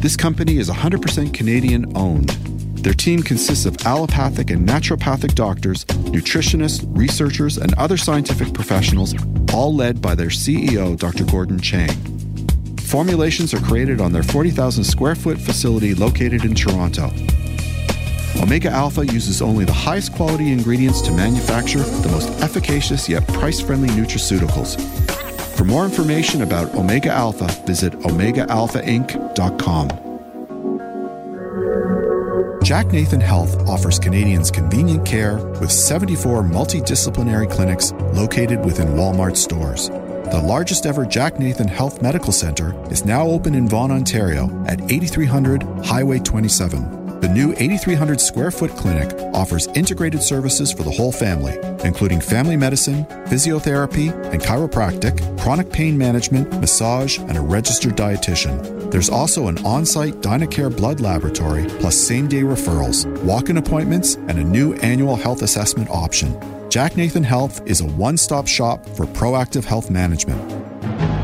This 0.00 0.16
company 0.16 0.56
is 0.56 0.70
100% 0.70 1.34
Canadian 1.34 1.94
owned. 1.96 2.30
Their 2.82 2.94
team 2.94 3.22
consists 3.22 3.66
of 3.66 3.76
allopathic 3.84 4.50
and 4.50 4.66
naturopathic 4.66 5.34
doctors, 5.34 5.84
nutritionists, 5.84 6.86
researchers, 6.96 7.58
and 7.58 7.74
other 7.74 7.96
scientific 7.96 8.54
professionals, 8.54 9.14
all 9.52 9.74
led 9.74 10.00
by 10.00 10.14
their 10.14 10.28
CEO, 10.28 10.96
Dr. 10.96 11.24
Gordon 11.24 11.60
Chang. 11.60 12.15
Formulations 12.86 13.52
are 13.52 13.60
created 13.60 14.00
on 14.00 14.12
their 14.12 14.22
40,000 14.22 14.84
square 14.84 15.16
foot 15.16 15.38
facility 15.38 15.92
located 15.92 16.44
in 16.44 16.54
Toronto. 16.54 17.10
Omega 18.40 18.70
Alpha 18.70 19.04
uses 19.04 19.42
only 19.42 19.64
the 19.64 19.72
highest 19.72 20.12
quality 20.12 20.52
ingredients 20.52 21.00
to 21.02 21.10
manufacture 21.10 21.80
the 21.80 22.08
most 22.08 22.28
efficacious 22.42 23.08
yet 23.08 23.26
price 23.26 23.60
friendly 23.60 23.88
nutraceuticals. 23.88 24.80
For 25.56 25.64
more 25.64 25.84
information 25.84 26.42
about 26.42 26.72
Omega 26.76 27.10
Alpha, 27.10 27.48
visit 27.66 27.92
OmegaAlphaInc.com. 27.92 29.88
Jack 32.62 32.86
Nathan 32.88 33.20
Health 33.20 33.68
offers 33.68 33.98
Canadians 33.98 34.52
convenient 34.52 35.04
care 35.04 35.38
with 35.60 35.72
74 35.72 36.44
multidisciplinary 36.44 37.50
clinics 37.50 37.92
located 38.12 38.64
within 38.64 38.88
Walmart 38.88 39.36
stores. 39.36 39.90
The 40.30 40.42
largest 40.42 40.86
ever 40.86 41.06
Jack 41.06 41.38
Nathan 41.38 41.68
Health 41.68 42.02
Medical 42.02 42.32
Center 42.32 42.74
is 42.90 43.04
now 43.04 43.28
open 43.28 43.54
in 43.54 43.68
Vaughan, 43.68 43.92
Ontario 43.92 44.50
at 44.66 44.80
8300 44.90 45.62
Highway 45.84 46.18
27. 46.18 47.20
The 47.20 47.28
new 47.28 47.52
8,300 47.52 48.20
square 48.20 48.50
foot 48.50 48.72
clinic 48.72 49.16
offers 49.32 49.68
integrated 49.68 50.20
services 50.22 50.72
for 50.72 50.82
the 50.82 50.90
whole 50.90 51.12
family, 51.12 51.56
including 51.84 52.20
family 52.20 52.56
medicine, 52.56 53.04
physiotherapy, 53.26 54.12
and 54.32 54.42
chiropractic, 54.42 55.40
chronic 55.40 55.70
pain 55.70 55.96
management, 55.96 56.52
massage, 56.60 57.18
and 57.18 57.36
a 57.36 57.40
registered 57.40 57.96
dietitian. 57.96 58.90
There's 58.90 59.08
also 59.08 59.46
an 59.46 59.64
on 59.64 59.86
site 59.86 60.14
Dynacare 60.22 60.76
blood 60.76 61.00
laboratory, 61.00 61.66
plus 61.78 61.96
same 61.96 62.26
day 62.26 62.42
referrals, 62.42 63.06
walk 63.22 63.48
in 63.48 63.58
appointments, 63.58 64.16
and 64.16 64.40
a 64.40 64.44
new 64.44 64.74
annual 64.74 65.14
health 65.14 65.42
assessment 65.42 65.88
option. 65.88 66.36
Jack 66.68 66.96
Nathan 66.96 67.22
Health 67.22 67.64
is 67.66 67.80
a 67.80 67.86
one 67.86 68.16
stop 68.16 68.46
shop 68.46 68.86
for 68.88 69.06
proactive 69.06 69.64
health 69.64 69.88
management. 69.88 70.50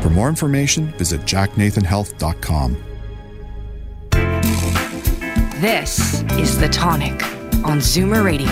For 0.01 0.09
more 0.09 0.29
information, 0.29 0.87
visit 0.93 1.21
jacknathanhealth.com. 1.21 2.83
This 5.61 6.23
is 6.33 6.57
The 6.57 6.69
Tonic 6.69 7.23
on 7.65 7.79
Zoomer 7.79 8.23
Radio. 8.23 8.49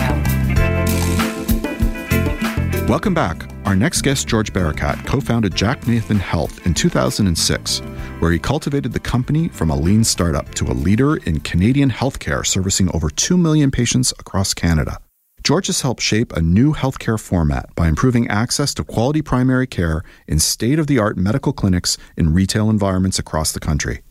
Welcome 2.86 3.14
back. 3.14 3.48
Our 3.64 3.76
next 3.76 4.02
guest, 4.02 4.28
George 4.28 4.52
Barakat, 4.52 5.06
co 5.06 5.20
founded 5.20 5.54
Jack 5.54 5.86
Nathan 5.86 6.18
Health 6.18 6.66
in 6.66 6.74
2006, 6.74 7.78
where 8.18 8.32
he 8.32 8.38
cultivated 8.38 8.92
the 8.92 9.00
company 9.00 9.48
from 9.48 9.70
a 9.70 9.76
lean 9.76 10.04
startup 10.04 10.54
to 10.56 10.66
a 10.66 10.74
leader 10.74 11.16
in 11.16 11.40
Canadian 11.40 11.90
healthcare, 11.90 12.44
servicing 12.44 12.90
over 12.94 13.08
2 13.08 13.38
million 13.38 13.70
patients 13.70 14.12
across 14.18 14.52
Canada. 14.52 14.98
George 15.42 15.66
has 15.66 15.80
helped 15.80 16.02
shape 16.02 16.32
a 16.32 16.40
new 16.40 16.72
healthcare 16.72 17.18
format 17.18 17.74
by 17.74 17.88
improving 17.88 18.28
access 18.28 18.72
to 18.74 18.84
quality 18.84 19.22
primary 19.22 19.66
care 19.66 20.04
in 20.28 20.38
state 20.38 20.78
of 20.78 20.86
the 20.86 21.00
art 21.00 21.16
medical 21.16 21.52
clinics 21.52 21.98
in 22.16 22.32
retail 22.32 22.70
environments 22.70 23.18
across 23.18 23.50
the 23.50 23.58
country. 23.58 24.02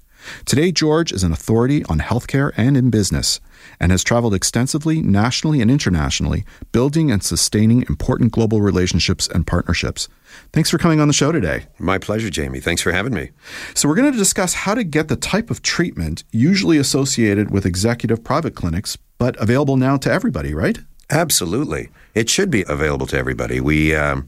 Today, 0.45 0.71
George 0.73 1.11
is 1.13 1.23
an 1.23 1.31
authority 1.31 1.85
on 1.85 1.99
healthcare 1.99 2.51
and 2.57 2.75
in 2.75 2.89
business 2.89 3.39
and 3.79 3.91
has 3.91 4.03
traveled 4.03 4.33
extensively 4.33 5.01
nationally 5.01 5.61
and 5.61 5.71
internationally, 5.71 6.43
building 6.73 7.09
and 7.09 7.23
sustaining 7.23 7.83
important 7.87 8.33
global 8.33 8.61
relationships 8.61 9.27
and 9.27 9.47
partnerships. 9.47 10.09
Thanks 10.51 10.69
for 10.69 10.77
coming 10.77 10.99
on 10.99 11.07
the 11.07 11.13
show 11.13 11.31
today. 11.31 11.65
My 11.79 11.97
pleasure, 11.97 12.29
Jamie. 12.29 12.59
Thanks 12.59 12.81
for 12.81 12.91
having 12.91 13.13
me. 13.13 13.31
So, 13.73 13.87
we're 13.87 13.95
going 13.95 14.11
to 14.11 14.17
discuss 14.17 14.53
how 14.53 14.75
to 14.75 14.83
get 14.83 15.07
the 15.07 15.15
type 15.15 15.49
of 15.49 15.61
treatment 15.61 16.25
usually 16.31 16.77
associated 16.77 17.51
with 17.51 17.65
executive 17.65 18.21
private 18.21 18.53
clinics, 18.53 18.97
but 19.17 19.41
available 19.41 19.77
now 19.77 19.95
to 19.97 20.11
everybody, 20.11 20.53
right? 20.53 20.79
Absolutely. 21.11 21.89
It 22.15 22.29
should 22.29 22.49
be 22.49 22.63
available 22.67 23.07
to 23.07 23.17
everybody. 23.17 23.59
We, 23.59 23.95
um, 23.95 24.27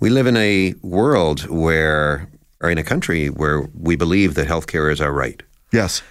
we 0.00 0.10
live 0.10 0.26
in 0.26 0.36
a 0.36 0.74
world 0.82 1.48
where 1.48 2.28
or 2.60 2.70
in 2.70 2.78
a 2.78 2.84
country 2.84 3.28
where 3.28 3.62
we 3.78 3.96
believe 3.96 4.34
that 4.34 4.46
healthcare 4.46 4.92
is 4.92 5.00
our 5.00 5.12
right. 5.12 5.42
Yes. 5.72 6.02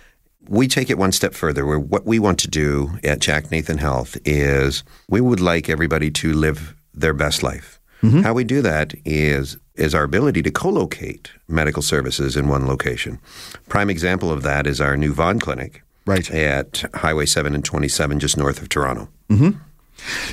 We 0.47 0.67
take 0.67 0.89
it 0.89 0.97
one 0.97 1.12
step 1.12 1.34
further 1.34 1.65
where 1.65 1.79
what 1.79 2.05
we 2.05 2.17
want 2.17 2.39
to 2.39 2.47
do 2.47 2.97
at 3.03 3.19
Jack 3.19 3.51
Nathan 3.51 3.77
Health 3.77 4.17
is 4.25 4.84
we 5.08 5.21
would 5.21 5.39
like 5.39 5.69
everybody 5.69 6.10
to 6.12 6.34
live 6.34 6.75
their 6.93 7.13
best 7.13 7.43
life. 7.43 7.79
Mm-hmm. 8.01 8.21
How 8.21 8.34
we 8.34 8.43
do 8.43 8.62
that 8.62 8.93
is 9.05 9.58
is 9.75 9.95
our 9.95 10.03
ability 10.03 10.41
to 10.41 10.51
co-locate 10.51 11.32
medical 11.47 11.82
services 11.82 12.36
in 12.36 12.49
one 12.49 12.67
location. 12.67 13.19
Prime 13.69 13.89
example 13.89 14.29
of 14.29 14.41
that 14.43 14.67
is 14.67 14.82
our 14.82 14.97
new 14.97 15.13
Vaughan 15.13 15.39
clinic 15.39 15.84
right. 16.05 16.29
at 16.32 16.84
Highway 16.95 17.25
7 17.25 17.55
and 17.55 17.63
27 17.63 18.19
just 18.19 18.36
north 18.36 18.62
of 18.62 18.67
Toronto. 18.67 19.08
Mm-hmm. 19.29 19.58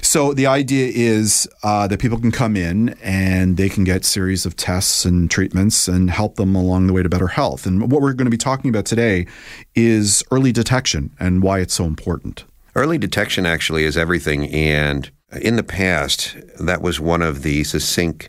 So 0.02 0.32
the 0.32 0.46
idea 0.46 0.90
is 0.94 1.48
uh, 1.62 1.86
that 1.88 1.98
people 1.98 2.18
can 2.18 2.30
come 2.30 2.56
in 2.56 2.90
and 3.02 3.56
they 3.56 3.68
can 3.68 3.84
get 3.84 4.04
series 4.04 4.46
of 4.46 4.56
tests 4.56 5.04
and 5.04 5.30
treatments 5.30 5.88
and 5.88 6.10
help 6.10 6.36
them 6.36 6.54
along 6.54 6.86
the 6.86 6.92
way 6.92 7.02
to 7.02 7.08
better 7.08 7.28
health. 7.28 7.66
And 7.66 7.90
what 7.90 8.02
we're 8.02 8.12
going 8.12 8.26
to 8.26 8.30
be 8.30 8.36
talking 8.36 8.70
about 8.70 8.86
today 8.86 9.26
is 9.74 10.22
early 10.30 10.52
detection 10.52 11.14
and 11.18 11.42
why 11.42 11.60
it's 11.60 11.74
so 11.74 11.84
important. 11.84 12.44
Early 12.74 12.98
detection 12.98 13.46
actually 13.46 13.84
is 13.84 13.96
everything. 13.96 14.48
And 14.52 15.10
in 15.40 15.56
the 15.56 15.62
past, 15.62 16.36
that 16.60 16.82
was 16.82 17.00
one 17.00 17.22
of 17.22 17.42
the 17.42 17.64
succinct 17.64 18.28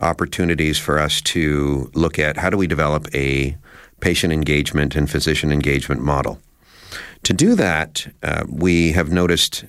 opportunities 0.00 0.78
for 0.78 0.98
us 0.98 1.20
to 1.20 1.90
look 1.94 2.18
at 2.18 2.36
how 2.36 2.50
do 2.50 2.56
we 2.56 2.66
develop 2.66 3.06
a 3.14 3.56
patient 4.00 4.32
engagement 4.32 4.96
and 4.96 5.10
physician 5.10 5.52
engagement 5.52 6.02
model. 6.02 6.40
To 7.24 7.32
do 7.32 7.54
that, 7.54 8.12
uh, 8.22 8.44
we 8.48 8.92
have 8.92 9.12
noticed 9.12 9.64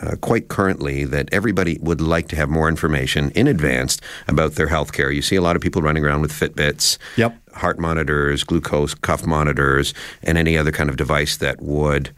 uh, 0.00 0.16
quite 0.16 0.48
currently 0.48 1.04
that 1.04 1.28
everybody 1.32 1.78
would 1.80 2.00
like 2.00 2.28
to 2.28 2.36
have 2.36 2.48
more 2.48 2.68
information 2.68 3.30
in 3.30 3.46
advance 3.46 3.98
about 4.28 4.54
their 4.54 4.68
health 4.68 4.92
care. 4.92 5.10
You 5.10 5.22
see 5.22 5.36
a 5.36 5.42
lot 5.42 5.56
of 5.56 5.62
people 5.62 5.82
running 5.82 6.04
around 6.04 6.22
with 6.22 6.32
Fitbits, 6.32 6.98
yep. 7.16 7.36
heart 7.54 7.78
monitors, 7.78 8.44
glucose 8.44 8.94
cuff 8.94 9.26
monitors, 9.26 9.94
and 10.22 10.36
any 10.36 10.56
other 10.58 10.72
kind 10.72 10.90
of 10.90 10.96
device 10.96 11.36
that 11.38 11.60
would 11.62 12.14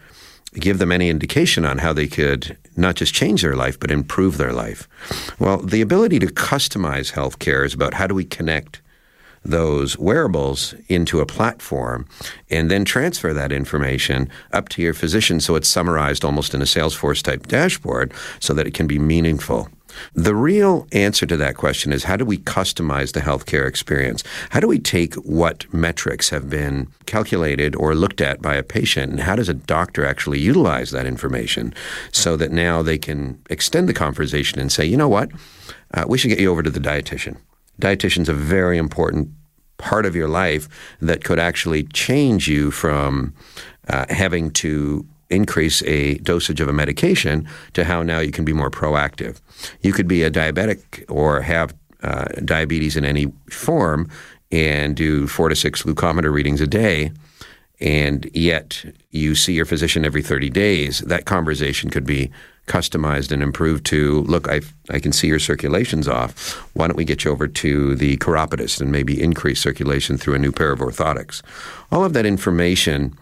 give 0.54 0.78
them 0.78 0.90
any 0.90 1.10
indication 1.10 1.64
on 1.64 1.78
how 1.78 1.92
they 1.92 2.06
could 2.06 2.56
not 2.76 2.96
just 2.96 3.14
change 3.14 3.42
their 3.42 3.56
life, 3.56 3.78
but 3.78 3.90
improve 3.90 4.38
their 4.38 4.52
life. 4.52 4.88
Well, 5.38 5.58
the 5.58 5.80
ability 5.80 6.18
to 6.20 6.26
customize 6.26 7.12
healthcare 7.12 7.64
is 7.64 7.74
about 7.74 7.94
how 7.94 8.06
do 8.06 8.14
we 8.14 8.24
connect 8.24 8.80
those 9.48 9.98
wearables 9.98 10.74
into 10.88 11.20
a 11.20 11.26
platform 11.26 12.06
and 12.50 12.70
then 12.70 12.84
transfer 12.84 13.32
that 13.32 13.50
information 13.50 14.28
up 14.52 14.68
to 14.68 14.82
your 14.82 14.94
physician 14.94 15.40
so 15.40 15.56
it's 15.56 15.68
summarized 15.68 16.24
almost 16.24 16.54
in 16.54 16.60
a 16.60 16.66
Salesforce 16.66 17.22
type 17.22 17.46
dashboard 17.46 18.12
so 18.40 18.52
that 18.54 18.66
it 18.66 18.74
can 18.74 18.86
be 18.86 18.98
meaningful. 18.98 19.68
The 20.14 20.34
real 20.34 20.86
answer 20.92 21.24
to 21.26 21.36
that 21.38 21.56
question 21.56 21.92
is 21.92 22.04
how 22.04 22.16
do 22.16 22.24
we 22.24 22.38
customize 22.38 23.14
the 23.14 23.20
healthcare 23.20 23.66
experience? 23.66 24.22
How 24.50 24.60
do 24.60 24.68
we 24.68 24.78
take 24.78 25.14
what 25.14 25.72
metrics 25.72 26.28
have 26.28 26.48
been 26.50 26.88
calculated 27.06 27.74
or 27.74 27.94
looked 27.94 28.20
at 28.20 28.42
by 28.42 28.54
a 28.54 28.62
patient 28.62 29.10
and 29.10 29.20
how 29.20 29.34
does 29.34 29.48
a 29.48 29.54
doctor 29.54 30.04
actually 30.04 30.40
utilize 30.40 30.90
that 30.90 31.06
information 31.06 31.74
so 32.12 32.36
that 32.36 32.52
now 32.52 32.82
they 32.82 32.98
can 32.98 33.42
extend 33.48 33.88
the 33.88 33.94
conversation 33.94 34.60
and 34.60 34.70
say, 34.70 34.84
you 34.84 34.96
know 34.96 35.08
what, 35.08 35.30
uh, 35.94 36.04
we 36.06 36.18
should 36.18 36.28
get 36.28 36.38
you 36.38 36.50
over 36.50 36.62
to 36.62 36.70
the 36.70 36.80
dietitian 36.80 37.38
dietitian's 37.80 38.28
a 38.28 38.34
very 38.34 38.76
important 38.78 39.28
part 39.78 40.06
of 40.06 40.14
your 40.14 40.28
life 40.28 40.68
that 41.00 41.24
could 41.24 41.38
actually 41.38 41.84
change 41.84 42.48
you 42.48 42.70
from 42.70 43.34
uh, 43.88 44.04
having 44.10 44.50
to 44.50 45.06
increase 45.30 45.82
a 45.82 46.14
dosage 46.18 46.60
of 46.60 46.68
a 46.68 46.72
medication 46.72 47.48
to 47.74 47.84
how 47.84 48.02
now 48.02 48.18
you 48.18 48.32
can 48.32 48.44
be 48.44 48.52
more 48.52 48.70
proactive. 48.70 49.40
You 49.82 49.92
could 49.92 50.08
be 50.08 50.22
a 50.22 50.30
diabetic 50.30 51.04
or 51.08 51.42
have 51.42 51.74
uh, 52.02 52.26
diabetes 52.44 52.96
in 52.96 53.04
any 53.04 53.26
form 53.50 54.08
and 54.50 54.96
do 54.96 55.26
four 55.26 55.48
to 55.48 55.56
six 55.56 55.82
glucometer 55.82 56.32
readings 56.32 56.60
a 56.60 56.66
day 56.66 57.12
and 57.80 58.28
yet 58.34 58.84
you 59.10 59.34
see 59.34 59.52
your 59.52 59.64
physician 59.64 60.04
every 60.04 60.22
30 60.22 60.50
days, 60.50 60.98
that 61.00 61.26
conversation 61.26 61.90
could 61.90 62.04
be 62.06 62.30
customized 62.68 63.32
and 63.32 63.42
improved 63.42 63.84
to 63.86 64.22
look, 64.22 64.48
I, 64.48 64.60
I 64.90 65.00
can 65.00 65.12
see 65.12 65.26
your 65.26 65.40
circulation's 65.40 66.06
off. 66.06 66.54
Why 66.74 66.86
don't 66.86 66.96
we 66.96 67.04
get 67.04 67.24
you 67.24 67.32
over 67.32 67.48
to 67.48 67.94
the 67.96 68.16
chiropodist 68.18 68.80
and 68.80 68.92
maybe 68.92 69.20
increase 69.20 69.60
circulation 69.60 70.16
through 70.16 70.34
a 70.34 70.38
new 70.38 70.52
pair 70.52 70.70
of 70.70 70.80
orthotics? 70.80 71.42
All 71.90 72.04
of 72.04 72.12
that 72.12 72.26
information 72.26 73.16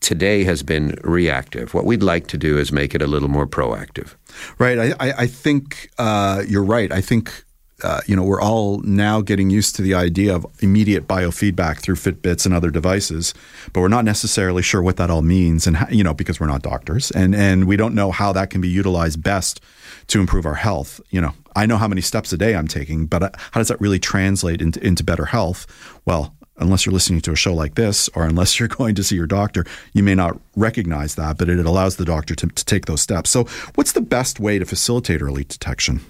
today 0.00 0.44
has 0.44 0.62
been 0.62 0.98
reactive. 1.04 1.72
What 1.72 1.84
we'd 1.84 2.02
like 2.02 2.26
to 2.28 2.36
do 2.36 2.58
is 2.58 2.72
make 2.72 2.94
it 2.94 3.00
a 3.00 3.06
little 3.06 3.28
more 3.28 3.46
proactive. 3.46 4.14
Right. 4.58 4.78
I, 4.78 4.92
I, 5.00 5.12
I 5.18 5.26
think 5.26 5.90
uh, 5.98 6.42
you're 6.46 6.64
right. 6.64 6.92
I 6.92 7.00
think 7.00 7.44
uh, 7.82 8.00
you 8.06 8.14
know, 8.14 8.22
we're 8.22 8.40
all 8.40 8.78
now 8.80 9.20
getting 9.20 9.50
used 9.50 9.76
to 9.76 9.82
the 9.82 9.94
idea 9.94 10.34
of 10.34 10.46
immediate 10.60 11.08
biofeedback 11.08 11.80
through 11.80 11.96
Fitbits 11.96 12.44
and 12.46 12.54
other 12.54 12.70
devices, 12.70 13.34
but 13.72 13.80
we're 13.80 13.88
not 13.88 14.04
necessarily 14.04 14.62
sure 14.62 14.82
what 14.82 14.96
that 14.96 15.10
all 15.10 15.22
means, 15.22 15.66
and 15.66 15.76
you 15.90 16.04
know, 16.04 16.14
because 16.14 16.38
we're 16.38 16.46
not 16.46 16.62
doctors, 16.62 17.10
and 17.10 17.34
and 17.34 17.66
we 17.66 17.76
don't 17.76 17.94
know 17.94 18.10
how 18.10 18.32
that 18.32 18.50
can 18.50 18.60
be 18.60 18.68
utilized 18.68 19.22
best 19.22 19.60
to 20.08 20.20
improve 20.20 20.46
our 20.46 20.54
health. 20.54 21.00
You 21.10 21.20
know, 21.20 21.32
I 21.56 21.66
know 21.66 21.76
how 21.76 21.88
many 21.88 22.00
steps 22.00 22.32
a 22.32 22.38
day 22.38 22.54
I'm 22.54 22.68
taking, 22.68 23.06
but 23.06 23.22
uh, 23.22 23.30
how 23.52 23.60
does 23.60 23.68
that 23.68 23.80
really 23.80 23.98
translate 23.98 24.62
into 24.62 24.84
into 24.84 25.04
better 25.04 25.26
health? 25.26 25.66
Well, 26.04 26.34
unless 26.58 26.86
you're 26.86 26.92
listening 26.92 27.20
to 27.22 27.32
a 27.32 27.36
show 27.36 27.54
like 27.54 27.74
this 27.74 28.08
or 28.14 28.24
unless 28.24 28.58
you're 28.58 28.68
going 28.68 28.94
to 28.94 29.04
see 29.04 29.16
your 29.16 29.26
doctor, 29.26 29.64
you 29.92 30.02
may 30.02 30.14
not 30.14 30.38
recognize 30.56 31.14
that, 31.16 31.38
but 31.38 31.48
it 31.48 31.64
allows 31.64 31.96
the 31.96 32.04
doctor 32.04 32.34
to, 32.34 32.46
to 32.46 32.64
take 32.64 32.86
those 32.86 33.00
steps. 33.00 33.30
So, 33.30 33.44
what's 33.74 33.92
the 33.92 34.00
best 34.00 34.40
way 34.40 34.58
to 34.58 34.64
facilitate 34.64 35.20
early 35.20 35.44
detection? 35.44 36.00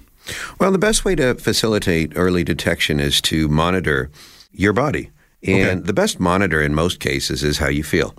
Well, 0.58 0.70
the 0.72 0.78
best 0.78 1.04
way 1.04 1.14
to 1.16 1.34
facilitate 1.34 2.12
early 2.16 2.44
detection 2.44 3.00
is 3.00 3.20
to 3.22 3.48
monitor 3.48 4.10
your 4.52 4.72
body. 4.72 5.10
And 5.44 5.80
okay. 5.80 5.86
the 5.86 5.92
best 5.92 6.20
monitor 6.20 6.62
in 6.62 6.74
most 6.74 7.00
cases 7.00 7.42
is 7.42 7.58
how 7.58 7.68
you 7.68 7.82
feel. 7.82 8.14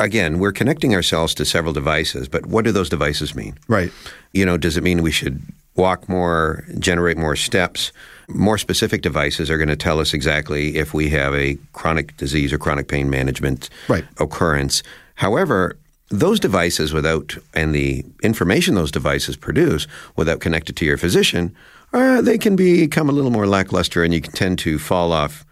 again, 0.00 0.38
we're 0.38 0.52
connecting 0.52 0.94
ourselves 0.94 1.34
to 1.34 1.44
several 1.44 1.72
devices, 1.72 2.28
but 2.28 2.46
what 2.46 2.64
do 2.64 2.72
those 2.72 2.88
devices 2.88 3.34
mean? 3.34 3.58
Right. 3.68 3.92
You 4.32 4.44
know, 4.46 4.56
does 4.56 4.76
it 4.76 4.82
mean 4.82 5.02
we 5.02 5.10
should 5.12 5.40
walk 5.76 6.08
more, 6.08 6.64
generate 6.78 7.16
more 7.18 7.36
steps? 7.36 7.92
More 8.28 8.58
specific 8.58 9.02
devices 9.02 9.50
are 9.50 9.56
going 9.58 9.68
to 9.68 9.76
tell 9.76 9.98
us 10.00 10.14
exactly 10.14 10.76
if 10.76 10.94
we 10.94 11.08
have 11.10 11.34
a 11.34 11.58
chronic 11.72 12.16
disease 12.16 12.52
or 12.52 12.58
chronic 12.58 12.88
pain 12.88 13.10
management 13.10 13.68
Right. 13.88 14.04
occurrence. 14.18 14.82
However, 15.16 15.76
those 16.10 16.40
devices 16.40 16.92
without 16.92 17.38
and 17.54 17.74
the 17.74 18.04
information 18.22 18.74
those 18.74 18.90
devices 18.90 19.36
produce 19.36 19.86
without 20.16 20.40
connected 20.40 20.76
to 20.76 20.84
your 20.84 20.96
physician, 20.96 21.54
uh, 21.92 22.20
they 22.20 22.36
can 22.36 22.56
become 22.56 23.08
a 23.08 23.12
little 23.12 23.30
more 23.30 23.46
lackluster, 23.46 24.04
and 24.04 24.12
you 24.12 24.20
can 24.20 24.32
tend 24.32 24.58
to 24.58 24.78
fall 24.78 25.12
off 25.12 25.44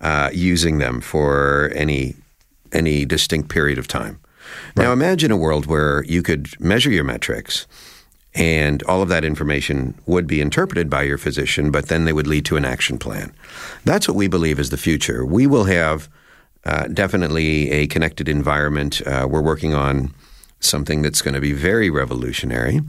uh, 0.00 0.30
using 0.32 0.78
them 0.78 1.00
for 1.00 1.70
any 1.74 2.14
any 2.72 3.04
distinct 3.04 3.48
period 3.48 3.78
of 3.78 3.86
time. 3.86 4.18
Now, 4.76 4.92
imagine 4.92 5.30
a 5.30 5.36
world 5.36 5.66
where 5.66 6.04
you 6.04 6.22
could 6.22 6.58
measure 6.60 6.90
your 6.90 7.04
metrics. 7.04 7.66
And 8.34 8.82
all 8.84 9.02
of 9.02 9.10
that 9.10 9.26
information 9.26 9.94
would 10.06 10.26
be 10.26 10.40
interpreted 10.40 10.88
by 10.88 11.02
your 11.02 11.18
physician, 11.18 11.70
but 11.70 11.88
then 11.88 12.06
they 12.06 12.14
would 12.14 12.26
lead 12.26 12.46
to 12.46 12.56
an 12.56 12.64
action 12.64 12.98
plan. 12.98 13.30
That's 13.84 14.08
what 14.08 14.16
we 14.16 14.26
believe 14.26 14.58
is 14.58 14.70
the 14.70 14.78
future. 14.78 15.22
We 15.26 15.46
will 15.46 15.64
have 15.64 16.08
uh, 16.64 16.88
definitely 16.88 17.70
a 17.70 17.86
connected 17.86 18.28
environment. 18.28 19.00
Uh, 19.06 19.26
we're 19.28 19.42
working 19.42 19.74
on 19.74 20.14
something 20.60 21.02
that's 21.02 21.22
going 21.22 21.34
to 21.34 21.40
be 21.40 21.52
very 21.52 21.90
revolutionary, 21.90 22.80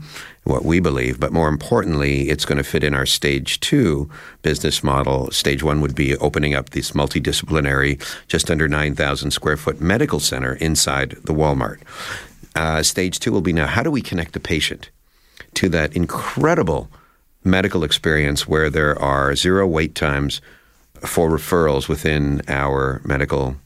what 0.44 0.64
we 0.64 0.78
believe, 0.78 1.18
but 1.18 1.32
more 1.32 1.48
importantly, 1.48 2.28
it's 2.30 2.44
going 2.44 2.58
to 2.58 2.64
fit 2.64 2.84
in 2.84 2.94
our 2.94 3.06
stage 3.06 3.58
two 3.60 4.08
business 4.42 4.84
model. 4.84 5.30
Stage 5.32 5.62
one 5.62 5.80
would 5.80 5.94
be 5.94 6.16
opening 6.18 6.54
up 6.54 6.70
this 6.70 6.92
multidisciplinary, 6.92 8.00
just 8.28 8.50
under 8.50 8.68
9,000 8.68 9.32
square 9.32 9.56
foot 9.56 9.80
medical 9.80 10.20
center 10.20 10.54
inside 10.54 11.10
the 11.24 11.34
Walmart. 11.34 11.80
Uh, 12.54 12.82
stage 12.82 13.18
two 13.18 13.32
will 13.32 13.40
be 13.40 13.52
now 13.52 13.66
how 13.66 13.82
do 13.82 13.90
we 13.90 14.00
connect 14.00 14.32
the 14.32 14.40
patient 14.40 14.90
to 15.54 15.68
that 15.68 15.96
incredible 15.96 16.88
medical 17.42 17.82
experience 17.82 18.46
where 18.46 18.70
there 18.70 18.98
are 19.00 19.34
zero 19.34 19.66
wait 19.66 19.94
times 19.94 20.40
for 21.00 21.28
referrals 21.28 21.88
within 21.88 22.40
our 22.48 23.00
medical 23.04 23.56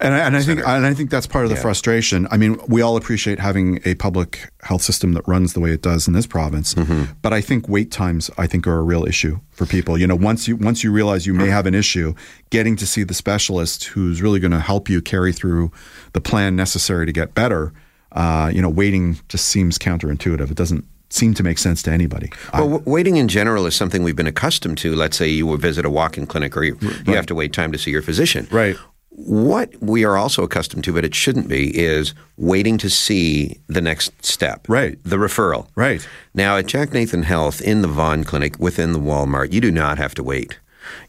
And 0.00 0.14
I, 0.14 0.18
and 0.20 0.36
I 0.36 0.42
think 0.42 0.60
and 0.66 0.86
I 0.86 0.94
think 0.94 1.10
that's 1.10 1.26
part 1.26 1.44
of 1.44 1.50
the 1.50 1.56
Yeah. 1.56 1.62
frustration. 1.62 2.26
I 2.30 2.36
mean, 2.36 2.58
we 2.68 2.80
all 2.82 2.96
appreciate 2.96 3.38
having 3.38 3.80
a 3.84 3.94
public 3.94 4.48
health 4.62 4.82
system 4.82 5.12
that 5.14 5.26
runs 5.28 5.52
the 5.52 5.60
way 5.60 5.70
it 5.72 5.82
does 5.82 6.06
in 6.08 6.14
this 6.14 6.26
province, 6.26 6.74
Mm-hmm. 6.74 7.12
but 7.22 7.32
I 7.32 7.40
think 7.40 7.68
wait 7.68 7.90
times 7.90 8.30
I 8.38 8.46
think 8.46 8.66
are 8.66 8.78
a 8.78 8.82
real 8.82 9.04
issue 9.04 9.40
for 9.50 9.66
people. 9.66 9.98
You 9.98 10.06
know, 10.06 10.16
once 10.16 10.46
you 10.48 10.56
once 10.56 10.82
you 10.84 10.90
realize 10.92 11.26
you 11.26 11.34
may 11.34 11.48
have 11.48 11.66
an 11.66 11.74
issue, 11.74 12.14
getting 12.50 12.76
to 12.76 12.86
see 12.86 13.02
the 13.04 13.14
specialist 13.14 13.84
who's 13.84 14.22
really 14.22 14.40
going 14.40 14.52
to 14.52 14.60
help 14.60 14.88
you 14.88 15.00
carry 15.02 15.32
through 15.32 15.70
the 16.12 16.20
plan 16.20 16.56
necessary 16.56 17.06
to 17.06 17.12
get 17.12 17.34
better. 17.34 17.72
Uh, 18.12 18.48
you 18.54 18.62
know, 18.62 18.68
waiting 18.70 19.18
just 19.28 19.48
seems 19.48 19.76
counterintuitive. 19.78 20.48
It 20.50 20.56
doesn't 20.56 20.84
seem 21.10 21.34
to 21.34 21.42
make 21.42 21.58
sense 21.58 21.82
to 21.82 21.90
anybody. 21.90 22.30
Well, 22.52 22.68
w- 22.70 22.82
waiting 22.86 23.16
in 23.16 23.26
general 23.26 23.66
is 23.66 23.74
something 23.74 24.04
we've 24.04 24.14
been 24.16 24.28
accustomed 24.28 24.78
to. 24.78 24.94
Let's 24.94 25.16
say 25.16 25.28
you 25.28 25.56
visit 25.56 25.84
a 25.84 25.90
walk-in 25.90 26.26
clinic, 26.26 26.56
or 26.56 26.62
you, 26.64 26.78
you 27.06 27.14
have 27.14 27.26
to 27.26 27.34
wait 27.34 27.52
time 27.52 27.72
to 27.72 27.78
see 27.78 27.90
your 27.90 28.02
physician. 28.02 28.46
Right. 28.52 28.76
What 29.16 29.70
we 29.80 30.04
are 30.04 30.16
also 30.16 30.42
accustomed 30.42 30.82
to, 30.84 30.92
but 30.92 31.04
it 31.04 31.14
shouldn't 31.14 31.48
be, 31.48 31.76
is 31.78 32.14
waiting 32.36 32.78
to 32.78 32.90
see 32.90 33.60
the 33.68 33.80
next 33.80 34.24
step. 34.24 34.66
Right. 34.68 34.98
The 35.04 35.16
referral. 35.16 35.68
Right. 35.76 36.06
Now, 36.34 36.56
at 36.56 36.66
Jack 36.66 36.92
Nathan 36.92 37.22
Health 37.22 37.60
in 37.60 37.82
the 37.82 37.88
Vaughan 37.88 38.24
Clinic 38.24 38.58
within 38.58 38.92
the 38.92 38.98
Walmart, 38.98 39.52
you 39.52 39.60
do 39.60 39.70
not 39.70 39.98
have 39.98 40.14
to 40.16 40.24
wait 40.24 40.58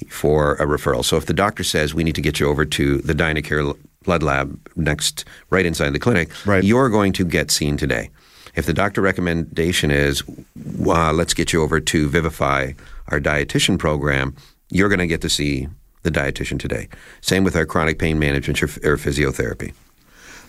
for 0.08 0.54
a 0.56 0.66
referral. 0.68 1.04
So 1.04 1.18
if 1.18 1.26
the 1.26 1.34
doctor 1.34 1.64
says 1.64 1.96
we 1.96 2.04
need 2.04 2.16
to 2.16 2.22
get 2.22 2.40
you 2.40 2.48
over 2.48 2.64
to 2.64 3.00
the 3.00 3.14
Dynacare 3.14 3.76
blood 4.04 4.22
lab 4.22 4.60
next, 4.76 5.26
right 5.50 5.66
inside 5.66 5.90
the 5.90 6.00
clinic, 6.00 6.30
Right. 6.46 6.64
you're 6.64 6.90
going 6.90 7.12
to 7.14 7.26
get 7.26 7.50
seen 7.50 7.76
today. 7.76 8.12
If 8.56 8.68
the 8.68 8.74
doctor 8.74 9.02
recommendation 9.02 9.90
is, 9.90 10.22
uh, 10.86 11.12
let's 11.12 11.34
get 11.34 11.52
you 11.52 11.62
over 11.64 11.80
to 11.80 12.08
Vivify, 12.08 12.74
our 13.08 13.20
dietitian 13.20 13.80
program, 13.80 14.36
you're 14.70 14.90
going 14.90 15.00
to 15.00 15.08
get 15.08 15.22
to 15.22 15.30
see 15.30 15.68
the 16.06 16.12
dietitian 16.12 16.58
today. 16.58 16.88
Same 17.20 17.44
with 17.44 17.58
our 17.58 17.66
chronic 17.66 18.00
pain 18.00 18.18
management 18.18 18.64
or, 18.64 18.68
or 18.68 18.98
physiotherapy. 18.98 19.74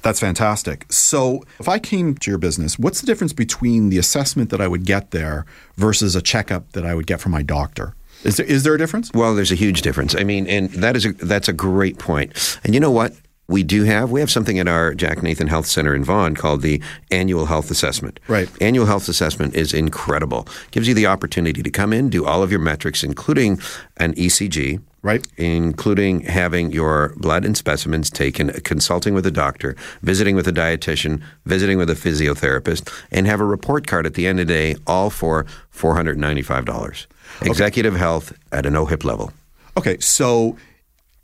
That's 0.02 0.20
fantastic. 0.20 0.86
So, 0.88 1.42
if 1.59 1.68
I 1.68 1.80
came 1.80 2.14
to 2.14 2.30
your 2.30 2.38
business, 2.38 2.78
what's 2.78 3.00
the 3.00 3.07
difference 3.09 3.32
between 3.32 3.88
the 3.88 3.98
assessment 3.98 4.50
that 4.50 4.61
I 4.61 4.68
would 4.68 4.84
get 4.84 5.11
there 5.11 5.46
versus 5.76 6.14
a 6.14 6.22
checkup 6.22 6.70
that 6.72 6.86
I 6.86 6.94
would 6.94 7.09
get 7.09 7.20
from 7.20 7.32
my 7.32 7.42
doctor? 7.42 7.96
Is 8.22 8.36
there 8.36 8.46
is 8.46 8.62
there 8.62 8.74
a 8.74 8.78
difference? 8.78 9.11
Well, 9.12 9.34
there's 9.34 9.52
a 9.52 9.57
huge 9.57 9.82
difference. 9.82 10.14
I 10.14 10.22
mean, 10.22 10.46
and 10.46 10.70
that 10.70 10.96
is 10.96 11.07
a, 11.07 11.12
that's 11.12 11.48
a 11.48 11.52
great 11.52 11.98
point. 11.98 12.59
And 12.62 12.72
you 12.72 12.80
know 12.80 12.90
what? 12.90 13.14
We 13.48 13.62
do 13.62 13.84
have 13.84 14.11
we 14.11 14.20
have 14.20 14.30
something 14.30 14.59
at 14.59 14.66
our 14.66 14.94
Jack 14.94 15.22
Nathan 15.22 15.46
Health 15.46 15.66
Center 15.66 15.94
in 15.94 16.04
Vaughan 16.04 16.34
called 16.34 16.62
the 16.62 16.82
Annual 17.11 17.46
Health 17.46 17.70
Assessment. 17.70 18.18
Right. 18.26 18.48
Annual 18.61 18.86
Health 18.86 19.09
Assessment 19.09 19.54
is 19.54 19.72
incredible. 19.72 20.48
Gives 20.72 20.88
you 20.88 20.94
the 20.94 21.07
opportunity 21.07 21.62
to 21.62 21.70
come 21.70 21.92
in, 21.92 22.11
do 22.11 22.24
all 22.24 22.42
of 22.42 22.50
your 22.50 22.61
metrics, 22.61 23.04
including 23.04 23.61
an 23.98 24.14
ECG. 24.14 24.80
Right. 25.07 25.24
Including 25.36 26.22
having 26.22 26.72
your 26.72 27.14
blood 27.16 27.44
and 27.44 27.57
specimens 27.57 28.11
taken, 28.11 28.50
consulting 28.62 29.14
with 29.14 29.24
a 29.24 29.30
doctor, 29.30 29.76
visiting 30.02 30.34
with 30.34 30.48
a 30.48 30.52
dietitian, 30.52 31.22
visiting 31.44 31.78
with 31.78 31.88
a 31.88 31.94
physiotherapist, 31.94 32.92
and 33.12 33.24
have 33.28 33.40
a 33.40 33.44
report 33.44 33.86
card 33.86 34.04
at 34.04 34.14
the 34.14 34.26
end 34.26 34.40
of 34.40 34.48
the 34.48 34.52
day, 34.52 34.74
all 34.84 35.11
for 35.11 35.46
$495. 35.72 37.07
Executive 37.42 37.94
health 37.94 38.32
at 38.50 38.66
an 38.66 38.74
OHIP 38.74 39.04
level. 39.04 39.32
Okay, 39.76 39.96
so 40.00 40.57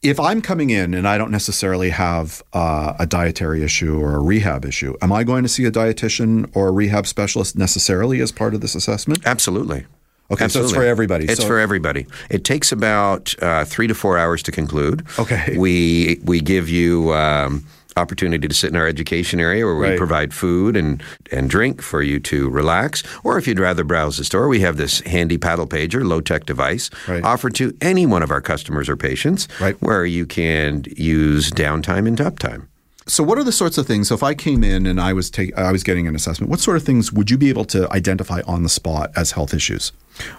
if 0.00 0.20
I'm 0.20 0.40
coming 0.40 0.70
in 0.70 0.94
and 0.94 1.08
I 1.08 1.18
don't 1.18 1.32
necessarily 1.32 1.90
have 1.90 2.40
uh, 2.52 2.94
a 3.00 3.06
dietary 3.06 3.64
issue 3.64 4.00
or 4.00 4.14
a 4.14 4.20
rehab 4.20 4.64
issue, 4.64 4.94
am 5.02 5.12
I 5.12 5.24
going 5.24 5.42
to 5.42 5.48
see 5.48 5.64
a 5.64 5.72
dietitian 5.72 6.48
or 6.54 6.68
a 6.68 6.70
rehab 6.70 7.08
specialist 7.08 7.58
necessarily 7.58 8.20
as 8.20 8.30
part 8.30 8.54
of 8.54 8.60
this 8.60 8.76
assessment? 8.76 9.26
Absolutely. 9.26 9.86
Okay, 10.32 10.38
so 10.40 10.44
it's 10.44 10.56
Absolutely. 10.56 10.74
for 10.74 10.84
everybody. 10.84 11.24
It's 11.26 11.40
So- 11.40 11.46
for 11.46 11.58
everybody. 11.58 12.06
It 12.30 12.44
takes 12.44 12.72
about 12.72 13.34
uh, 13.42 13.64
three 13.64 13.86
to 13.86 13.94
four 13.94 14.18
hours 14.18 14.42
to 14.44 14.52
conclude. 14.52 15.04
Okay. 15.18 15.56
We 15.58 16.20
we 16.24 16.40
give 16.40 16.68
you 16.68 17.12
um, 17.12 17.64
opportunity 17.96 18.48
to 18.48 18.54
sit 18.54 18.70
in 18.70 18.76
our 18.76 18.86
education 18.86 19.38
area 19.38 19.66
where 19.66 19.76
we 19.76 19.88
Right. 19.88 19.98
provide 19.98 20.32
food 20.32 20.76
and 20.76 21.02
and 21.30 21.50
drink 21.50 21.82
for 21.82 22.02
you 22.02 22.18
to 22.20 22.48
relax. 22.48 23.02
Or 23.24 23.36
if 23.38 23.46
you'd 23.46 23.60
rather 23.60 23.84
browse 23.84 24.16
the 24.16 24.24
store, 24.24 24.48
we 24.48 24.60
have 24.60 24.76
this 24.78 25.00
handy 25.00 25.36
paddle 25.38 25.66
pager, 25.66 26.02
low 26.02 26.20
tech 26.22 26.46
device 26.46 26.88
Right. 27.06 27.22
offered 27.22 27.54
to 27.56 27.74
any 27.82 28.06
one 28.06 28.22
of 28.22 28.30
our 28.30 28.40
customers 28.40 28.88
or 28.88 28.96
patients, 28.96 29.46
Right. 29.60 29.76
where 29.80 30.06
you 30.06 30.24
can 30.26 30.84
use 30.96 31.50
downtime 31.50 32.06
and 32.08 32.16
uptime. 32.18 32.62
So, 33.06 33.22
what 33.24 33.36
are 33.36 33.44
the 33.44 33.52
sorts 33.52 33.78
of 33.78 33.86
things? 33.86 34.08
So, 34.08 34.14
if 34.14 34.22
I 34.22 34.32
came 34.32 34.62
in 34.64 34.86
and 34.86 35.00
I 35.00 35.12
was 35.12 35.28
take, 35.28 35.50
I 35.58 35.72
was 35.72 35.82
getting 35.82 36.06
an 36.06 36.14
assessment, 36.14 36.48
what 36.50 36.60
sort 36.60 36.76
of 36.76 36.84
things 36.84 37.12
would 37.12 37.30
you 37.32 37.36
be 37.36 37.48
able 37.50 37.64
to 37.66 37.90
identify 37.92 38.40
on 38.46 38.62
the 38.62 38.68
spot 38.68 39.10
as 39.16 39.32
health 39.32 39.52
issues? 39.52 39.90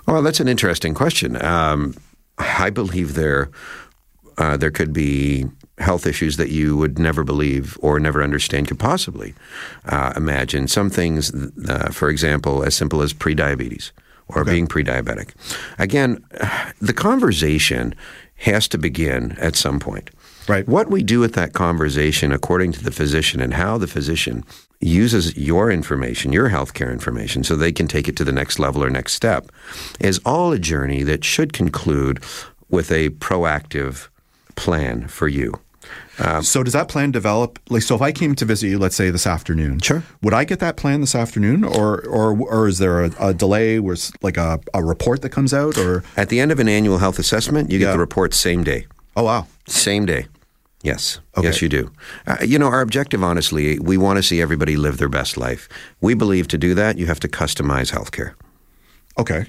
Well, 0.07 0.21
that's 0.21 0.39
an 0.39 0.47
interesting 0.47 0.93
question. 0.93 1.43
Um, 1.43 1.95
I 2.37 2.69
believe 2.69 3.13
there 3.13 3.49
uh, 4.37 4.57
there 4.57 4.71
could 4.71 4.93
be 4.93 5.45
health 5.77 6.05
issues 6.05 6.37
that 6.37 6.49
you 6.49 6.77
would 6.77 6.99
never 6.99 7.23
believe 7.23 7.77
or 7.81 7.99
never 7.99 8.23
understand 8.23 8.67
could 8.67 8.79
possibly 8.79 9.33
uh, 9.85 10.13
imagine. 10.15 10.67
Some 10.67 10.89
things, 10.89 11.31
uh, 11.67 11.89
for 11.91 12.09
example, 12.09 12.63
as 12.63 12.75
simple 12.75 13.01
as 13.01 13.13
prediabetes 13.13 13.91
or 14.27 14.43
being 14.45 14.67
pre-diabetic. 14.67 15.31
Again, 15.77 16.23
the 16.79 16.93
conversation 16.93 17.93
has 18.37 18.67
to 18.69 18.77
begin 18.77 19.33
at 19.33 19.55
some 19.55 19.79
point. 19.79 20.09
Right. 20.47 20.67
What 20.67 20.89
we 20.89 21.03
do 21.03 21.19
with 21.19 21.33
that 21.33 21.53
conversation, 21.53 22.31
according 22.31 22.73
to 22.73 22.83
the 22.83 22.91
physician, 22.91 23.41
and 23.41 23.53
how 23.53 23.77
the 23.77 23.87
physician 23.87 24.43
uses 24.85 25.35
your 25.37 25.71
information, 25.71 26.33
your 26.33 26.49
healthcare 26.49 26.91
information, 26.91 27.43
so 27.43 27.55
they 27.55 27.71
can 27.71 27.87
take 27.87 28.07
it 28.07 28.15
to 28.17 28.23
the 28.23 28.31
next 28.31 28.59
level 28.59 28.83
or 28.83 28.89
next 28.89 29.13
step, 29.13 29.51
is 29.99 30.19
all 30.25 30.51
a 30.51 30.59
journey 30.59 31.03
that 31.03 31.23
should 31.23 31.53
conclude 31.53 32.21
with 32.69 32.91
a 32.91 33.09
proactive 33.09 34.07
plan 34.55 35.07
for 35.07 35.27
you. 35.27 35.53
Um, 36.19 36.43
so, 36.43 36.63
does 36.63 36.73
that 36.73 36.87
plan 36.87 37.11
develop? 37.11 37.59
Like, 37.69 37.81
so 37.81 37.95
if 37.95 38.01
I 38.01 38.11
came 38.11 38.35
to 38.35 38.45
visit 38.45 38.67
you, 38.67 38.79
let's 38.79 38.95
say 38.95 39.09
this 39.09 39.27
afternoon, 39.27 39.79
Sure. 39.79 40.03
would 40.21 40.33
I 40.33 40.43
get 40.45 40.59
that 40.59 40.77
plan 40.77 41.01
this 41.01 41.13
afternoon, 41.15 41.63
or 41.63 42.01
or 42.07 42.37
or 42.39 42.67
is 42.67 42.77
there 42.77 43.03
a, 43.03 43.11
a 43.19 43.33
delay? 43.33 43.79
Where 43.79 43.93
it's 43.93 44.11
like 44.21 44.37
a, 44.37 44.59
a 44.73 44.83
report 44.83 45.21
that 45.23 45.29
comes 45.29 45.53
out, 45.53 45.77
or 45.77 46.03
At 46.15 46.29
the 46.29 46.39
end 46.39 46.51
of 46.51 46.59
an 46.59 46.69
annual 46.69 46.99
health 46.99 47.19
assessment, 47.19 47.69
you 47.71 47.79
get 47.79 47.87
Yeah. 47.87 47.91
the 47.93 47.99
report 47.99 48.33
same 48.33 48.63
day. 48.63 48.85
oh 49.15 49.23
wow, 49.23 49.47
Same 49.67 50.05
day. 50.05 50.27
Yes. 50.83 51.19
Okay. 51.37 51.47
Yes, 51.47 51.61
you 51.61 51.69
do. 51.69 51.91
Uh, 52.27 52.37
you 52.45 52.59
know, 52.59 52.67
our 52.67 52.81
objective, 52.81 53.23
honestly, 53.23 53.79
we 53.79 53.97
want 53.97 54.17
to 54.17 54.23
see 54.23 54.41
everybody 54.41 54.75
live 54.75 54.97
their 54.97 55.09
best 55.09 55.37
life. 55.37 55.67
We 56.01 56.13
believe 56.13 56.47
to 56.49 56.57
do 56.57 56.73
that, 56.75 56.97
you 56.97 57.05
have 57.07 57.19
to 57.21 57.27
customize 57.27 57.91
healthcare. 57.91 58.33
okay. 59.17 59.45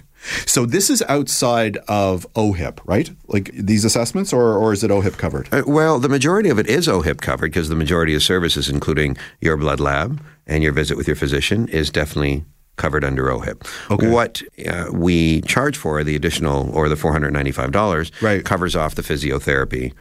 So 0.46 0.64
this 0.64 0.88
is 0.88 1.02
outside 1.06 1.76
of 1.86 2.26
OHIP, 2.34 2.78
right? 2.86 3.10
Like 3.26 3.50
these 3.52 3.84
assessments, 3.84 4.32
or 4.32 4.56
or 4.56 4.72
is 4.72 4.82
it 4.82 4.90
OHIP 4.90 5.18
covered? 5.18 5.48
Uh, 5.52 5.64
well, 5.66 5.98
the 5.98 6.08
majority 6.08 6.48
of 6.48 6.58
it 6.58 6.66
is 6.66 6.88
OHIP 6.88 7.20
covered 7.20 7.50
because 7.52 7.68
the 7.68 7.74
majority 7.74 8.14
of 8.14 8.22
services, 8.22 8.70
including 8.70 9.18
your 9.42 9.58
blood 9.58 9.80
lab 9.80 10.22
and 10.46 10.62
your 10.62 10.72
visit 10.72 10.96
with 10.96 11.06
your 11.06 11.16
physician, 11.16 11.68
is 11.68 11.90
definitely 11.90 12.42
covered 12.76 13.04
under 13.04 13.24
OHIP. 13.30 13.66
Okay. 13.90 14.08
What 14.08 14.40
uh, 14.66 14.86
we 14.94 15.42
charge 15.42 15.76
for, 15.76 16.02
the 16.02 16.16
additional 16.16 16.70
or 16.74 16.88
the 16.88 16.94
$495, 16.96 18.10
Right. 18.22 18.42
covers 18.46 18.74
off 18.74 18.94
the 18.94 19.02
physiotherapy 19.02 19.92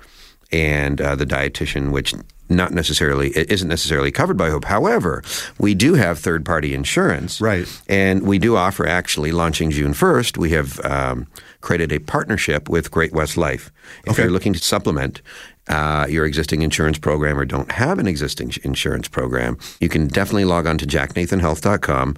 and 0.54 1.02
uh, 1.02 1.16
the 1.16 1.26
dietitian, 1.26 1.92
which 1.92 2.14
not 2.50 2.72
necessarily 2.72 3.30
it 3.32 3.52
isn't 3.52 3.68
necessarily 3.68 4.12
covered 4.12 4.38
by 4.38 4.50
OHIP. 4.50 4.66
However, 4.66 5.24
we 5.60 5.74
do 5.74 5.96
have 5.96 6.20
third 6.20 6.46
party 6.46 6.74
insurance, 6.74 7.42
Right. 7.42 7.68
And 7.90 8.22
we 8.28 8.38
do 8.38 8.56
offer 8.56 8.86
actually 8.88 9.32
launching 9.32 9.72
June 9.72 9.94
first. 9.94 10.38
We 10.38 10.52
have 10.52 10.80
um, 10.86 11.26
created 11.62 11.92
a 11.92 12.00
partnership 12.00 12.70
with 12.70 12.92
Great 12.92 13.12
West 13.14 13.38
Life. 13.38 13.72
If 14.06 14.12
Okay. 14.14 14.24
you're 14.24 14.32
looking 14.32 14.54
to 14.54 14.60
supplement. 14.60 15.22
Uh, 15.70 16.06
your 16.10 16.26
existing 16.26 16.62
insurance 16.62 16.98
program 17.00 17.40
or 17.40 17.46
don't 17.46 17.72
have 17.72 17.98
an 17.98 18.06
existing 18.06 18.52
insurance 18.66 19.08
program, 19.08 19.58
you 19.80 19.88
can 19.88 20.08
definitely 20.08 20.44
log 20.44 20.68
on 20.68 20.78
to 20.78 20.86
jacknathanhealth.com, 20.86 22.18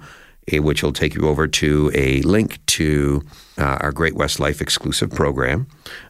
which 0.52 0.82
will 0.82 0.92
take 0.92 1.14
you 1.14 1.28
over 1.28 1.46
to 1.48 1.90
a 1.94 2.22
link 2.22 2.64
to 2.66 3.22
uh, 3.58 3.78
our 3.80 3.92
Great 3.92 4.14
West 4.14 4.38
Life 4.38 4.60
exclusive 4.60 5.10
program, 5.10 5.66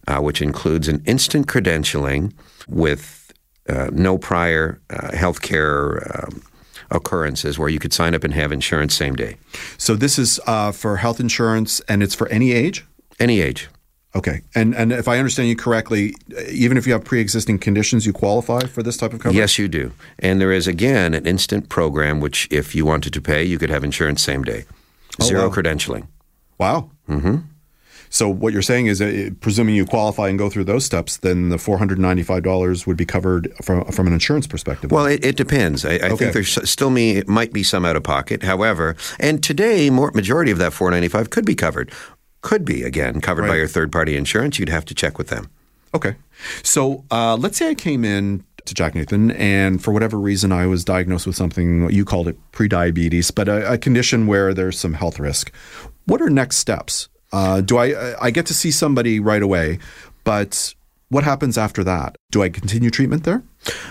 uh, 0.07 0.20
which 0.20 0.43
includes 0.43 0.89
an 0.89 1.03
instant 1.07 1.47
credentialing 1.47 2.32
with 2.68 3.32
uh, 3.68 3.89
no 3.93 4.18
prior 4.18 4.80
uh, 4.91 5.09
healthcare 5.09 6.24
um, 6.24 6.43
occurrences 6.91 7.59
where 7.59 7.68
you 7.68 7.78
could 7.78 7.93
sign 7.93 8.14
up 8.14 8.24
and 8.24 8.34
have 8.34 8.53
insurance 8.53 8.95
same 8.95 9.16
day, 9.16 9.37
So 9.78 9.97
this 9.97 10.18
is 10.18 10.39
uh, 10.47 10.70
for 10.72 10.99
health 10.99 11.18
insurance, 11.18 11.80
and 11.89 12.03
it's 12.03 12.14
for 12.14 12.28
any 12.28 12.53
age. 12.53 12.84
any 13.18 13.41
age. 13.41 13.68
Okay, 14.16 14.40
and 14.54 14.74
and 14.74 14.92
if 14.92 15.06
I 15.08 15.18
understand 15.18 15.48
you 15.48 15.56
correctly, 15.56 16.14
even 16.50 16.76
if 16.78 16.86
you 16.86 16.92
have 16.94 17.04
pre-existing 17.04 17.58
conditions, 17.58 18.06
you 18.06 18.12
qualify 18.12 18.60
for 18.66 18.82
this 18.82 18.96
type 18.96 19.12
of 19.12 19.20
coverage. 19.20 19.36
Yes, 19.36 19.58
you 19.58 19.68
do. 19.68 19.92
And 20.18 20.40
there 20.40 20.52
is, 20.52 20.66
again, 20.66 21.12
an 21.14 21.26
instant 21.26 21.68
program 21.68 22.20
which, 22.20 22.48
if 22.50 22.74
you 22.74 22.86
wanted 22.86 23.12
to 23.12 23.20
pay, 23.20 23.44
you 23.44 23.58
could 23.58 23.70
have 23.70 23.84
insurance 23.84 24.22
same 24.22 24.42
day. 24.42 24.64
Zero 25.22 25.42
Oh, 25.44 25.48
wow. 25.48 25.54
credentialing. 25.54 26.06
Wow. 26.58 26.90
Mm-hmm. 27.08 27.36
So 28.08 28.28
what 28.28 28.52
you're 28.52 28.62
saying 28.62 28.86
is, 28.86 29.02
uh, 29.02 29.30
presuming 29.40 29.74
you 29.74 29.84
qualify 29.84 30.28
and 30.28 30.38
go 30.38 30.48
through 30.48 30.64
those 30.64 30.84
steps, 30.84 31.16
then 31.18 31.48
the 31.50 31.58
four 31.58 31.76
hundred 31.76 31.98
ninety-five 31.98 32.42
dollars 32.44 32.86
would 32.86 32.96
be 32.96 33.04
covered 33.04 33.52
from 33.62 33.84
from 33.92 34.06
an 34.06 34.12
insurance 34.12 34.46
perspective. 34.46 34.90
Well, 34.92 35.06
it, 35.06 35.24
it 35.24 35.36
depends. 35.36 35.84
I, 35.84 35.94
I 35.94 35.94
Okay. 35.96 36.16
think 36.16 36.32
there's 36.32 36.70
still 36.70 36.90
me 36.90 37.16
it 37.16 37.28
might 37.28 37.52
be 37.52 37.62
some 37.64 37.84
out 37.84 37.96
of 37.96 38.04
pocket. 38.04 38.44
However, 38.44 38.96
and 39.18 39.42
today, 39.42 39.90
more 39.90 40.10
majority 40.14 40.52
of 40.52 40.58
that 40.58 40.72
495 40.72 41.30
could 41.30 41.44
be 41.44 41.54
covered. 41.56 41.90
Could 42.47 42.64
be 42.64 42.84
again 42.84 43.20
covered 43.20 43.49
by 43.49 43.57
your 43.57 43.66
third 43.66 43.90
party 43.90 44.16
insurance. 44.16 44.61
You'd 44.61 44.68
have 44.68 44.84
to 44.84 44.94
check 44.94 45.18
with 45.18 45.30
them. 45.30 45.51
Okay. 45.92 46.14
So 46.62 47.03
uh, 47.11 47.34
let's 47.34 47.57
say 47.59 47.70
I 47.70 47.74
came 47.74 48.05
in 48.05 48.44
to 48.66 48.72
Jack 48.72 48.94
Nathan, 48.94 49.32
and 49.32 49.82
for 49.82 49.90
whatever 49.90 50.16
reason, 50.16 50.53
I 50.53 50.68
was 50.68 50.84
diagnosed 50.84 51.26
with 51.26 51.34
something 51.34 51.90
you 51.90 52.05
called 52.05 52.28
it 52.28 52.36
prediabetes, 52.53 53.34
but 53.34 53.49
a, 53.49 53.72
a 53.72 53.78
condition 53.78 54.28
where 54.28 54.55
there's 54.55 54.78
some 54.78 54.92
health 54.92 55.18
risk. 55.18 55.53
What 56.05 56.22
are 56.22 56.30
next 56.30 56.59
steps? 56.59 57.09
Uh, 57.32 57.62
do 57.62 57.78
I 57.78 58.14
I 58.24 58.30
get 58.30 58.47
to 58.47 58.55
see 58.55 58.70
somebody 58.70 59.18
right 59.18 59.42
away, 59.42 59.80
but 60.22 60.72
what 61.09 61.24
happens 61.24 61.59
after 61.59 61.82
that? 61.82 62.14
Do 62.30 62.44
I 62.44 62.49
continue 62.49 62.90
treatment 62.90 63.24
there? 63.24 63.42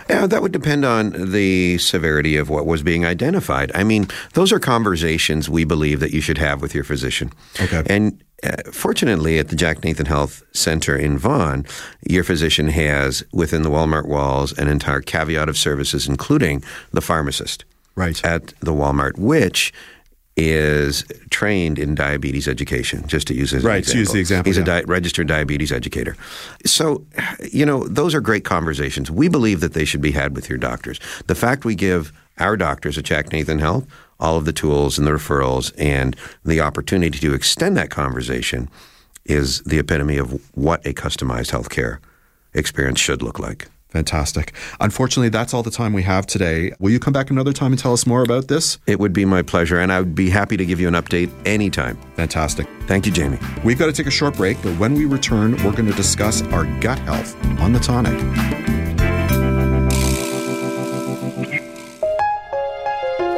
Yeah, 0.09 0.27
that 0.27 0.41
would 0.41 0.53
depend 0.53 0.85
on 0.85 1.31
the 1.31 1.77
severity 1.77 2.37
of 2.37 2.49
what 2.49 2.65
was 2.65 2.83
being 2.83 3.05
identified. 3.05 3.71
I 3.75 3.83
mean, 3.83 4.07
those 4.33 4.53
are 4.53 4.59
conversations 4.59 5.49
we 5.49 5.65
believe 5.65 5.99
that 5.99 6.11
you 6.11 6.21
should 6.21 6.37
have 6.37 6.61
with 6.61 6.73
your 6.73 6.83
physician. 6.83 7.31
Okay. 7.59 7.83
And 7.89 8.23
uh, 8.45 8.71
fortunately, 8.71 9.39
at 9.39 9.49
the 9.49 9.55
Jack 9.55 9.83
Nathan 9.83 10.05
Health 10.05 10.43
Center 10.53 10.95
in 10.95 11.17
Vaughan, 11.17 11.65
your 12.07 12.23
physician 12.23 12.67
has 12.69 13.23
within 13.33 13.63
the 13.63 13.69
Walmart 13.69 14.05
walls 14.07 14.57
an 14.57 14.67
entire 14.67 15.01
caveat 15.01 15.49
of 15.49 15.57
services, 15.57 16.07
including 16.07 16.63
the 16.91 17.01
pharmacist 17.01 17.65
Right. 17.95 18.23
at 18.25 18.47
the 18.59 18.73
Walmart, 18.73 19.17
which 19.17 19.73
is 20.37 21.05
trained 21.29 21.79
in 21.79 21.95
diabetes 21.95 22.47
education, 22.47 23.07
just 23.07 23.27
to 23.27 23.33
use 23.33 23.53
as 23.53 23.63
an 23.63 23.69
Right, 23.69 23.83
to 23.85 23.97
use 23.97 24.11
the 24.11 24.19
example, 24.19 24.49
He's 24.49 24.57
a 24.57 24.63
di- 24.63 24.81
registered 24.81 25.27
diabetes 25.27 25.71
educator. 25.71 26.17
So, 26.65 27.05
you 27.51 27.65
know, 27.65 27.87
those 27.87 28.13
are 28.13 28.21
great 28.21 28.43
conversations. 28.43 29.09
We 29.09 29.29
believe 29.29 29.61
that 29.61 29.73
they 29.73 29.85
should 29.85 30.01
be 30.01 30.11
had 30.11 30.35
with 30.35 30.49
your 30.49 30.57
doctors. 30.57 30.99
The 31.27 31.35
fact 31.35 31.63
we 31.63 31.75
give 31.75 32.11
our 32.37 32.57
doctors 32.57 32.97
at 32.97 33.05
Jack 33.05 33.31
Nathan 33.31 33.59
Health 33.59 33.87
all 34.19 34.37
of 34.37 34.45
the 34.45 34.53
tools 34.53 34.97
and 34.97 35.07
the 35.07 35.11
referrals 35.11 35.73
and 35.77 36.15
the 36.43 36.61
opportunity 36.61 37.19
to 37.19 37.33
extend 37.33 37.75
that 37.77 37.89
conversation 37.89 38.69
is 39.25 39.61
the 39.61 39.79
epitome 39.79 40.17
of 40.17 40.41
what 40.55 40.85
a 40.85 40.93
customized 40.93 41.51
healthcare 41.51 41.99
experience 42.53 42.99
should 42.99 43.21
look 43.21 43.39
like. 43.39 43.67
Fantastic. 43.95 44.51
Unfortunately, 44.81 45.29
that's 45.29 45.53
all 45.53 45.63
the 45.63 45.71
time 45.71 45.93
we 45.93 46.03
have 46.03 46.27
today. 46.27 46.73
Will 46.79 46.91
you 46.91 46.99
come 46.99 47.13
back 47.13 47.29
another 47.29 47.53
time 47.53 47.71
and 47.71 47.79
tell 47.79 47.93
us 47.93 48.05
more 48.05 48.23
about 48.23 48.49
this? 48.49 48.77
It 48.87 48.99
would 48.99 49.13
be 49.13 49.23
my 49.23 49.41
pleasure, 49.41 49.79
and 49.79 49.89
I 49.89 50.01
would 50.01 50.13
be 50.13 50.29
happy 50.29 50.57
to 50.57 50.65
give 50.65 50.81
you 50.81 50.89
an 50.89 50.95
update 50.95 51.31
anytime. 51.45 51.97
Fantastic. 52.17 52.67
Thank 52.87 53.05
you, 53.05 53.13
Jamie. 53.13 53.39
We've 53.63 53.79
got 53.79 53.85
to 53.85 53.93
take 53.93 54.07
a 54.07 54.11
short 54.11 54.35
break, 54.35 54.61
but 54.61 54.77
when 54.79 54.95
we 54.95 55.05
return, 55.05 55.51
we're 55.63 55.71
going 55.71 55.85
to 55.85 55.93
discuss 55.93 56.41
our 56.41 56.65
gut 56.81 56.99
health 56.99 57.37
on 57.61 57.71
the 57.71 57.79
tonic. 57.79 58.19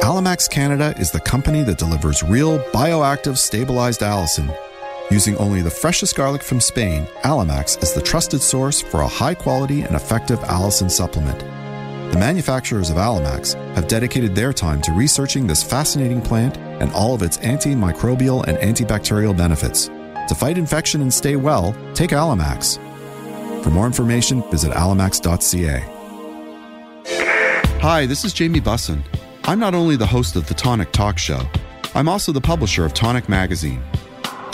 Allimax 0.02 0.50
Canada 0.50 0.92
is 0.98 1.12
the 1.12 1.20
company 1.20 1.62
that 1.62 1.78
delivers 1.78 2.24
real 2.24 2.58
bioactive 2.72 3.38
stabilized 3.38 4.00
allicin. 4.00 4.52
Using 5.10 5.38
only 5.38 5.62
the 5.62 5.70
freshest 5.70 6.14
garlic 6.16 6.42
from 6.42 6.60
Spain, 6.60 7.06
Allimax 7.24 7.82
is 7.82 7.94
the 7.94 8.02
trusted 8.02 8.42
source 8.42 8.82
for 8.82 9.00
a 9.00 9.08
high 9.08 9.32
quality 9.32 9.80
and 9.80 9.96
effective 9.96 10.38
allicin 10.40 10.90
supplement. 10.90 11.40
The 12.12 12.18
manufacturers 12.18 12.90
of 12.90 12.96
Allimax 12.96 13.54
have 13.74 13.88
dedicated 13.88 14.34
their 14.34 14.52
time 14.52 14.82
to 14.82 14.92
researching 14.92 15.46
this 15.46 15.62
fascinating 15.62 16.20
plant 16.20 16.58
and 16.58 16.92
all 16.92 17.14
of 17.14 17.22
its 17.22 17.38
antimicrobial 17.38 18.44
and 18.46 18.58
antibacterial 18.58 19.34
benefits. 19.34 19.86
To 20.28 20.34
fight 20.34 20.58
infection 20.58 21.00
and 21.00 21.12
stay 21.12 21.36
well, 21.36 21.74
take 21.94 22.10
Allimax. 22.10 22.76
For 23.64 23.70
more 23.70 23.86
information, 23.86 24.42
visit 24.50 24.72
allimax.ca. 24.72 25.84
Hi, 27.80 28.04
this 28.04 28.26
is 28.26 28.34
Jamie 28.34 28.60
Bussin. 28.60 29.02
I'm 29.44 29.58
not 29.58 29.74
only 29.74 29.96
the 29.96 30.06
host 30.06 30.36
of 30.36 30.46
the 30.48 30.54
Tonic 30.54 30.92
Talk 30.92 31.16
Show, 31.16 31.40
I'm 31.94 32.10
also 32.10 32.30
the 32.30 32.42
publisher 32.42 32.84
of 32.84 32.92
Tonic 32.92 33.26
Magazine. 33.30 33.82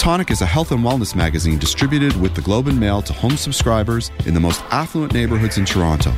Tonic 0.05 0.31
is 0.31 0.43
a 0.43 0.47
health 0.47 0.71
and 0.71 0.85
wellness 0.85 1.17
magazine 1.17 1.59
distributed 1.59 2.15
with 2.21 2.35
the 2.35 2.43
Globe 2.43 2.69
and 2.69 2.79
Mail 2.79 3.01
to 3.01 3.15
home 3.15 3.39
subscribers 3.39 4.11
in 4.27 4.35
the 4.35 4.39
most 4.39 4.61
affluent 4.65 5.15
neighborhoods 5.15 5.57
in 5.57 5.65
Toronto. 5.65 6.13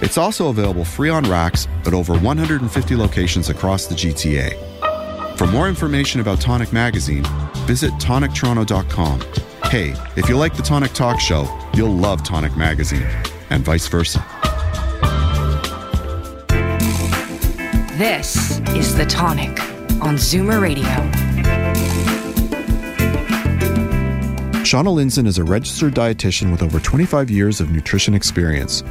It's 0.00 0.16
also 0.16 0.50
available 0.50 0.84
free 0.84 1.10
on 1.10 1.24
racks 1.24 1.66
at 1.84 1.94
over 1.94 2.16
150 2.16 2.94
locations 2.94 3.48
across 3.48 3.86
the 3.86 3.96
GTA. 3.96 5.36
For 5.36 5.48
more 5.48 5.68
information 5.68 6.20
about 6.20 6.40
Tonic 6.40 6.72
Magazine, 6.72 7.24
visit 7.66 7.90
tonictoronto.com. 7.94 9.20
Hey, 9.64 9.96
if 10.14 10.28
you 10.28 10.36
like 10.36 10.56
the 10.56 10.62
Tonic 10.62 10.92
Talk 10.92 11.18
Show, 11.18 11.48
you'll 11.74 11.96
love 11.96 12.22
Tonic 12.22 12.56
Magazine, 12.56 13.08
and 13.50 13.64
vice 13.64 13.88
versa. 13.88 14.24
This 17.98 18.60
is 18.76 18.94
The 18.94 19.06
Tonic 19.06 19.60
on 20.00 20.14
Zoomer 20.14 20.62
Radio. 20.62 21.17
Shauna 24.68 24.94
Lindzon 24.94 25.26
is 25.26 25.38
a 25.38 25.44
registered 25.44 25.94
dietitian 25.94 26.52
with 26.52 26.62
over 26.62 26.78
25 26.78 27.30
years 27.30 27.58
of 27.58 27.70
nutrition 27.70 28.12
experience. 28.12 28.84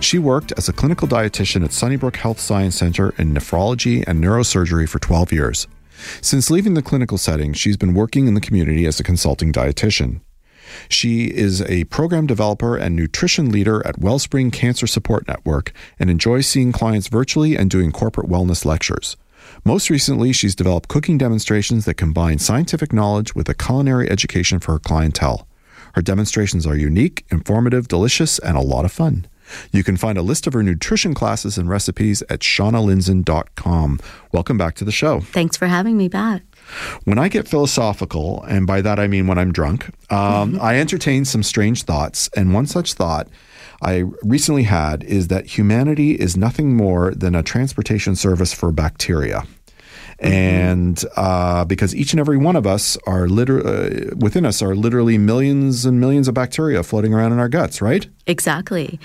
She 0.00 0.18
worked 0.18 0.52
as 0.56 0.68
a 0.68 0.72
clinical 0.72 1.06
dietitian 1.06 1.64
at 1.64 1.70
Sunnybrook 1.70 2.16
Health 2.16 2.40
Science 2.40 2.74
Center 2.74 3.14
in 3.16 3.32
nephrology 3.32 4.02
and 4.08 4.20
neurosurgery 4.20 4.88
for 4.88 4.98
12 4.98 5.32
years. 5.32 5.68
Since 6.20 6.50
leaving 6.50 6.74
the 6.74 6.82
clinical 6.82 7.16
setting, 7.16 7.52
she's 7.52 7.76
been 7.76 7.94
working 7.94 8.26
in 8.26 8.34
the 8.34 8.40
community 8.40 8.86
as 8.86 8.98
a 8.98 9.04
consulting 9.04 9.52
dietitian. 9.52 10.20
She 10.88 11.26
is 11.26 11.62
a 11.62 11.84
program 11.84 12.26
developer 12.26 12.76
and 12.76 12.96
nutrition 12.96 13.52
leader 13.52 13.86
at 13.86 14.00
Wellspring 14.00 14.50
Cancer 14.50 14.88
Support 14.88 15.28
Network 15.28 15.72
and 16.00 16.10
enjoys 16.10 16.48
seeing 16.48 16.72
clients 16.72 17.06
virtually 17.06 17.54
and 17.54 17.70
doing 17.70 17.92
corporate 17.92 18.28
wellness 18.28 18.64
lectures. 18.64 19.16
Most 19.64 19.90
recently, 19.90 20.32
she's 20.32 20.54
developed 20.54 20.88
cooking 20.88 21.18
demonstrations 21.18 21.84
that 21.84 21.94
combine 21.94 22.38
scientific 22.38 22.92
knowledge 22.92 23.34
with 23.34 23.48
a 23.48 23.54
culinary 23.54 24.10
education 24.10 24.58
for 24.58 24.72
her 24.72 24.78
clientele. 24.78 25.46
Her 25.94 26.02
demonstrations 26.02 26.66
are 26.66 26.76
unique, 26.76 27.26
informative, 27.30 27.88
delicious, 27.88 28.38
and 28.38 28.56
a 28.56 28.62
lot 28.62 28.84
of 28.84 28.92
fun. 28.92 29.26
You 29.72 29.82
can 29.82 29.96
find 29.96 30.16
a 30.16 30.22
list 30.22 30.46
of 30.46 30.52
her 30.52 30.62
nutrition 30.62 31.12
classes 31.12 31.58
and 31.58 31.68
recipes 31.68 32.22
at 32.30 32.40
shaunalindzon.com. 32.40 34.00
Welcome 34.32 34.56
back 34.56 34.76
to 34.76 34.84
the 34.84 34.92
show. 34.92 35.20
Thanks 35.20 35.56
for 35.56 35.66
having 35.66 35.96
me 35.96 36.08
back. 36.08 36.42
When 37.04 37.18
I 37.18 37.28
get 37.28 37.48
philosophical, 37.48 38.44
and 38.44 38.66
by 38.66 38.80
that 38.80 39.00
I 39.00 39.08
mean 39.08 39.26
when 39.26 39.38
I'm 39.38 39.52
drunk, 39.52 39.90
um, 40.10 40.58
I 40.60 40.78
entertain 40.78 41.24
some 41.24 41.42
strange 41.42 41.82
thoughts. 41.82 42.30
And 42.36 42.54
one 42.54 42.66
such 42.66 42.94
thought 42.94 43.28
I 43.82 44.04
recently 44.22 44.64
had 44.64 45.02
is 45.04 45.28
that 45.28 45.46
humanity 45.46 46.12
is 46.12 46.36
nothing 46.36 46.76
more 46.76 47.12
than 47.12 47.34
a 47.34 47.42
transportation 47.42 48.14
service 48.16 48.52
for 48.52 48.72
bacteria. 48.72 49.44
And 50.18 51.02
uh, 51.16 51.64
because 51.64 51.94
each 51.94 52.12
and 52.12 52.20
every 52.20 52.36
one 52.36 52.54
of 52.54 52.66
us 52.66 52.98
are 53.06 53.26
liter- 53.26 53.66
uh, 53.66 54.14
within 54.16 54.44
us 54.44 54.60
are 54.60 54.74
literally 54.74 55.16
millions 55.16 55.86
and 55.86 55.98
millions 55.98 56.28
of 56.28 56.34
bacteria 56.34 56.82
floating 56.82 57.14
around 57.14 57.32
in 57.32 57.38
our 57.38 57.48
guts, 57.48 57.80
right? 57.80 58.06
Exactly. 58.26 59.00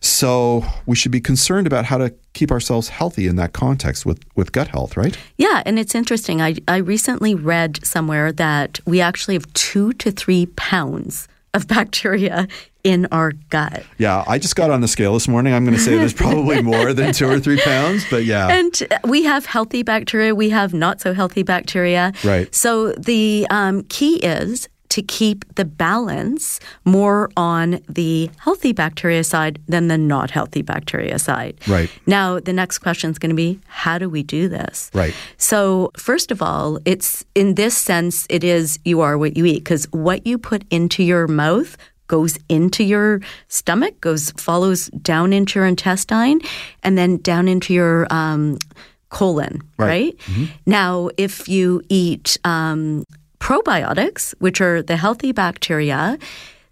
So 0.00 0.64
we 0.84 0.96
should 0.96 1.12
be 1.12 1.20
concerned 1.20 1.66
about 1.66 1.84
how 1.84 1.98
to 1.98 2.12
keep 2.34 2.50
ourselves 2.50 2.88
healthy 2.88 3.28
in 3.28 3.36
that 3.36 3.52
context 3.52 4.04
with, 4.04 4.20
with 4.34 4.52
gut 4.52 4.68
health, 4.68 4.96
right? 4.96 5.16
Yeah, 5.36 5.62
and 5.64 5.78
it's 5.78 5.94
interesting. 5.94 6.42
I, 6.42 6.56
I 6.68 6.78
recently 6.78 7.34
read 7.34 7.84
somewhere 7.84 8.32
that 8.32 8.80
we 8.84 9.00
actually 9.00 9.34
have 9.34 9.50
two 9.54 9.92
to 9.94 10.10
three 10.10 10.46
pounds 10.46 11.28
of 11.56 11.66
bacteria 11.66 12.46
in 12.84 13.06
our 13.06 13.32
gut. 13.50 13.84
Yeah, 13.98 14.22
I 14.28 14.38
just 14.38 14.54
got 14.54 14.70
on 14.70 14.80
the 14.80 14.86
scale 14.86 15.14
this 15.14 15.26
morning. 15.26 15.52
I'm 15.52 15.64
going 15.64 15.76
to 15.76 15.82
say 15.82 15.96
there's 15.96 16.12
probably 16.12 16.62
more 16.62 16.92
than 16.92 17.12
two 17.12 17.28
or 17.28 17.40
three 17.40 17.60
pounds, 17.60 18.04
but 18.08 18.24
yeah. 18.24 18.48
And 18.48 18.80
we 19.04 19.24
have 19.24 19.44
healthy 19.44 19.82
bacteria, 19.82 20.34
we 20.34 20.50
have 20.50 20.72
not 20.72 21.00
so 21.00 21.12
healthy 21.12 21.42
bacteria. 21.42 22.12
Right. 22.22 22.54
So 22.54 22.92
the 22.92 23.46
um, 23.50 23.82
key 23.84 24.18
is 24.18 24.68
to 24.96 25.02
keep 25.02 25.44
the 25.56 25.64
balance 25.66 26.58
more 26.86 27.28
on 27.36 27.78
the 27.86 28.30
healthy 28.38 28.72
bacteria 28.72 29.22
side 29.22 29.58
than 29.68 29.88
the 29.88 29.98
not 29.98 30.30
healthy 30.30 30.62
bacteria 30.62 31.18
side. 31.18 31.54
Right. 31.68 31.90
Now, 32.06 32.40
the 32.40 32.54
next 32.54 32.78
question 32.78 33.10
is 33.10 33.18
going 33.18 33.28
to 33.28 33.36
be 33.36 33.60
how 33.66 33.98
do 33.98 34.08
we 34.08 34.22
do 34.22 34.48
this? 34.48 34.90
Right. 34.94 35.12
So, 35.36 35.90
first 35.98 36.30
of 36.30 36.40
all, 36.40 36.78
it's 36.86 37.26
in 37.34 37.56
this 37.56 37.76
sense, 37.76 38.26
it 38.30 38.42
is 38.42 38.78
you 38.86 39.02
are 39.02 39.18
what 39.18 39.36
you 39.36 39.44
eat 39.44 39.64
because 39.64 39.84
what 39.92 40.26
you 40.26 40.38
put 40.38 40.64
into 40.70 41.02
your 41.02 41.28
mouth 41.28 41.76
goes 42.06 42.38
into 42.48 42.82
your 42.82 43.20
stomach, 43.48 44.00
goes 44.00 44.30
follows 44.38 44.86
down 45.02 45.34
into 45.34 45.58
your 45.58 45.66
intestine, 45.66 46.40
and 46.82 46.96
then 46.96 47.18
down 47.18 47.48
into 47.48 47.74
your 47.74 48.06
um, 48.08 48.56
colon. 49.10 49.60
Right. 49.76 50.16
Right. 50.26 50.48
Now, 50.64 51.10
if 51.18 51.50
you 51.50 51.82
eat 51.90 52.38
um, 52.44 53.04
probiotics, 53.38 54.34
which 54.38 54.60
are 54.60 54.82
the 54.82 54.96
healthy 54.96 55.32
bacteria, 55.32 56.18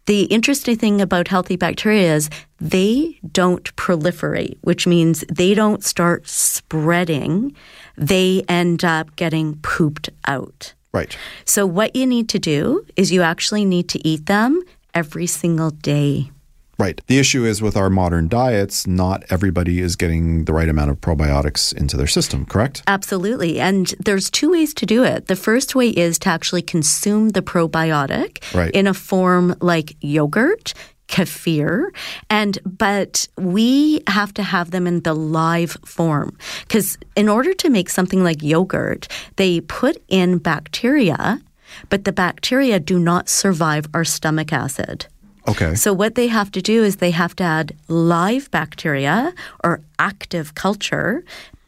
the 0.07 0.25
interesting 0.25 0.77
thing 0.77 1.01
about 1.01 1.29
healthy 1.29 1.57
bacteria 1.57 2.15
is 2.15 2.29
they 2.61 3.19
don't 3.33 3.75
proliferate, 3.77 4.59
which 4.61 4.87
means 4.87 5.25
they 5.33 5.55
don't 5.55 5.83
start 5.83 6.29
spreading. 6.29 7.55
They 7.97 8.45
end 8.49 8.85
up 8.85 9.17
getting 9.17 9.57
pooped 9.57 10.11
out. 10.27 10.75
right. 10.93 11.17
So, 11.47 11.65
what 11.67 11.97
you 11.97 12.07
need 12.07 12.29
to 12.31 12.39
do 12.39 12.85
is 12.97 13.13
you 13.13 13.23
actually 13.23 13.65
need 13.65 13.89
to 13.91 14.07
eat 14.07 14.27
them 14.27 14.63
every 14.93 15.27
single 15.27 15.71
day. 15.71 16.31
Right. 16.79 17.01
The 17.07 17.19
issue 17.19 17.45
is 17.45 17.63
with 17.63 17.77
our 17.77 17.91
modern 17.91 18.29
diets, 18.29 18.87
not 18.87 19.25
everybody 19.31 19.81
is 19.81 19.97
getting 19.97 20.45
the 20.45 20.53
right 20.53 20.69
amount 20.69 20.91
of 20.91 21.01
probiotics 21.01 21.73
into 21.75 21.97
their 21.97 22.07
system, 22.07 22.45
correct? 22.47 22.83
Absolutely. 22.87 23.61
And 23.61 23.95
there's 24.05 24.31
two 24.31 24.51
ways 24.51 24.75
to 24.75 24.87
do 24.87 25.05
it. 25.05 25.27
The 25.27 25.37
first 25.37 25.75
way 25.75 25.89
is 25.91 26.19
to 26.21 26.29
actually 26.31 26.63
consume 26.63 27.31
the 27.31 27.43
probiotic 27.43 28.43
Right. 28.55 28.73
in 28.73 28.87
a 28.87 28.95
form 28.95 29.55
like 29.61 29.97
yogurt, 30.01 30.75
kefir, 31.07 31.91
and 32.31 32.59
but 32.65 33.29
we 33.39 34.03
have 34.09 34.33
to 34.35 34.43
have 34.43 34.71
them 34.71 34.87
in 34.87 35.03
the 35.03 35.15
live 35.15 35.77
form 35.85 36.37
cuz 36.69 36.97
in 37.15 37.29
order 37.29 37.53
to 37.55 37.69
make 37.71 37.91
something 37.91 38.25
like 38.25 38.43
yogurt, 38.43 39.07
they 39.37 39.61
put 39.61 40.03
in 40.09 40.39
bacteria, 40.39 41.41
but 41.91 42.05
the 42.05 42.13
bacteria 42.13 42.81
do 42.81 42.99
not 42.99 43.29
survive 43.29 43.87
our 43.95 44.05
stomach 44.05 44.53
acid. 44.53 45.07
Okay. 45.47 45.75
So 45.75 45.93
what 45.93 46.15
they 46.15 46.29
have 46.29 46.51
to 46.53 46.63
do 46.63 46.83
is 46.85 46.97
they 46.97 47.11
have 47.11 47.37
to 47.37 47.45
add 47.45 47.75
live 47.89 48.51
bacteria 48.51 49.35
or 49.63 49.81
active 49.99 50.55
culture 50.55 51.23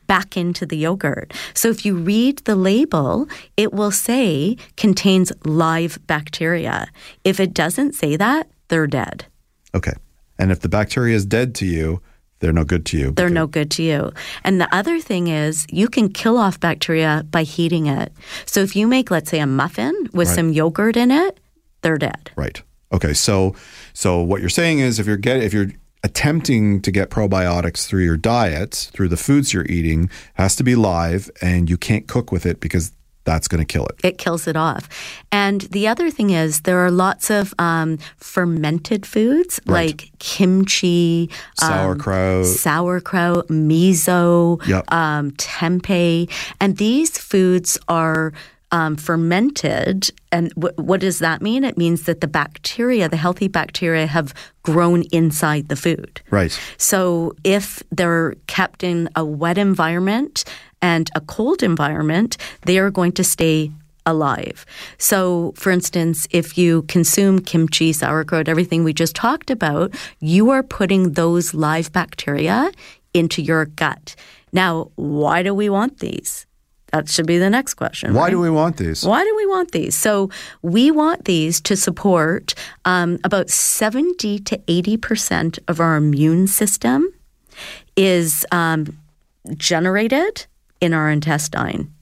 back 0.07 0.37
into 0.37 0.65
the 0.65 0.77
yogurt. 0.77 1.33
So 1.53 1.69
if 1.69 1.85
you 1.85 1.97
read 1.97 2.39
the 2.45 2.55
label, 2.55 3.29
it 3.57 3.73
will 3.73 3.91
say 3.91 4.57
contains 4.77 5.33
live 5.45 5.99
bacteria. 6.07 6.89
If 7.25 7.41
it 7.41 7.53
doesn't 7.53 7.95
say 7.95 8.17
that, 8.17 8.49
they're 8.69 8.87
dead. 8.87 9.27
Okay. 9.75 9.93
And 10.39 10.53
if 10.53 10.61
the 10.61 10.69
bacteria 10.69 11.17
is 11.17 11.27
dead 11.27 11.55
to 11.57 11.67
you, 11.67 12.01
they're 12.39 12.53
no 12.53 12.65
good 12.65 12.85
to 12.87 12.99
you. 12.99 13.13
They're 13.13 13.31
no 13.31 13.47
good 13.47 13.71
to 13.73 13.83
you. 13.83 14.13
And 14.45 14.61
the 14.61 14.73
other 14.75 15.01
thing 15.01 15.29
is 15.29 15.67
you 15.71 15.89
can 15.89 16.09
kill 16.11 16.37
off 16.37 16.61
bacteria 16.61 17.25
by 17.31 17.43
heating 17.43 17.87
it. 17.87 18.13
So 18.45 18.61
if 18.61 18.77
you 18.77 18.87
make 18.87 19.11
let's 19.11 19.31
say 19.31 19.41
a 19.41 19.47
muffin 19.47 19.95
with 20.13 20.29
Right. 20.29 20.35
some 20.35 20.53
yogurt 20.53 20.97
in 20.97 21.11
it, 21.11 21.41
they're 21.83 21.99
dead. 21.99 22.31
Right. 22.37 22.63
Okay. 22.93 23.13
So 23.15 23.55
so 23.93 24.21
what 24.21 24.41
you're 24.41 24.49
saying 24.51 24.79
is 24.81 24.99
if 24.99 25.07
you're 25.07 25.17
get 25.17 25.43
if 25.43 25.53
you're 25.53 25.71
attempting 26.05 26.81
to 26.83 26.91
get 26.93 27.11
probiotics 27.11 27.87
through 27.87 28.05
your 28.05 28.17
diet, 28.17 28.91
through 28.93 29.09
the 29.09 29.17
foods 29.17 29.53
you're 29.53 29.67
eating, 29.67 30.05
it 30.05 30.11
has 30.35 30.55
to 30.57 30.63
be 30.63 30.77
live 30.77 31.31
and 31.43 31.69
you 31.69 31.77
can't 31.77 32.07
cook 32.07 32.31
with 32.31 32.47
it 32.47 32.61
because 32.61 32.93
that's 33.25 33.49
going 33.49 33.59
to 33.59 33.65
kill 33.65 33.85
it. 33.87 33.97
it 34.05 34.19
kills 34.19 34.47
it 34.47 34.55
off. 34.57 34.89
And 35.33 35.63
the 35.63 35.89
other 35.89 36.13
thing 36.13 36.31
is, 36.31 36.61
there 36.61 36.79
are 36.79 36.93
lots 36.93 37.29
of 37.29 37.53
um, 37.59 37.99
fermented 38.19 39.05
foods 39.05 39.59
Right. 39.67 39.89
like 39.89 40.13
kimchi, 40.21 41.29
um, 41.61 41.69
Sauerkraut. 41.69 42.47
sauerkraut, 42.47 43.49
miso, 43.49 44.65
Yep. 44.69 44.93
um, 44.93 45.33
tempeh, 45.33 46.31
and 46.61 46.77
these 46.77 47.19
foods 47.19 47.77
are. 47.89 48.33
Um, 48.77 48.97
fermented, 48.97 49.99
and 50.31 50.45
w- 50.51 50.75
what 50.89 51.01
does 51.01 51.19
that 51.21 51.41
mean? 51.41 51.65
It 51.65 51.77
means 51.79 52.03
that 52.03 52.21
the 52.21 52.33
bacteria, 52.43 53.09
the 53.09 53.17
healthy 53.27 53.49
bacteria, 53.49 54.07
have 54.07 54.35
grown 54.63 55.01
inside 55.21 55.65
the 55.69 55.77
food. 55.77 56.21
Right. 56.31 56.53
So 56.77 57.33
if 57.43 57.83
they're 57.99 58.35
kept 58.49 58.83
in 58.83 59.09
a 59.17 59.25
wet 59.25 59.57
environment 59.57 60.45
and 60.83 61.09
a 61.15 61.23
cold 61.23 61.63
environment, 61.63 62.37
they 62.69 62.79
are 62.79 62.91
going 62.91 63.13
to 63.13 63.25
stay 63.25 63.71
alive. 64.05 64.67
So, 64.99 65.53
for 65.57 65.71
instance, 65.71 66.29
if 66.31 66.59
you 66.59 66.83
consume 66.83 67.41
kimchi, 67.41 67.95
sauerkraut, 67.95 68.47
everything 68.47 68.85
we 68.85 68.93
just 68.93 69.17
talked 69.17 69.51
about, 69.51 69.95
you 70.21 70.51
are 70.51 70.63
putting 70.63 71.13
those 71.13 71.55
live 71.55 71.89
bacteria 71.93 72.71
into 73.15 73.41
your 73.41 73.65
gut. 73.65 74.15
Now, 74.53 74.91
why 74.97 75.43
do 75.43 75.55
we 75.55 75.71
want 75.71 76.01
these? 76.01 76.47
That 76.93 77.09
should 77.09 77.27
be 77.27 77.39
the 77.39 77.51
next 77.51 77.75
question. 77.75 78.15
Why 78.15 78.23
right? 78.23 78.31
do 78.31 78.39
we 78.39 78.51
want 78.51 78.77
these? 78.77 79.05
Why 79.05 79.25
do 79.25 79.35
we 79.37 79.47
want 79.47 79.73
these? 79.73 79.97
So 79.97 80.31
we 80.63 80.91
want 80.91 81.25
these 81.25 81.61
to 81.63 81.77
support 81.77 82.55
um, 82.85 83.19
about 83.25 83.51
70 83.51 84.39
to 84.41 84.59
80% 84.59 85.59
of 85.69 85.81
our 85.81 85.97
immune 85.97 86.47
system 86.47 87.13
is 87.97 88.47
um, 88.53 88.97
generated 89.57 90.47
in 90.81 90.93
our 90.93 91.11
intestine. 91.11 91.93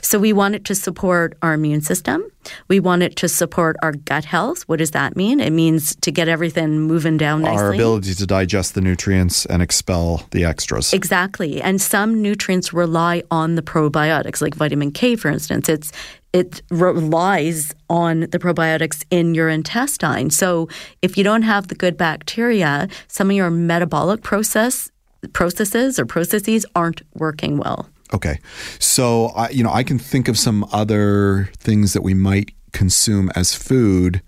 So 0.00 0.18
we 0.18 0.32
want 0.32 0.54
it 0.54 0.64
to 0.66 0.74
support 0.74 1.36
our 1.42 1.54
immune 1.54 1.80
system. 1.80 2.22
We 2.68 2.80
want 2.80 3.02
it 3.02 3.16
to 3.16 3.28
support 3.28 3.76
our 3.82 3.92
gut 3.92 4.24
health. 4.24 4.62
What 4.62 4.78
does 4.78 4.92
that 4.92 5.16
mean? 5.16 5.40
It 5.40 5.52
means 5.52 5.94
to 5.96 6.10
get 6.10 6.28
everything 6.28 6.80
moving 6.80 7.16
down 7.16 7.42
nicely. 7.42 7.62
Our 7.62 7.74
ability 7.74 8.14
to 8.14 8.26
digest 8.26 8.74
the 8.74 8.80
nutrients 8.80 9.44
and 9.46 9.62
expel 9.62 10.22
the 10.30 10.44
extras. 10.44 10.92
Exactly. 10.92 11.60
And 11.60 11.80
some 11.80 12.22
nutrients 12.22 12.72
rely 12.72 13.22
on 13.30 13.54
the 13.54 13.62
probiotics, 13.62 14.40
like 14.40 14.54
vitamin 14.54 14.92
K, 14.92 15.16
for 15.16 15.28
instance. 15.28 15.68
It's 15.68 15.92
it 16.34 16.60
relies 16.70 17.72
on 17.88 18.20
the 18.20 18.38
probiotics 18.38 19.04
in 19.10 19.34
your 19.34 19.48
intestine. 19.48 20.28
So 20.28 20.68
if 21.00 21.16
you 21.16 21.24
don't 21.24 21.42
have 21.42 21.68
the 21.68 21.74
good 21.74 21.96
bacteria, 21.96 22.88
some 23.06 23.30
of 23.30 23.36
your 23.36 23.50
metabolic 23.50 24.22
process 24.22 24.90
processes 25.32 25.98
or 25.98 26.06
processes 26.06 26.64
aren't 26.74 27.02
working 27.14 27.56
well. 27.56 27.88
Okay. 28.12 28.38
So, 28.78 29.26
I, 29.28 29.50
you 29.50 29.62
know, 29.62 29.72
I 29.72 29.82
can 29.82 29.98
think 29.98 30.28
of 30.28 30.38
some 30.38 30.66
other 30.72 31.50
things 31.58 31.92
that 31.92 32.02
we 32.02 32.14
might 32.14 32.52
consume 32.72 33.30
as 33.34 33.54
food 33.54 34.22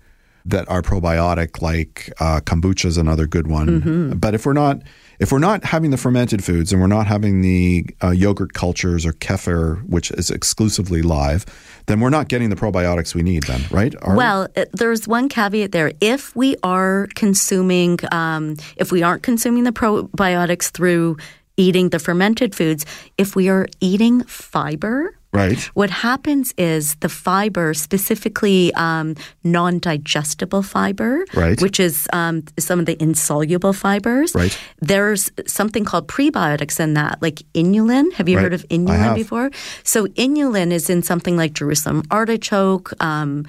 that 0.45 0.67
are 0.69 0.81
probiotic, 0.81 1.61
like 1.61 2.11
uh, 2.19 2.41
kombucha 2.41 2.85
is 2.85 2.97
another 2.97 3.27
good 3.27 3.47
one. 3.47 4.09
But 4.17 4.33
if 4.33 4.45
we're 4.45 4.53
not, 4.53 4.81
if 5.19 5.31
we're 5.31 5.37
not 5.37 5.63
having 5.63 5.91
the 5.91 5.97
fermented 5.97 6.43
foods 6.43 6.73
and 6.73 6.81
we're 6.81 6.87
not 6.87 7.05
having 7.05 7.41
the 7.41 7.85
uh, 8.03 8.09
yogurt 8.09 8.53
cultures 8.53 9.05
or 9.05 9.13
kefir, 9.13 9.87
which 9.87 10.09
is 10.11 10.31
exclusively 10.31 11.03
live, 11.03 11.45
then 11.85 11.99
we're 11.99 12.09
not 12.09 12.27
getting 12.27 12.49
the 12.49 12.55
probiotics 12.55 13.13
we 13.13 13.21
need. 13.21 13.43
Then, 13.43 13.61
right? 13.69 13.93
Are? 14.01 14.15
Well, 14.15 14.47
uh, 14.55 14.65
there's 14.73 15.07
one 15.07 15.29
caveat 15.29 15.73
there. 15.73 15.91
If 16.01 16.35
we 16.35 16.55
are 16.63 17.07
consuming, 17.13 17.99
um, 18.11 18.55
if 18.77 18.91
we 18.91 19.03
aren't 19.03 19.21
consuming 19.21 19.63
the 19.63 19.71
probiotics 19.71 20.71
through 20.71 21.17
eating 21.61 21.89
the 21.89 21.99
fermented 21.99 22.55
foods, 22.55 22.85
if 23.17 23.35
we 23.35 23.47
are 23.49 23.67
eating 23.79 24.23
fiber, 24.25 25.13
right. 25.33 25.59
what 25.79 25.89
happens 25.89 26.53
is 26.57 26.95
the 26.95 27.09
fiber, 27.09 27.73
specifically 27.73 28.73
um, 28.73 29.15
non 29.43 29.79
digestible 29.79 30.63
fiber, 30.63 31.23
Right. 31.33 31.61
which 31.61 31.79
is 31.79 32.07
um, 32.13 32.43
some 32.57 32.79
of 32.81 32.85
the 32.87 32.97
insoluble 33.01 33.73
fibers, 33.73 34.33
Right. 34.35 34.57
there's 34.81 35.29
something 35.47 35.85
called 35.85 36.07
prebiotics 36.07 36.79
in 36.79 36.95
that, 36.95 37.21
like 37.21 37.39
inulin. 37.53 38.11
Have 38.17 38.27
you 38.27 38.37
Right. 38.37 38.43
heard 38.43 38.53
of 38.59 38.65
inulin 38.69 39.13
before? 39.15 39.51
So, 39.83 40.07
inulin 40.17 40.71
is 40.71 40.89
in 40.89 41.03
something 41.03 41.37
like 41.37 41.53
Jerusalem 41.53 42.01
artichoke. 42.09 42.91
Um, 42.99 43.45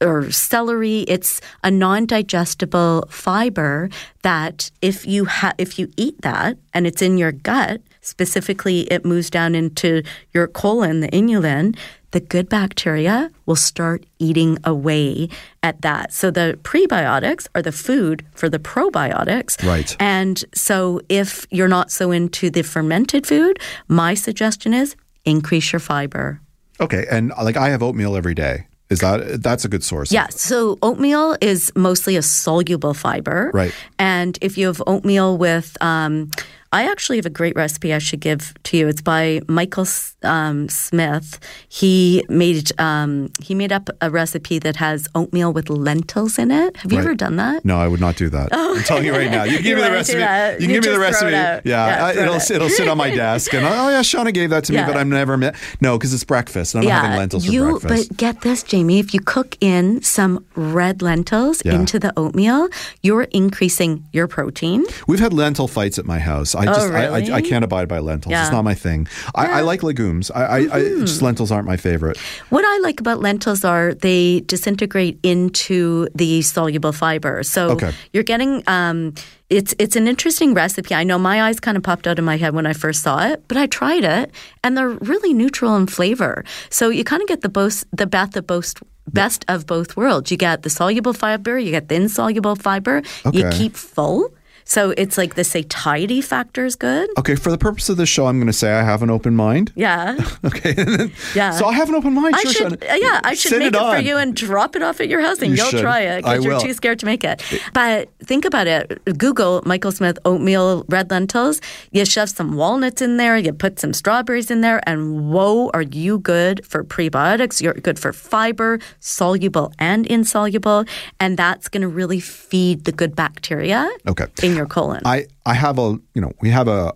or 0.00 0.30
celery, 0.30 1.00
it's 1.00 1.40
a 1.62 1.70
non-digestible 1.70 3.06
fiber 3.08 3.90
that 4.22 4.70
if 4.80 5.06
you 5.06 5.26
ha- 5.26 5.54
if 5.58 5.78
you 5.78 5.90
eat 5.96 6.20
that 6.22 6.56
and 6.72 6.86
it's 6.86 7.02
in 7.02 7.18
your 7.18 7.32
gut, 7.32 7.80
specifically 8.00 8.82
it 8.82 9.04
moves 9.04 9.30
down 9.30 9.54
into 9.54 10.02
your 10.32 10.46
colon, 10.46 11.00
the 11.00 11.08
inulin, 11.08 11.76
the 12.12 12.20
good 12.20 12.48
bacteria 12.48 13.30
will 13.46 13.56
start 13.56 14.04
eating 14.18 14.58
away 14.64 15.28
at 15.62 15.82
that. 15.82 16.12
So 16.12 16.30
the 16.30 16.58
prebiotics 16.62 17.46
are 17.54 17.62
the 17.62 17.72
food 17.72 18.24
for 18.34 18.48
the 18.48 18.58
probiotics. 18.58 19.64
Right. 19.64 19.94
And 20.00 20.44
so 20.54 21.00
if 21.08 21.46
you're 21.50 21.68
not 21.68 21.90
so 21.90 22.10
into 22.10 22.50
the 22.50 22.62
fermented 22.62 23.26
food, 23.26 23.58
my 23.86 24.14
suggestion 24.14 24.74
is 24.74 24.96
increase 25.24 25.72
your 25.72 25.80
fiber. 25.80 26.40
Okay, 26.80 27.06
and 27.10 27.30
like 27.42 27.56
I 27.56 27.68
have 27.68 27.82
oatmeal 27.82 28.16
every 28.16 28.34
day, 28.34 28.66
Is 28.90 28.98
that 28.98 29.42
that's 29.42 29.64
a 29.64 29.68
good 29.68 29.84
source? 29.84 30.12
Yeah, 30.12 30.26
so 30.30 30.78
oatmeal 30.82 31.36
is 31.40 31.72
mostly 31.76 32.16
a 32.16 32.22
soluble 32.22 32.92
fiber. 32.92 33.50
Right. 33.54 33.72
And 33.98 34.36
if 34.40 34.58
you 34.58 34.66
have 34.66 34.82
oatmeal 34.86 35.38
with, 35.38 35.76
um, 35.80 36.30
I 36.72 36.88
actually 36.88 37.16
have 37.16 37.26
a 37.26 37.30
great 37.30 37.56
recipe 37.56 37.92
I 37.92 37.98
should 37.98 38.20
give 38.20 38.54
to 38.62 38.76
you. 38.76 38.86
It's 38.86 39.00
by 39.02 39.40
Michael 39.48 39.86
um, 40.22 40.68
Smith. 40.68 41.40
He 41.68 42.24
made 42.28 42.70
um, 42.80 43.32
he 43.42 43.56
made 43.56 43.72
up 43.72 43.90
a 44.00 44.08
recipe 44.08 44.60
that 44.60 44.76
has 44.76 45.08
oatmeal 45.16 45.52
with 45.52 45.68
lentils 45.68 46.38
in 46.38 46.52
it. 46.52 46.76
Have 46.76 46.92
you 46.92 46.98
Right. 46.98 47.06
ever 47.06 47.14
done 47.16 47.36
that? 47.36 47.64
No, 47.64 47.76
I 47.78 47.88
would 47.88 47.98
not 48.00 48.14
do 48.14 48.28
that. 48.28 48.50
I'm 48.52 48.84
telling 48.84 49.04
you 49.04 49.12
right 49.12 49.30
now. 49.30 49.42
You 49.42 49.56
can 49.56 49.62
give 49.64 49.78
me 49.78 49.82
the 49.82 49.90
recipe. 49.90 50.18
You 50.20 50.24
can 50.24 50.60
You 50.60 50.68
give 50.68 50.84
me 50.84 50.90
the 50.92 51.00
recipe. 51.00 51.32
Yeah, 51.32 51.60
Yeah, 51.64 52.04
I- 52.06 52.12
it'll 52.12 52.34
it 52.36 52.50
it'll 52.52 52.68
sit 52.68 52.86
on 52.86 52.96
my 52.98 53.10
desk, 53.10 53.52
and 53.52 53.66
oh 53.66 53.88
yeah, 53.90 54.00
Shauna 54.02 54.32
gave 54.32 54.50
that 54.50 54.62
to 54.64 54.72
me, 54.72 54.78
Yeah. 54.78 54.86
but 54.86 54.96
I'm 54.96 55.08
never 55.08 55.36
met. 55.36 55.56
No, 55.80 55.98
because 55.98 56.14
it's 56.14 56.22
breakfast, 56.24 56.74
and 56.76 56.84
I'm 56.84 56.88
not 56.88 57.02
having 57.02 57.18
lentils 57.18 57.46
for 57.46 57.52
you, 57.52 57.78
breakfast. 57.80 58.08
But 58.10 58.16
get 58.16 58.42
this, 58.42 58.62
Jamie, 58.62 59.00
if 59.00 59.12
you 59.12 59.20
cook 59.20 59.56
in 59.60 60.02
some 60.02 60.44
red 60.54 61.02
lentils 61.02 61.62
Yeah. 61.64 61.74
into 61.74 61.98
the 61.98 62.12
oatmeal, 62.16 62.68
you're 63.02 63.22
increasing 63.32 64.04
your 64.12 64.28
protein. 64.28 64.84
We've 65.08 65.18
had 65.20 65.32
lentil 65.32 65.66
fights 65.66 65.98
at 65.98 66.04
my 66.06 66.20
house. 66.20 66.54
I 66.60 66.64
just 66.66 66.90
I, 66.92 67.04
I, 67.06 67.36
I 67.36 67.40
Oh, 67.40 67.48
can't 67.48 67.64
abide 67.64 67.88
by 67.88 67.98
lentils. 67.98 68.30
Yeah. 68.32 68.42
It's 68.42 68.52
not 68.52 68.64
my 68.64 68.74
thing. 68.74 69.08
I, 69.34 69.58
I 69.58 69.60
like 69.62 69.82
legumes. 69.82 70.30
I, 70.30 70.42
I, 70.44 70.56
I 70.76 70.80
just 71.00 71.22
lentils 71.22 71.50
aren't 71.50 71.66
my 71.66 71.76
favorite. 71.76 72.16
What 72.50 72.64
I 72.64 72.78
like 72.82 73.00
about 73.00 73.20
lentils 73.20 73.64
are 73.64 73.94
they 73.94 74.40
disintegrate 74.40 75.18
into 75.22 76.06
the 76.14 76.42
soluble 76.42 76.92
fiber. 76.92 77.42
So 77.42 77.70
Okay. 77.70 77.92
you're 78.12 78.24
getting 78.24 78.62
um, 78.66 79.14
it's 79.48 79.74
it's 79.78 79.96
an 79.96 80.06
interesting 80.06 80.54
recipe. 80.54 80.94
I 80.94 81.02
know 81.04 81.18
my 81.18 81.42
eyes 81.42 81.58
kind 81.60 81.76
of 81.76 81.82
popped 81.82 82.06
out 82.06 82.18
of 82.18 82.24
my 82.24 82.36
head 82.36 82.54
when 82.54 82.66
I 82.66 82.72
first 82.72 83.02
saw 83.02 83.26
it, 83.26 83.42
but 83.48 83.56
I 83.56 83.66
tried 83.66 84.04
it 84.04 84.30
and 84.62 84.76
they're 84.76 84.90
really 84.90 85.32
neutral 85.34 85.76
in 85.76 85.86
flavor. 85.86 86.44
So 86.70 86.88
you 86.90 87.02
kind 87.04 87.22
of 87.22 87.28
get 87.28 87.40
the 87.40 87.48
both 87.48 87.84
the 87.92 88.06
best 88.06 88.36
of 88.36 88.46
both 88.46 88.74
best 89.12 89.44
of 89.48 89.66
both 89.66 89.96
worlds. 89.96 90.30
You 90.30 90.36
get 90.36 90.62
the 90.62 90.70
soluble 90.70 91.12
fiber, 91.14 91.58
you 91.58 91.72
get 91.72 91.88
the 91.88 91.96
insoluble 91.96 92.54
fiber. 92.54 93.02
You 93.32 93.48
keep 93.50 93.74
full. 93.74 94.32
So 94.64 94.90
it's 94.96 95.18
like 95.18 95.34
the 95.34 95.44
satiety 95.44 96.20
factor 96.20 96.64
is 96.64 96.76
good. 96.76 97.10
Okay, 97.18 97.34
for 97.34 97.50
the 97.50 97.58
purpose 97.58 97.88
of 97.88 97.96
this 97.96 98.08
show, 98.08 98.26
I'm 98.26 98.38
going 98.38 98.46
to 98.46 98.52
say 98.52 98.72
I 98.72 98.82
have 98.82 99.02
an 99.02 99.10
open 99.10 99.34
mind. 99.34 99.72
Yeah. 99.76 100.16
Okay, 100.44 101.10
Yeah. 101.34 101.50
so 101.50 101.66
I 101.66 101.74
have 101.74 101.88
an 101.90 101.94
open 101.94 102.14
mind. 102.14 102.34
I 102.34 102.42
Sure, 102.42 102.52
should, 102.52 102.82
uh, 102.84 102.94
yeah, 102.94 103.20
I 103.24 103.34
should 103.34 103.50
Send 103.50 103.62
make 103.64 103.74
it, 103.74 103.78
for 103.78 103.98
you 104.00 104.16
and 104.16 104.34
drop 104.34 104.74
it 104.74 104.82
off 104.82 105.00
at 105.00 105.08
your 105.08 105.20
house, 105.20 105.42
and 105.42 105.56
You 105.56 105.62
will 105.64 105.80
try 105.80 106.00
it 106.00 106.24
I 106.24 106.34
because 106.38 106.44
you're 106.44 106.54
will. 106.54 106.60
too 106.60 106.72
scared 106.72 106.98
to 107.00 107.06
make 107.06 107.22
it. 107.24 107.42
But 107.74 108.08
think 108.24 108.44
about 108.44 108.66
it: 108.66 109.00
Google 109.18 109.62
Michael 109.66 109.92
Smith 109.92 110.18
oatmeal 110.24 110.84
red 110.88 111.10
lentils. 111.10 111.60
You 111.92 112.04
shove 112.04 112.30
some 112.30 112.56
walnuts 112.56 113.02
in 113.02 113.16
there, 113.18 113.36
you 113.36 113.52
put 113.52 113.78
some 113.78 113.92
strawberries 113.92 114.50
in 114.50 114.60
there, 114.62 114.80
and 114.88 115.30
whoa, 115.30 115.70
are 115.74 115.82
you 115.82 116.18
good 116.18 116.64
for 116.66 116.82
prebiotics? 116.84 117.60
You're 117.60 117.74
good 117.74 117.98
for 117.98 118.12
fiber, 118.12 118.78
soluble 119.00 119.72
and 119.78 120.06
insoluble, 120.06 120.84
and 121.18 121.36
that's 121.36 121.68
going 121.68 121.82
to 121.82 121.88
really 121.88 122.20
feed 122.20 122.84
the 122.84 122.92
good 122.92 123.14
bacteria 123.14 123.88
Okay. 124.08 124.26
In 124.50 124.56
your 124.56 124.66
colon. 124.66 125.00
I 125.04 125.26
I 125.46 125.54
have 125.54 125.78
a 125.78 125.98
you 126.14 126.20
know 126.22 126.32
we 126.40 126.50
have 126.50 126.68
a 126.68 126.92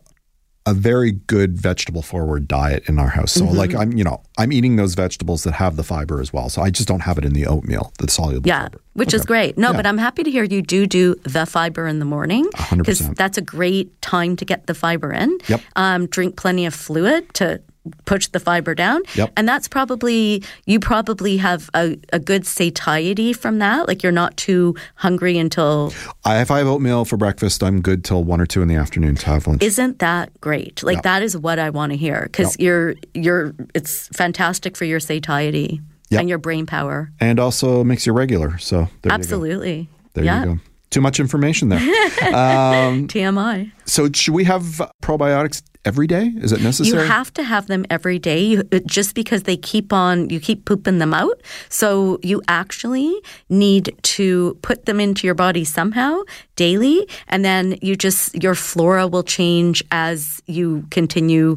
a 0.67 0.73
very 0.73 1.13
good 1.13 1.59
vegetable 1.59 2.01
forward 2.01 2.49
diet 2.49 2.89
in 2.89 2.99
our 2.99 3.09
house. 3.09 3.33
So 3.33 3.45
Mm-hmm. 3.45 3.57
like 3.57 3.75
I'm 3.75 3.93
you 3.93 4.03
know 4.05 4.23
I'm 4.39 4.51
eating 4.51 4.77
those 4.77 4.95
vegetables 4.95 5.43
that 5.45 5.53
have 5.53 5.77
the 5.77 5.83
fiber 5.85 6.21
as 6.23 6.33
well. 6.33 6.49
So 6.49 6.63
I 6.63 6.71
just 6.71 6.89
don't 6.89 7.01
have 7.03 7.19
it 7.19 7.25
in 7.25 7.35
the 7.35 7.47
oatmeal, 7.47 7.93
the 7.99 8.09
soluble 8.11 8.49
Yeah, 8.49 8.63
fiber. 8.63 8.81
which 8.95 9.13
is 9.13 9.27
great. 9.27 9.59
No, 9.59 9.71
Yeah. 9.71 9.77
but 9.77 9.87
I'm 9.87 9.99
happy 9.99 10.23
to 10.23 10.31
hear 10.31 10.45
you 10.45 10.63
do 10.63 10.87
do 10.87 11.17
the 11.25 11.45
fiber 11.45 11.87
in 11.87 11.99
the 11.99 12.07
morning 12.07 12.49
Because 12.75 13.01
that's 13.11 13.37
a 13.37 13.43
great 13.43 14.01
time 14.01 14.37
to 14.37 14.45
get 14.47 14.67
the 14.67 14.75
fiber 14.75 15.13
in. 15.13 15.37
Yep. 15.49 15.61
Um, 15.77 16.07
drink 16.07 16.37
plenty 16.37 16.65
of 16.65 16.75
fluid 16.75 17.33
to 17.35 17.61
push 18.07 18.29
the 18.29 18.41
fiber 18.41 18.75
down. 18.75 19.03
Yep. 19.15 19.33
And 19.37 19.47
that's 19.49 19.69
probably 19.69 20.43
you 20.67 20.81
probably 20.81 21.37
have 21.39 21.69
a, 21.75 21.99
a 22.13 22.19
good 22.19 22.47
satiety 22.47 23.33
from 23.33 23.59
that. 23.59 23.89
Like 23.89 24.03
you're 24.03 24.13
not 24.13 24.37
too 24.37 24.75
hungry 24.97 25.37
until 25.39 25.93
I, 26.25 26.41
if 26.41 26.51
I 26.51 26.59
have 26.59 26.67
oatmeal 26.67 27.05
for 27.05 27.17
breakfast, 27.17 27.63
I'm 27.63 27.81
good 27.83 28.05
till 28.05 28.25
one 28.25 28.41
or 28.41 28.47
two 28.47 28.63
in 28.63 28.69
the 28.69 28.75
afternoon 28.77 29.17
to 29.17 29.27
have 29.27 29.47
lunch. 29.47 29.63
isn't 29.63 29.99
that 29.99 30.41
great? 30.41 30.83
Like 30.83 31.03
that 31.03 31.23
is 31.23 31.37
what 31.37 31.59
I 31.59 31.71
want 31.71 31.93
to 31.93 31.97
hear 31.97 32.23
because 32.25 32.57
you're 32.59 32.95
you're 33.15 33.55
it's 33.75 34.09
fantastic 34.09 34.77
for 34.77 34.85
your 34.85 35.01
satiety 35.01 35.81
Yep. 36.11 36.21
and 36.21 36.29
your 36.29 36.39
brain 36.39 36.67
power. 36.67 37.11
and 37.19 37.41
also 37.41 37.83
makes 37.83 38.07
you 38.07 38.13
regular. 38.13 38.59
So 38.59 38.77
there 38.77 38.87
you 38.87 39.09
go. 39.11 39.15
Absolutely. 39.15 39.89
There 40.13 40.25
you 40.25 40.45
go. 40.45 40.59
Too 40.91 41.01
much 41.01 41.19
information 41.19 41.71
there. 41.71 41.81
Um, 42.35 43.09
TMI. 43.09 43.73
so 43.85 44.09
should 44.13 44.33
we 44.35 44.45
have 44.45 44.63
probiotics 45.03 45.63
every 45.85 46.07
day? 46.07 46.33
Is 46.37 46.53
it 46.53 46.63
necessary? 46.63 47.03
You 47.03 47.09
have 47.09 47.33
to 47.35 47.43
have 47.43 47.67
them 47.67 47.85
every 47.91 48.19
day 48.19 48.43
you, 48.43 48.63
just 48.87 49.15
because 49.15 49.45
they 49.45 49.57
keep 49.57 49.93
on, 49.93 50.31
you 50.31 50.41
keep 50.41 50.65
pooping 50.65 50.99
them 50.99 51.15
out. 51.15 51.41
So 51.69 52.19
you 52.23 52.43
actually 52.49 53.15
need 53.49 53.97
to 54.03 54.59
put 54.63 54.87
them 54.87 55.01
into 55.01 55.27
your 55.27 55.35
body 55.35 55.65
somehow 55.65 56.23
daily. 56.57 57.09
And 57.29 57.45
then 57.45 57.77
you 57.83 57.97
just, 57.97 58.43
your 58.43 58.55
flora 58.55 59.07
will 59.07 59.23
change 59.23 59.83
as 59.91 60.41
you 60.47 60.87
continue 60.91 61.57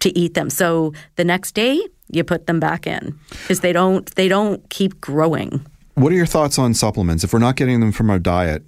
to 0.00 0.18
eat 0.18 0.34
them. 0.34 0.50
So 0.50 0.92
the 1.16 1.24
next 1.24 1.52
day, 1.52 1.80
you 2.10 2.22
put 2.22 2.46
them 2.46 2.60
back 2.60 2.86
in 2.86 3.18
because 3.42 3.60
they 3.60 3.72
don't, 3.72 4.06
they 4.14 4.28
don't 4.28 4.68
keep 4.70 5.00
growing. 5.00 5.66
what 5.94 6.12
are 6.12 6.14
your 6.14 6.26
thoughts 6.26 6.58
on 6.58 6.72
supplements? 6.74 7.24
If 7.24 7.32
we're 7.32 7.40
not 7.40 7.56
getting 7.56 7.80
them 7.80 7.90
from 7.90 8.10
our 8.10 8.18
diet, 8.20 8.62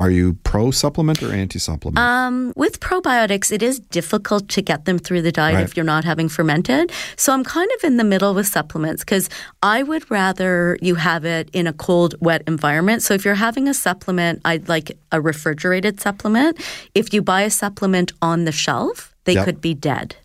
are 0.00 0.10
you 0.10 0.34
pro 0.42 0.70
supplement 0.70 1.22
or 1.22 1.32
anti 1.32 1.58
supplement? 1.58 1.98
Um, 1.98 2.52
with 2.56 2.80
probiotics, 2.80 3.52
it 3.52 3.62
is 3.62 3.78
difficult 3.78 4.48
to 4.50 4.60
get 4.62 4.84
them 4.86 4.98
through 4.98 5.22
the 5.22 5.30
diet 5.32 5.54
Right. 5.54 5.64
if 5.64 5.76
you're 5.76 5.84
not 5.84 6.04
having 6.04 6.28
fermented. 6.28 6.90
So 7.16 7.32
I'm 7.32 7.44
kind 7.44 7.70
of 7.76 7.84
in 7.84 7.96
the 7.96 8.04
middle 8.04 8.34
with 8.34 8.46
supplements 8.48 9.02
because 9.04 9.28
I 9.62 9.82
would 9.84 10.10
rather 10.10 10.76
you 10.82 10.96
have 10.96 11.24
it 11.24 11.48
in 11.52 11.66
a 11.66 11.72
cold, 11.72 12.14
wet 12.20 12.42
environment. 12.46 13.02
So 13.02 13.14
if 13.14 13.24
you're 13.24 13.36
having 13.36 13.68
a 13.68 13.74
supplement, 13.74 14.40
I'd 14.44 14.68
like 14.68 14.98
a 15.12 15.20
refrigerated 15.20 16.00
supplement. 16.00 16.58
If 16.94 17.14
you 17.14 17.22
buy 17.22 17.42
a 17.42 17.50
supplement 17.50 18.12
on 18.20 18.44
the 18.46 18.52
shelf, 18.52 19.14
they 19.24 19.34
Yep. 19.34 19.44
could 19.44 19.60
be 19.60 19.74
dead. 19.74 20.16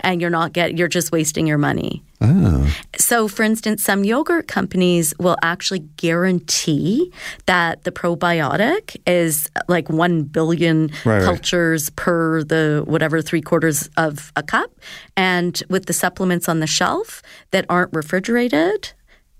And 0.00 0.20
you're 0.20 0.30
not 0.30 0.52
get 0.52 0.76
you're 0.78 0.88
just 0.88 1.12
wasting 1.12 1.46
your 1.46 1.58
money. 1.58 2.02
oh. 2.20 2.74
So, 2.98 3.28
for 3.28 3.42
instance, 3.42 3.82
some 3.82 4.04
yogurt 4.04 4.48
companies 4.48 5.12
will 5.18 5.36
actually 5.42 5.80
guarantee 5.96 7.12
that 7.46 7.84
the 7.84 7.92
probiotic 7.92 8.96
is 9.06 9.48
like 9.68 9.88
1 9.88 10.22
billion 10.24 10.88
Right, 11.04 11.18
right. 11.18 11.22
cultures 11.22 11.90
per 11.90 12.42
the 12.42 12.82
whatever 12.86 13.22
three 13.22 13.40
quarters 13.42 13.88
of 13.96 14.32
a 14.36 14.42
cup. 14.42 14.70
And 15.16 15.62
with 15.68 15.86
the 15.86 15.92
supplements 15.92 16.48
on 16.48 16.60
the 16.60 16.66
shelf 16.66 17.22
that 17.50 17.64
aren't 17.68 17.92
refrigerated, 17.92 18.92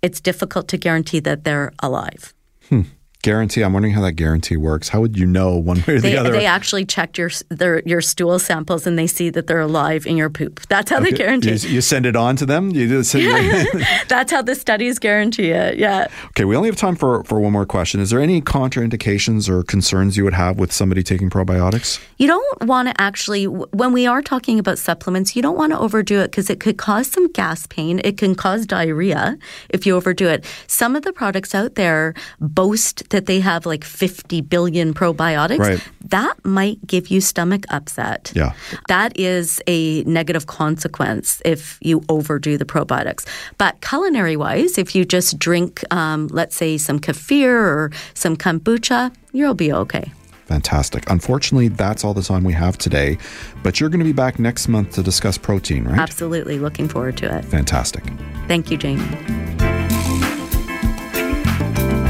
it's 0.02 0.20
difficult 0.20 0.68
to 0.68 0.76
guarantee 0.76 1.20
that 1.20 1.44
they're 1.44 1.72
alive. 1.82 2.34
Hmm. 2.68 2.82
Guarantee. 3.26 3.62
I'm 3.62 3.72
wondering 3.72 3.92
how 3.92 4.02
that 4.02 4.12
guarantee 4.12 4.56
works. 4.56 4.88
How 4.88 5.00
would 5.00 5.18
you 5.18 5.26
know 5.26 5.56
one 5.56 5.78
way 5.78 5.94
or 5.94 6.00
They, 6.00 6.12
the 6.12 6.16
other? 6.16 6.30
they 6.30 6.46
actually 6.46 6.84
checked 6.84 7.18
your 7.18 7.28
their, 7.48 7.82
your 7.84 8.00
stool 8.00 8.38
samples 8.38 8.86
and 8.86 8.96
they 8.96 9.08
see 9.08 9.30
that 9.30 9.48
they're 9.48 9.60
alive 9.60 10.06
in 10.06 10.16
your 10.16 10.30
poop. 10.30 10.60
That's 10.68 10.92
how 10.92 11.00
they 11.00 11.10
guarantee. 11.10 11.56
you, 11.56 11.68
you 11.68 11.80
send 11.80 12.06
it 12.06 12.14
on 12.14 12.36
to 12.36 12.46
them. 12.46 12.70
You 12.70 12.86
just 12.86 13.12
That's 14.08 14.30
how 14.30 14.42
the 14.42 14.54
studies 14.54 15.00
guarantee 15.00 15.50
it. 15.50 15.76
Yeah. 15.76 16.06
okay. 16.26 16.44
We 16.44 16.54
only 16.54 16.68
have 16.68 16.76
time 16.76 16.94
for 16.94 17.24
for 17.24 17.40
one 17.40 17.50
more 17.50 17.66
question. 17.66 18.00
Is 18.00 18.10
there 18.10 18.20
any 18.20 18.40
contraindications 18.40 19.48
or 19.48 19.64
concerns 19.64 20.16
you 20.16 20.22
would 20.22 20.34
have 20.34 20.60
with 20.60 20.70
somebody 20.72 21.02
taking 21.02 21.28
probiotics? 21.28 22.00
You 22.18 22.28
don't 22.28 22.62
want 22.64 22.86
to 22.88 23.00
actually, 23.00 23.48
when 23.48 23.92
we 23.92 24.06
are 24.06 24.22
talking 24.22 24.60
about 24.60 24.78
supplements, 24.78 25.34
you 25.34 25.42
don't 25.42 25.56
want 25.56 25.72
to 25.72 25.78
overdo 25.80 26.20
it 26.20 26.30
because 26.30 26.48
it 26.48 26.60
could 26.60 26.76
cause 26.78 27.08
some 27.08 27.26
gas 27.32 27.66
pain. 27.66 28.00
It 28.04 28.18
can 28.18 28.36
cause 28.36 28.66
diarrhea 28.66 29.36
if 29.70 29.84
you 29.84 29.96
overdo 29.96 30.28
it. 30.28 30.44
Some 30.68 30.94
of 30.94 31.02
the 31.02 31.12
products 31.12 31.56
out 31.56 31.74
there 31.74 32.14
boast 32.40 33.08
that 33.10 33.15
they 33.24 33.40
have 33.40 33.64
like 33.64 33.82
50 33.84 34.42
billion 34.42 34.92
probiotics. 34.92 35.58
Right. 35.58 35.88
That 36.10 36.34
might 36.44 36.86
give 36.86 37.08
you 37.08 37.22
stomach 37.22 37.64
upset. 37.70 38.30
Yeah. 38.34 38.52
That 38.88 39.18
is 39.18 39.62
a 39.66 40.04
negative 40.04 40.46
consequence 40.46 41.40
if 41.46 41.78
you 41.80 42.02
overdo 42.10 42.58
the 42.58 42.66
probiotics. 42.66 43.26
But 43.56 43.80
culinary 43.80 44.36
wise, 44.36 44.76
if 44.76 44.94
you 44.94 45.06
just 45.06 45.38
drink, 45.38 45.82
um, 45.90 46.28
let's 46.28 46.54
say, 46.54 46.76
some 46.76 47.00
kefir 47.00 47.48
or 47.48 47.90
some 48.12 48.36
kombucha, 48.36 49.14
you'll 49.32 49.54
be 49.54 49.72
okay. 49.72 50.12
Fantastic. 50.46 51.10
Unfortunately, 51.10 51.68
that's 51.68 52.04
all 52.04 52.14
the 52.14 52.22
time 52.22 52.44
we 52.44 52.52
have 52.52 52.78
today. 52.78 53.18
But 53.64 53.80
you're 53.80 53.88
going 53.88 53.98
to 53.98 54.04
be 54.04 54.12
back 54.12 54.38
next 54.38 54.68
month 54.68 54.94
to 54.94 55.02
discuss 55.02 55.36
protein, 55.36 55.84
right? 55.84 55.98
Absolutely 55.98 56.58
looking 56.58 56.88
forward 56.88 57.16
to 57.18 57.36
it. 57.36 57.44
Fantastic. 57.46 58.04
Thank 58.46 58.70
you, 58.70 58.76
Jamie. 58.76 59.45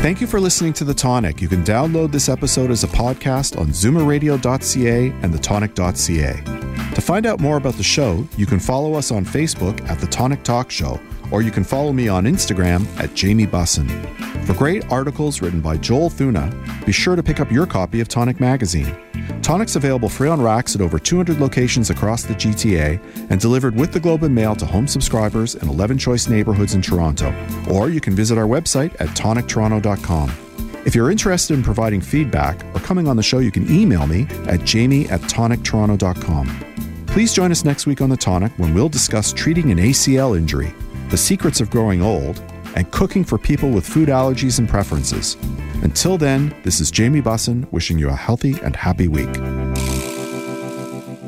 Thank 0.06 0.20
you 0.20 0.28
for 0.28 0.38
listening 0.38 0.72
to 0.74 0.84
The 0.84 0.94
Tonic. 0.94 1.42
You 1.42 1.48
can 1.48 1.64
download 1.64 2.12
this 2.12 2.28
episode 2.28 2.70
as 2.70 2.84
a 2.84 2.86
podcast 2.86 3.58
on 3.58 3.70
zoomerradio.ca 3.70 5.08
and 5.08 5.34
thetonic.ca. 5.34 6.94
To 6.94 7.00
find 7.00 7.26
out 7.26 7.40
more 7.40 7.56
about 7.56 7.74
the 7.74 7.82
show, 7.82 8.24
you 8.36 8.46
can 8.46 8.60
follow 8.60 8.94
us 8.94 9.10
on 9.10 9.24
Facebook 9.24 9.84
at 9.90 9.98
The 9.98 10.06
Tonic 10.06 10.44
Talk 10.44 10.70
Show 10.70 11.00
or 11.30 11.42
you 11.42 11.50
can 11.50 11.64
follow 11.64 11.92
me 11.92 12.08
on 12.08 12.24
Instagram 12.24 12.86
at 12.98 13.14
Jamie 13.14 13.46
Bussin. 13.46 13.88
For 14.46 14.54
great 14.54 14.90
articles 14.90 15.42
written 15.42 15.60
by 15.60 15.76
Joel 15.76 16.10
Thuna, 16.10 16.52
be 16.84 16.92
sure 16.92 17.16
to 17.16 17.22
pick 17.22 17.40
up 17.40 17.50
your 17.50 17.66
copy 17.66 18.00
of 18.00 18.08
Tonic 18.08 18.38
Magazine. 18.40 18.96
Tonic's 19.42 19.76
available 19.76 20.08
free 20.08 20.28
on 20.28 20.40
racks 20.40 20.74
at 20.74 20.80
over 20.80 20.98
200 20.98 21.40
locations 21.40 21.90
across 21.90 22.24
the 22.24 22.34
GTA 22.34 23.00
and 23.30 23.40
delivered 23.40 23.74
with 23.76 23.92
the 23.92 24.00
Globe 24.00 24.22
and 24.22 24.34
Mail 24.34 24.54
to 24.56 24.66
home 24.66 24.86
subscribers 24.86 25.54
in 25.54 25.68
11 25.68 25.98
choice 25.98 26.28
neighborhoods 26.28 26.74
in 26.74 26.82
Toronto. 26.82 27.34
Or 27.70 27.88
you 27.90 28.00
can 28.00 28.14
visit 28.14 28.38
our 28.38 28.46
website 28.46 28.94
at 29.00 29.08
tonictoronto.com. 29.10 30.32
If 30.86 30.94
you're 30.94 31.10
interested 31.10 31.54
in 31.54 31.64
providing 31.64 32.00
feedback 32.00 32.64
or 32.74 32.80
coming 32.80 33.08
on 33.08 33.16
the 33.16 33.22
show, 33.22 33.40
you 33.40 33.50
can 33.50 33.68
email 33.68 34.06
me 34.06 34.28
at 34.46 34.64
jamie 34.64 35.08
at 35.08 35.20
tonictoronto.com. 35.22 36.46
Please 37.08 37.32
join 37.32 37.50
us 37.50 37.64
next 37.64 37.86
week 37.86 38.00
on 38.00 38.10
The 38.10 38.16
Tonic 38.16 38.52
when 38.56 38.74
we'll 38.74 38.88
discuss 38.88 39.32
treating 39.32 39.72
an 39.72 39.78
ACL 39.78 40.36
injury, 40.36 40.72
the 41.10 41.16
secrets 41.16 41.60
of 41.60 41.70
growing 41.70 42.02
old, 42.02 42.42
and 42.74 42.90
cooking 42.90 43.24
for 43.24 43.38
people 43.38 43.70
with 43.70 43.86
food 43.86 44.08
allergies 44.08 44.58
and 44.58 44.68
preferences. 44.68 45.36
Until 45.82 46.18
then, 46.18 46.54
this 46.62 46.80
is 46.80 46.90
Jamie 46.90 47.22
Bussin 47.22 47.70
wishing 47.72 47.98
you 47.98 48.08
a 48.08 48.14
healthy 48.14 48.58
and 48.62 48.76
happy 48.76 49.08
week. 49.08 49.32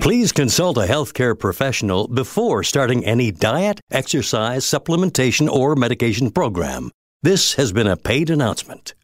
Please 0.00 0.30
consult 0.30 0.76
a 0.76 0.82
healthcare 0.82 1.38
professional 1.38 2.06
before 2.08 2.62
starting 2.62 3.04
any 3.04 3.30
diet, 3.30 3.80
exercise, 3.90 4.64
supplementation, 4.64 5.48
or 5.48 5.74
medication 5.74 6.30
program. 6.30 6.90
This 7.22 7.54
has 7.54 7.72
been 7.72 7.86
a 7.86 7.96
paid 7.96 8.30
announcement. 8.30 8.94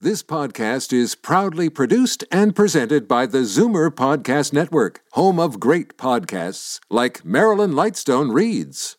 This 0.00 0.22
podcast 0.22 0.92
is 0.92 1.14
proudly 1.14 1.70
produced 1.70 2.24
and 2.30 2.54
presented 2.54 3.08
by 3.08 3.24
the 3.24 3.38
Zoomer 3.38 3.88
Podcast 3.90 4.52
Network, 4.52 5.00
home 5.12 5.40
of 5.40 5.58
great 5.58 5.96
podcasts 5.96 6.78
like 6.90 7.24
Marilyn 7.24 7.72
Lightstone 7.72 8.34
Reads, 8.34 8.98